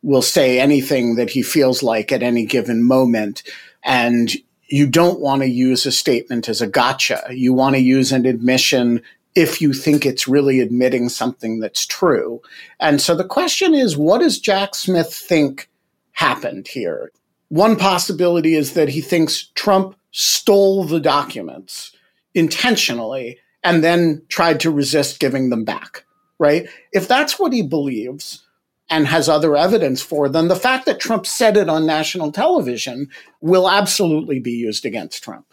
will 0.04 0.22
say 0.22 0.60
anything 0.60 1.16
that 1.16 1.30
he 1.30 1.42
feels 1.42 1.82
like 1.82 2.12
at 2.12 2.22
any 2.22 2.44
given 2.44 2.84
moment. 2.84 3.42
And 3.82 4.30
you 4.68 4.86
don't 4.86 5.18
want 5.18 5.42
to 5.42 5.48
use 5.48 5.86
a 5.86 5.92
statement 5.92 6.48
as 6.48 6.60
a 6.60 6.66
gotcha. 6.66 7.22
You 7.30 7.54
want 7.54 7.74
to 7.74 7.80
use 7.80 8.12
an 8.12 8.26
admission 8.26 9.02
if 9.34 9.60
you 9.60 9.72
think 9.72 10.04
it's 10.04 10.28
really 10.28 10.60
admitting 10.60 11.08
something 11.08 11.58
that's 11.58 11.86
true. 11.86 12.40
And 12.78 13.00
so 13.00 13.16
the 13.16 13.24
question 13.24 13.74
is, 13.74 13.96
what 13.96 14.20
does 14.20 14.38
Jack 14.38 14.74
Smith 14.74 15.12
think 15.12 15.68
happened 16.12 16.68
here? 16.68 17.10
One 17.48 17.76
possibility 17.76 18.54
is 18.54 18.74
that 18.74 18.90
he 18.90 19.00
thinks 19.00 19.48
Trump 19.54 19.96
stole 20.10 20.84
the 20.84 21.00
documents 21.00 21.92
intentionally 22.34 23.38
and 23.62 23.82
then 23.82 24.22
tried 24.28 24.60
to 24.60 24.70
resist 24.70 25.18
giving 25.18 25.50
them 25.50 25.64
back, 25.64 26.04
right? 26.38 26.68
If 26.92 27.08
that's 27.08 27.38
what 27.38 27.52
he 27.52 27.62
believes 27.62 28.43
and 28.90 29.06
has 29.06 29.28
other 29.28 29.56
evidence 29.56 30.02
for, 30.02 30.28
then 30.28 30.48
the 30.48 30.56
fact 30.56 30.86
that 30.86 31.00
Trump 31.00 31.26
said 31.26 31.56
it 31.56 31.68
on 31.68 31.86
national 31.86 32.32
television 32.32 33.08
will 33.40 33.68
absolutely 33.68 34.38
be 34.38 34.52
used 34.52 34.84
against 34.84 35.24
Trump. 35.24 35.46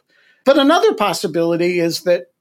But 0.43 0.57
another 0.57 0.93
possibility 0.93 1.79
is 1.79 2.01
that 2.01 2.31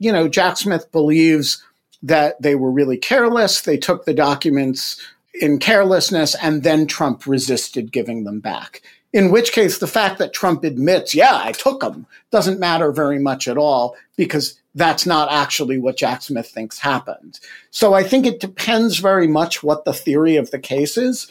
you 0.00 0.10
know, 0.10 0.26
Jack 0.26 0.56
Smith 0.56 0.90
believes 0.90 1.62
that 2.02 2.40
they 2.42 2.56
were 2.56 2.72
really 2.72 2.96
careless. 2.96 3.60
They 3.60 3.76
took 3.76 4.06
the 4.06 4.14
documents 4.14 5.00
in 5.34 5.60
carelessness, 5.60 6.34
and 6.42 6.64
then 6.64 6.86
Trump 6.86 7.26
resisted 7.26 7.92
giving 7.92 8.24
them 8.24 8.40
back. 8.40 8.82
In 9.12 9.32
which 9.32 9.52
case, 9.52 9.78
the 9.78 9.88
fact 9.88 10.18
that 10.18 10.32
Trump 10.32 10.62
admits, 10.62 11.14
yeah, 11.14 11.40
I 11.42 11.52
took 11.52 11.80
them, 11.80 12.06
doesn't 12.30 12.60
matter 12.60 12.92
very 12.92 13.18
much 13.18 13.48
at 13.48 13.58
all 13.58 13.96
because 14.16 14.60
that's 14.74 15.04
not 15.04 15.30
actually 15.32 15.78
what 15.78 15.96
Jack 15.96 16.22
Smith 16.22 16.48
thinks 16.48 16.78
happened. 16.78 17.40
So 17.70 17.92
I 17.92 18.04
think 18.04 18.24
it 18.24 18.38
depends 18.38 18.98
very 18.98 19.26
much 19.26 19.62
what 19.64 19.84
the 19.84 19.92
theory 19.92 20.36
of 20.36 20.52
the 20.52 20.60
case 20.60 20.96
is. 20.96 21.26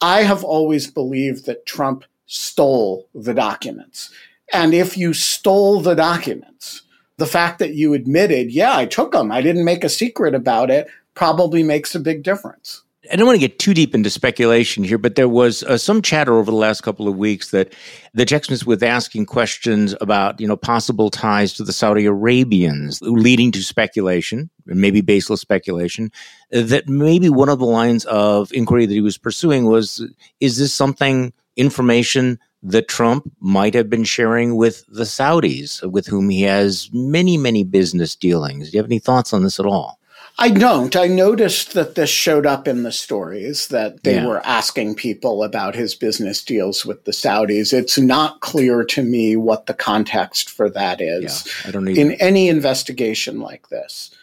I 0.00 0.22
have 0.22 0.44
always 0.44 0.88
believed 0.88 1.46
that 1.46 1.66
Trump 1.66 2.04
stole 2.26 3.08
the 3.14 3.34
documents. 3.34 4.10
And 4.52 4.72
if 4.72 4.96
you 4.96 5.12
stole 5.12 5.80
the 5.80 5.94
documents, 5.94 6.82
the 7.16 7.26
fact 7.26 7.58
that 7.58 7.74
you 7.74 7.94
admitted, 7.94 8.52
yeah, 8.52 8.76
I 8.76 8.86
took 8.86 9.12
them, 9.12 9.32
I 9.32 9.40
didn't 9.40 9.64
make 9.64 9.82
a 9.82 9.88
secret 9.88 10.34
about 10.34 10.70
it, 10.70 10.86
probably 11.14 11.62
makes 11.62 11.94
a 11.94 12.00
big 12.00 12.22
difference. 12.22 12.82
I 13.10 13.16
don't 13.16 13.26
want 13.26 13.40
to 13.40 13.46
get 13.46 13.58
too 13.58 13.74
deep 13.74 13.94
into 13.94 14.10
speculation 14.10 14.84
here, 14.84 14.98
but 14.98 15.14
there 15.14 15.28
was 15.28 15.62
uh, 15.64 15.78
some 15.78 16.02
chatter 16.02 16.34
over 16.34 16.50
the 16.50 16.56
last 16.56 16.82
couple 16.82 17.08
of 17.08 17.16
weeks 17.16 17.50
that 17.50 17.72
the 18.14 18.24
Jacksons 18.24 18.64
was 18.64 18.82
asking 18.82 19.26
questions 19.26 19.94
about, 20.00 20.40
you 20.40 20.46
know, 20.46 20.56
possible 20.56 21.10
ties 21.10 21.52
to 21.54 21.64
the 21.64 21.72
Saudi 21.72 22.06
Arabians, 22.06 23.00
leading 23.02 23.52
to 23.52 23.62
speculation, 23.62 24.50
maybe 24.66 25.00
baseless 25.00 25.40
speculation, 25.40 26.10
that 26.50 26.88
maybe 26.88 27.28
one 27.28 27.48
of 27.48 27.58
the 27.58 27.66
lines 27.66 28.04
of 28.06 28.52
inquiry 28.52 28.86
that 28.86 28.94
he 28.94 29.00
was 29.00 29.18
pursuing 29.18 29.66
was, 29.66 30.06
is 30.40 30.58
this 30.58 30.72
something, 30.72 31.32
information 31.56 32.38
that 32.62 32.88
Trump 32.88 33.30
might 33.40 33.74
have 33.74 33.88
been 33.88 34.04
sharing 34.04 34.56
with 34.56 34.84
the 34.88 35.04
Saudis, 35.04 35.88
with 35.90 36.06
whom 36.06 36.30
he 36.30 36.42
has 36.42 36.90
many, 36.92 37.36
many 37.36 37.64
business 37.64 38.16
dealings. 38.16 38.70
Do 38.70 38.76
you 38.76 38.82
have 38.82 38.90
any 38.90 38.98
thoughts 38.98 39.32
on 39.32 39.42
this 39.42 39.60
at 39.60 39.66
all? 39.66 40.00
I 40.38 40.50
don't. 40.50 40.94
I 40.94 41.06
noticed 41.06 41.72
that 41.72 41.94
this 41.94 42.10
showed 42.10 42.44
up 42.44 42.68
in 42.68 42.82
the 42.82 42.92
stories 42.92 43.68
that 43.68 44.02
they 44.02 44.16
yeah. 44.16 44.26
were 44.26 44.44
asking 44.44 44.96
people 44.96 45.42
about 45.42 45.74
his 45.74 45.94
business 45.94 46.44
deals 46.44 46.84
with 46.84 47.04
the 47.04 47.12
Saudis. 47.12 47.72
It's 47.72 47.96
not 47.96 48.40
clear 48.40 48.84
to 48.84 49.02
me 49.02 49.36
what 49.36 49.64
the 49.64 49.72
context 49.72 50.50
for 50.50 50.68
that 50.70 51.00
is. 51.00 51.46
Yeah, 51.46 51.68
I 51.68 51.70
don't 51.72 51.88
In 51.88 52.12
any 52.12 52.48
investigation 52.48 53.40
like 53.40 53.70
this, 53.70 54.14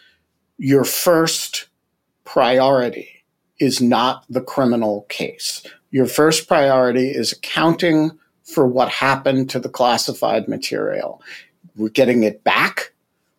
your 0.56 0.84
first 0.84 1.66
priority 2.22 3.24
is 3.58 3.80
not 3.80 4.24
the 4.30 4.40
criminal 4.40 5.06
case. 5.08 5.66
Your 5.90 6.06
first 6.06 6.46
priority 6.46 7.10
is 7.10 7.32
accounting 7.32 8.12
for 8.44 8.66
what 8.66 8.88
happened 8.88 9.50
to 9.50 9.58
the 9.58 9.68
classified 9.68 10.46
material. 10.46 11.20
We're 11.76 11.88
getting 11.88 12.22
it 12.22 12.44
back, 12.44 12.92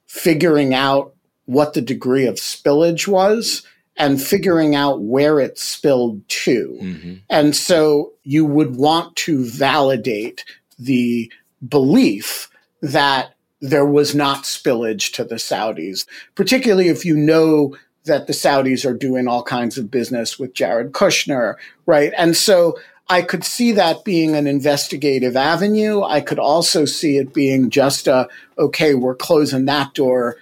figuring 0.07 0.73
out 0.73 1.14
what 1.45 1.73
the 1.73 1.81
degree 1.81 2.25
of 2.25 2.35
spillage 2.35 3.07
was, 3.07 3.63
and 3.97 4.21
figuring 4.21 4.75
out 4.75 5.01
where 5.01 5.39
it 5.39 5.57
spilled 5.57 6.27
to. 6.27 6.77
Mm-hmm. 6.81 7.13
And 7.29 7.55
so 7.55 8.13
you 8.23 8.45
would 8.45 8.75
want 8.75 9.15
to 9.17 9.45
validate 9.45 10.43
the 10.77 11.31
belief 11.65 12.49
that 12.81 13.35
there 13.61 13.85
was 13.85 14.13
not 14.13 14.43
spillage 14.43 15.13
to 15.13 15.23
the 15.23 15.35
Saudis, 15.35 16.05
particularly 16.35 16.89
if 16.89 17.05
you 17.05 17.15
know 17.15 17.75
that 18.03 18.27
the 18.27 18.33
Saudis 18.33 18.85
are 18.85 18.93
doing 18.93 19.27
all 19.27 19.43
kinds 19.43 19.77
of 19.77 19.89
business 19.89 20.37
with 20.37 20.53
Jared 20.53 20.91
Kushner, 20.91 21.55
right? 21.85 22.13
And 22.17 22.35
so 22.35 22.77
I 23.07 23.21
could 23.21 23.43
see 23.43 23.71
that 23.71 24.03
being 24.03 24.35
an 24.35 24.45
investigative 24.45 25.35
avenue. 25.35 26.03
I 26.03 26.21
could 26.21 26.39
also 26.39 26.85
see 26.85 27.17
it 27.17 27.33
being 27.33 27.69
just 27.69 28.07
a, 28.07 28.27
okay, 28.57 28.93
we're 28.93 29.15
closing 29.15 29.65
that 29.65 29.93
door, 29.93 30.37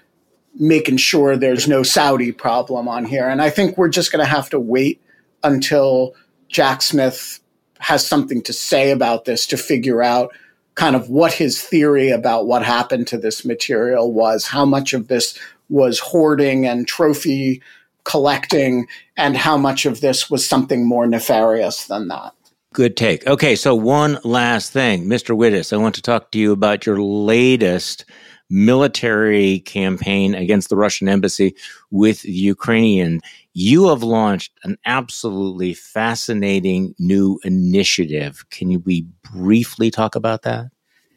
making 0.55 0.97
sure 0.97 1.35
there's 1.35 1.67
no 1.67 1.83
Saudi 1.83 2.31
problem 2.31 2.87
on 2.87 3.05
here. 3.05 3.27
And 3.27 3.41
I 3.41 3.49
think 3.49 3.77
we're 3.77 3.89
just 3.89 4.11
going 4.11 4.23
to 4.23 4.29
have 4.29 4.49
to 4.51 4.59
wait 4.59 5.01
until 5.43 6.13
Jack 6.47 6.81
Smith 6.81 7.39
has 7.79 8.05
something 8.05 8.41
to 8.43 8.53
say 8.53 8.91
about 8.91 9.25
this 9.25 9.45
to 9.47 9.57
figure 9.57 10.01
out 10.01 10.33
kind 10.75 10.95
of 10.95 11.09
what 11.09 11.33
his 11.33 11.61
theory 11.61 12.09
about 12.09 12.47
what 12.47 12.63
happened 12.63 13.07
to 13.07 13.17
this 13.17 13.45
material 13.45 14.11
was, 14.11 14.47
how 14.47 14.65
much 14.65 14.93
of 14.93 15.07
this 15.07 15.37
was 15.69 15.99
hoarding 15.99 16.65
and 16.65 16.87
trophy 16.87 17.61
collecting, 18.03 18.87
and 19.15 19.37
how 19.37 19.57
much 19.57 19.85
of 19.85 20.01
this 20.01 20.29
was 20.29 20.47
something 20.47 20.85
more 20.85 21.07
nefarious 21.07 21.87
than 21.87 22.07
that. 22.09 22.33
Good 22.73 22.97
take. 22.97 23.25
Okay, 23.27 23.55
so 23.55 23.75
one 23.75 24.17
last 24.23 24.71
thing, 24.71 25.05
Mr. 25.05 25.37
Wittes, 25.37 25.71
I 25.71 25.77
want 25.77 25.95
to 25.95 26.01
talk 26.01 26.31
to 26.31 26.39
you 26.39 26.51
about 26.51 26.85
your 26.85 27.01
latest 27.01 28.05
military 28.53 29.61
campaign 29.61 30.35
against 30.35 30.69
the 30.69 30.77
Russian 30.77 31.09
embassy 31.09 31.55
with 31.89 32.23
Ukrainian. 32.23 33.19
You 33.53 33.89
have 33.89 34.03
launched 34.03 34.53
an 34.63 34.77
absolutely 34.85 35.73
fascinating 35.73 36.93
new 36.99 37.39
initiative. 37.43 38.45
Can 38.51 38.83
we 38.83 39.07
briefly 39.33 39.89
talk 39.89 40.15
about 40.15 40.43
that? 40.43 40.67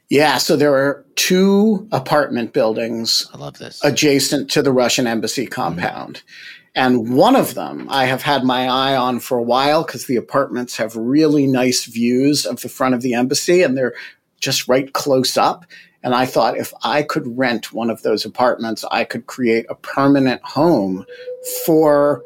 Yeah, 0.08 0.38
so 0.38 0.56
there 0.56 0.74
are 0.74 1.04
two 1.16 1.86
apartment 1.92 2.54
buildings 2.54 3.28
I 3.34 3.36
love 3.36 3.58
this. 3.58 3.84
adjacent 3.84 4.50
to 4.52 4.62
the 4.62 4.72
Russian 4.72 5.06
embassy 5.06 5.46
compound. 5.46 6.16
Mm-hmm. 6.16 6.56
And 6.76 7.14
one 7.14 7.36
of 7.36 7.54
them 7.54 7.86
I 7.90 8.06
have 8.06 8.22
had 8.22 8.44
my 8.44 8.66
eye 8.66 8.96
on 8.96 9.20
for 9.20 9.36
a 9.36 9.42
while 9.42 9.82
because 9.82 10.06
the 10.06 10.16
apartments 10.16 10.76
have 10.76 10.96
really 10.96 11.46
nice 11.46 11.84
views 11.84 12.46
of 12.46 12.60
the 12.60 12.68
front 12.68 12.94
of 12.94 13.02
the 13.02 13.12
embassy 13.14 13.62
and 13.62 13.76
they're 13.76 13.94
just 14.40 14.68
right 14.68 14.92
close 14.92 15.36
up. 15.36 15.66
And 16.06 16.14
I 16.14 16.24
thought 16.24 16.56
if 16.56 16.72
I 16.84 17.02
could 17.02 17.36
rent 17.36 17.72
one 17.72 17.90
of 17.90 18.02
those 18.02 18.24
apartments, 18.24 18.84
I 18.92 19.02
could 19.02 19.26
create 19.26 19.66
a 19.68 19.74
permanent 19.74 20.40
home 20.44 21.04
for 21.64 22.22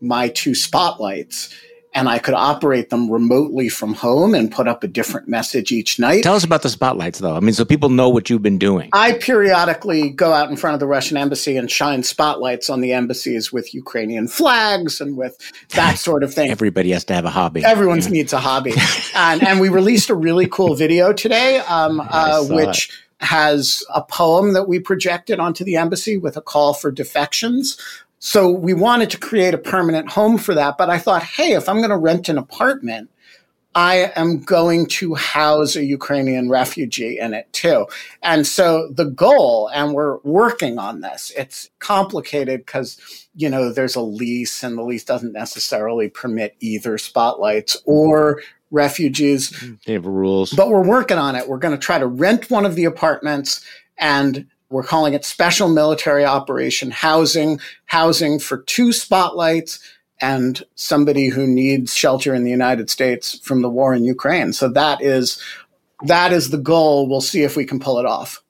my 0.00 0.28
two 0.30 0.54
spotlights 0.54 1.54
and 1.92 2.08
I 2.08 2.20
could 2.20 2.32
operate 2.32 2.88
them 2.88 3.10
remotely 3.10 3.68
from 3.68 3.92
home 3.92 4.34
and 4.34 4.50
put 4.50 4.66
up 4.66 4.82
a 4.82 4.88
different 4.88 5.28
message 5.28 5.72
each 5.72 5.98
night. 5.98 6.22
Tell 6.22 6.36
us 6.36 6.44
about 6.44 6.62
the 6.62 6.70
spotlights, 6.70 7.18
though. 7.18 7.34
I 7.34 7.40
mean, 7.40 7.52
so 7.52 7.66
people 7.66 7.90
know 7.90 8.08
what 8.08 8.30
you've 8.30 8.40
been 8.40 8.56
doing. 8.56 8.88
I 8.94 9.12
periodically 9.12 10.08
go 10.08 10.32
out 10.32 10.48
in 10.48 10.56
front 10.56 10.72
of 10.72 10.80
the 10.80 10.86
Russian 10.86 11.18
embassy 11.18 11.58
and 11.58 11.70
shine 11.70 12.04
spotlights 12.04 12.70
on 12.70 12.80
the 12.80 12.94
embassies 12.94 13.52
with 13.52 13.74
Ukrainian 13.74 14.26
flags 14.26 15.02
and 15.02 15.18
with 15.18 15.36
that 15.74 15.98
sort 15.98 16.22
of 16.22 16.32
thing. 16.32 16.50
Everybody 16.50 16.92
has 16.92 17.04
to 17.04 17.14
have 17.14 17.26
a 17.26 17.30
hobby. 17.30 17.62
Everyone 17.62 18.00
yeah. 18.00 18.08
needs 18.08 18.32
a 18.32 18.40
hobby. 18.40 18.72
and, 19.14 19.42
and, 19.42 19.60
we 19.60 19.68
released 19.68 20.08
a 20.08 20.14
really 20.14 20.46
cool 20.46 20.74
video 20.74 21.12
today, 21.12 21.58
um, 21.58 22.00
uh, 22.00 22.42
which. 22.44 22.88
It 22.88 23.07
has 23.20 23.84
a 23.94 24.02
poem 24.02 24.52
that 24.52 24.68
we 24.68 24.78
projected 24.78 25.40
onto 25.40 25.64
the 25.64 25.76
embassy 25.76 26.16
with 26.16 26.36
a 26.36 26.42
call 26.42 26.74
for 26.74 26.90
defections. 26.90 27.76
So 28.20 28.50
we 28.50 28.74
wanted 28.74 29.10
to 29.10 29.18
create 29.18 29.54
a 29.54 29.58
permanent 29.58 30.10
home 30.10 30.38
for 30.38 30.54
that. 30.54 30.78
But 30.78 30.90
I 30.90 30.98
thought, 30.98 31.22
hey, 31.22 31.52
if 31.52 31.68
I'm 31.68 31.78
going 31.78 31.90
to 31.90 31.96
rent 31.96 32.28
an 32.28 32.38
apartment, 32.38 33.10
I 33.74 34.12
am 34.16 34.40
going 34.40 34.86
to 34.86 35.14
house 35.14 35.76
a 35.76 35.84
Ukrainian 35.84 36.48
refugee 36.48 37.18
in 37.18 37.32
it 37.34 37.52
too. 37.52 37.86
And 38.22 38.46
so 38.46 38.88
the 38.92 39.04
goal, 39.04 39.70
and 39.72 39.94
we're 39.94 40.18
working 40.24 40.78
on 40.78 41.00
this, 41.00 41.32
it's 41.36 41.70
complicated 41.78 42.66
because, 42.66 43.28
you 43.36 43.48
know, 43.48 43.72
there's 43.72 43.94
a 43.94 44.00
lease 44.00 44.64
and 44.64 44.76
the 44.76 44.82
lease 44.82 45.04
doesn't 45.04 45.32
necessarily 45.32 46.08
permit 46.08 46.56
either 46.60 46.98
spotlights 46.98 47.76
or 47.84 48.42
refugees. 48.70 49.50
They 49.86 49.94
have 49.94 50.06
rules. 50.06 50.52
But 50.52 50.68
we're 50.68 50.86
working 50.86 51.18
on 51.18 51.36
it. 51.36 51.48
We're 51.48 51.58
going 51.58 51.74
to 51.74 51.80
try 51.80 51.98
to 51.98 52.06
rent 52.06 52.50
one 52.50 52.66
of 52.66 52.74
the 52.74 52.84
apartments 52.84 53.64
and 53.98 54.46
we're 54.70 54.82
calling 54.82 55.14
it 55.14 55.24
special 55.24 55.68
military 55.68 56.24
operation 56.24 56.90
housing, 56.90 57.60
housing 57.86 58.38
for 58.38 58.58
two 58.58 58.92
spotlights 58.92 59.80
and 60.20 60.62
somebody 60.74 61.28
who 61.28 61.46
needs 61.46 61.94
shelter 61.94 62.34
in 62.34 62.44
the 62.44 62.50
United 62.50 62.90
States 62.90 63.38
from 63.40 63.62
the 63.62 63.70
war 63.70 63.94
in 63.94 64.04
Ukraine. 64.04 64.52
So 64.52 64.68
that 64.70 65.02
is 65.02 65.42
that 66.04 66.32
is 66.32 66.50
the 66.50 66.58
goal. 66.58 67.08
We'll 67.08 67.20
see 67.20 67.42
if 67.42 67.56
we 67.56 67.64
can 67.64 67.80
pull 67.80 67.98
it 67.98 68.06
off. 68.06 68.42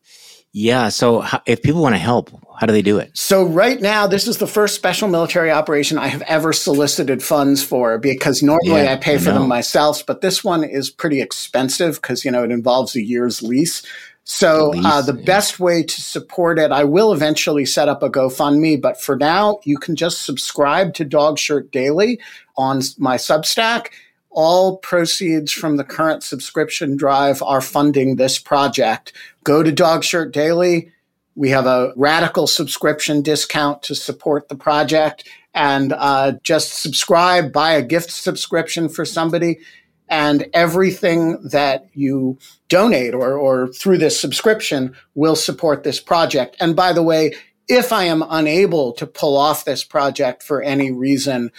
Yeah. 0.52 0.88
So 0.88 1.24
if 1.46 1.62
people 1.62 1.82
want 1.82 1.94
to 1.94 2.00
help, 2.00 2.30
how 2.58 2.66
do 2.66 2.72
they 2.72 2.82
do 2.82 2.98
it? 2.98 3.10
So 3.16 3.44
right 3.44 3.80
now, 3.80 4.06
this 4.06 4.26
is 4.26 4.38
the 4.38 4.46
first 4.46 4.74
special 4.74 5.06
military 5.06 5.50
operation 5.50 5.98
I 5.98 6.08
have 6.08 6.22
ever 6.22 6.52
solicited 6.52 7.22
funds 7.22 7.62
for 7.62 7.98
because 7.98 8.42
normally 8.42 8.82
yeah, 8.82 8.92
I 8.92 8.96
pay 8.96 9.18
for 9.18 9.30
them 9.30 9.46
myself, 9.46 10.04
but 10.04 10.22
this 10.22 10.42
one 10.42 10.64
is 10.64 10.90
pretty 10.90 11.20
expensive 11.20 11.96
because, 11.96 12.24
you 12.24 12.30
know, 12.30 12.42
it 12.42 12.50
involves 12.50 12.96
a 12.96 13.02
year's 13.02 13.42
lease. 13.42 13.82
So 14.24 14.70
least, 14.70 14.86
uh, 14.86 15.00
the 15.02 15.14
yeah. 15.14 15.24
best 15.24 15.58
way 15.58 15.82
to 15.82 16.02
support 16.02 16.58
it, 16.58 16.70
I 16.70 16.84
will 16.84 17.12
eventually 17.12 17.64
set 17.64 17.88
up 17.88 18.02
a 18.02 18.10
GoFundMe, 18.10 18.80
but 18.80 19.00
for 19.00 19.16
now, 19.16 19.58
you 19.64 19.78
can 19.78 19.96
just 19.96 20.26
subscribe 20.26 20.92
to 20.94 21.04
Dog 21.04 21.38
Shirt 21.38 21.70
Daily 21.70 22.20
on 22.56 22.82
my 22.98 23.16
Substack. 23.16 23.86
All 24.30 24.76
proceeds 24.76 25.50
from 25.50 25.78
the 25.78 25.84
current 25.84 26.22
subscription 26.22 26.96
drive 26.96 27.42
are 27.42 27.62
funding 27.62 28.16
this 28.16 28.38
project. 28.38 29.14
Go 29.48 29.62
to 29.62 29.72
Dog 29.72 30.04
Shirt 30.04 30.34
Daily. 30.34 30.92
We 31.34 31.48
have 31.48 31.64
a 31.64 31.94
radical 31.96 32.46
subscription 32.46 33.22
discount 33.22 33.82
to 33.84 33.94
support 33.94 34.50
the 34.50 34.54
project 34.54 35.26
and 35.54 35.94
uh, 35.94 36.32
just 36.42 36.82
subscribe, 36.82 37.50
buy 37.50 37.72
a 37.72 37.80
gift 37.80 38.10
subscription 38.10 38.90
for 38.90 39.06
somebody 39.06 39.60
and 40.06 40.46
everything 40.52 41.48
that 41.48 41.88
you 41.94 42.38
donate 42.68 43.14
or, 43.14 43.38
or 43.38 43.68
through 43.68 43.96
this 43.96 44.20
subscription 44.20 44.94
will 45.14 45.34
support 45.34 45.82
this 45.82 45.98
project. 45.98 46.54
And 46.60 46.76
by 46.76 46.92
the 46.92 47.02
way, 47.02 47.32
if 47.68 47.90
I 47.90 48.04
am 48.04 48.22
unable 48.28 48.92
to 48.96 49.06
pull 49.06 49.38
off 49.38 49.64
this 49.64 49.82
project 49.82 50.42
for 50.42 50.60
any 50.60 50.92
reason, 50.92 51.52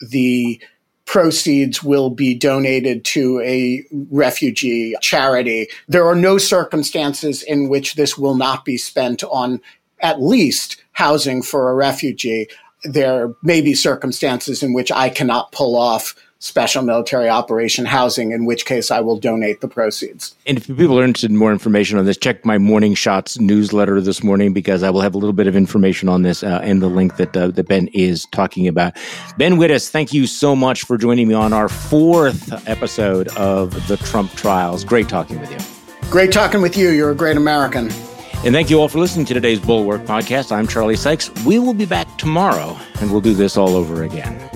the 0.00 0.60
proceeds 1.06 1.82
will 1.82 2.10
be 2.10 2.34
donated 2.34 3.04
to 3.04 3.40
a 3.40 3.82
refugee 4.10 4.94
charity. 5.00 5.68
There 5.88 6.06
are 6.06 6.16
no 6.16 6.36
circumstances 6.36 7.42
in 7.42 7.68
which 7.68 7.94
this 7.94 8.18
will 8.18 8.34
not 8.34 8.64
be 8.64 8.76
spent 8.76 9.22
on 9.24 9.60
at 10.00 10.20
least 10.20 10.82
housing 10.92 11.42
for 11.42 11.70
a 11.70 11.74
refugee. 11.74 12.48
There 12.84 13.32
may 13.42 13.60
be 13.60 13.74
circumstances 13.74 14.62
in 14.62 14.74
which 14.74 14.92
I 14.92 15.08
cannot 15.08 15.52
pull 15.52 15.76
off 15.76 16.14
special 16.38 16.82
military 16.82 17.28
operation 17.28 17.86
housing, 17.86 18.32
in 18.32 18.44
which 18.44 18.66
case 18.66 18.90
I 18.90 19.00
will 19.00 19.18
donate 19.18 19.60
the 19.60 19.68
proceeds. 19.68 20.34
And 20.46 20.58
if 20.58 20.66
people 20.66 20.98
are 20.98 21.04
interested 21.04 21.30
in 21.30 21.36
more 21.36 21.52
information 21.52 21.98
on 21.98 22.04
this, 22.04 22.16
check 22.16 22.44
my 22.44 22.58
Morning 22.58 22.94
Shots 22.94 23.38
newsletter 23.38 24.00
this 24.00 24.22
morning 24.22 24.52
because 24.52 24.82
I 24.82 24.90
will 24.90 25.00
have 25.00 25.14
a 25.14 25.18
little 25.18 25.32
bit 25.32 25.46
of 25.46 25.56
information 25.56 26.08
on 26.08 26.22
this 26.22 26.42
uh, 26.42 26.60
and 26.62 26.82
the 26.82 26.88
link 26.88 27.16
that, 27.16 27.36
uh, 27.36 27.48
that 27.48 27.68
Ben 27.68 27.88
is 27.88 28.26
talking 28.32 28.68
about. 28.68 28.96
Ben 29.38 29.54
Wittes, 29.54 29.88
thank 29.88 30.12
you 30.12 30.26
so 30.26 30.54
much 30.54 30.82
for 30.82 30.98
joining 30.98 31.28
me 31.28 31.34
on 31.34 31.52
our 31.52 31.68
fourth 31.68 32.52
episode 32.68 33.28
of 33.36 33.88
the 33.88 33.96
Trump 33.96 34.32
trials. 34.32 34.84
Great 34.84 35.08
talking 35.08 35.40
with 35.40 35.50
you. 35.50 36.10
Great 36.10 36.32
talking 36.32 36.60
with 36.62 36.76
you. 36.76 36.90
You're 36.90 37.10
a 37.10 37.16
great 37.16 37.36
American. 37.36 37.90
And 38.44 38.54
thank 38.54 38.70
you 38.70 38.78
all 38.78 38.88
for 38.88 38.98
listening 38.98 39.26
to 39.26 39.34
today's 39.34 39.58
Bulwark 39.58 40.02
podcast. 40.02 40.52
I'm 40.52 40.68
Charlie 40.68 40.94
Sykes. 40.94 41.30
We 41.44 41.58
will 41.58 41.74
be 41.74 41.86
back 41.86 42.18
tomorrow 42.18 42.76
and 43.00 43.10
we'll 43.10 43.22
do 43.22 43.34
this 43.34 43.56
all 43.56 43.74
over 43.74 44.04
again. 44.04 44.55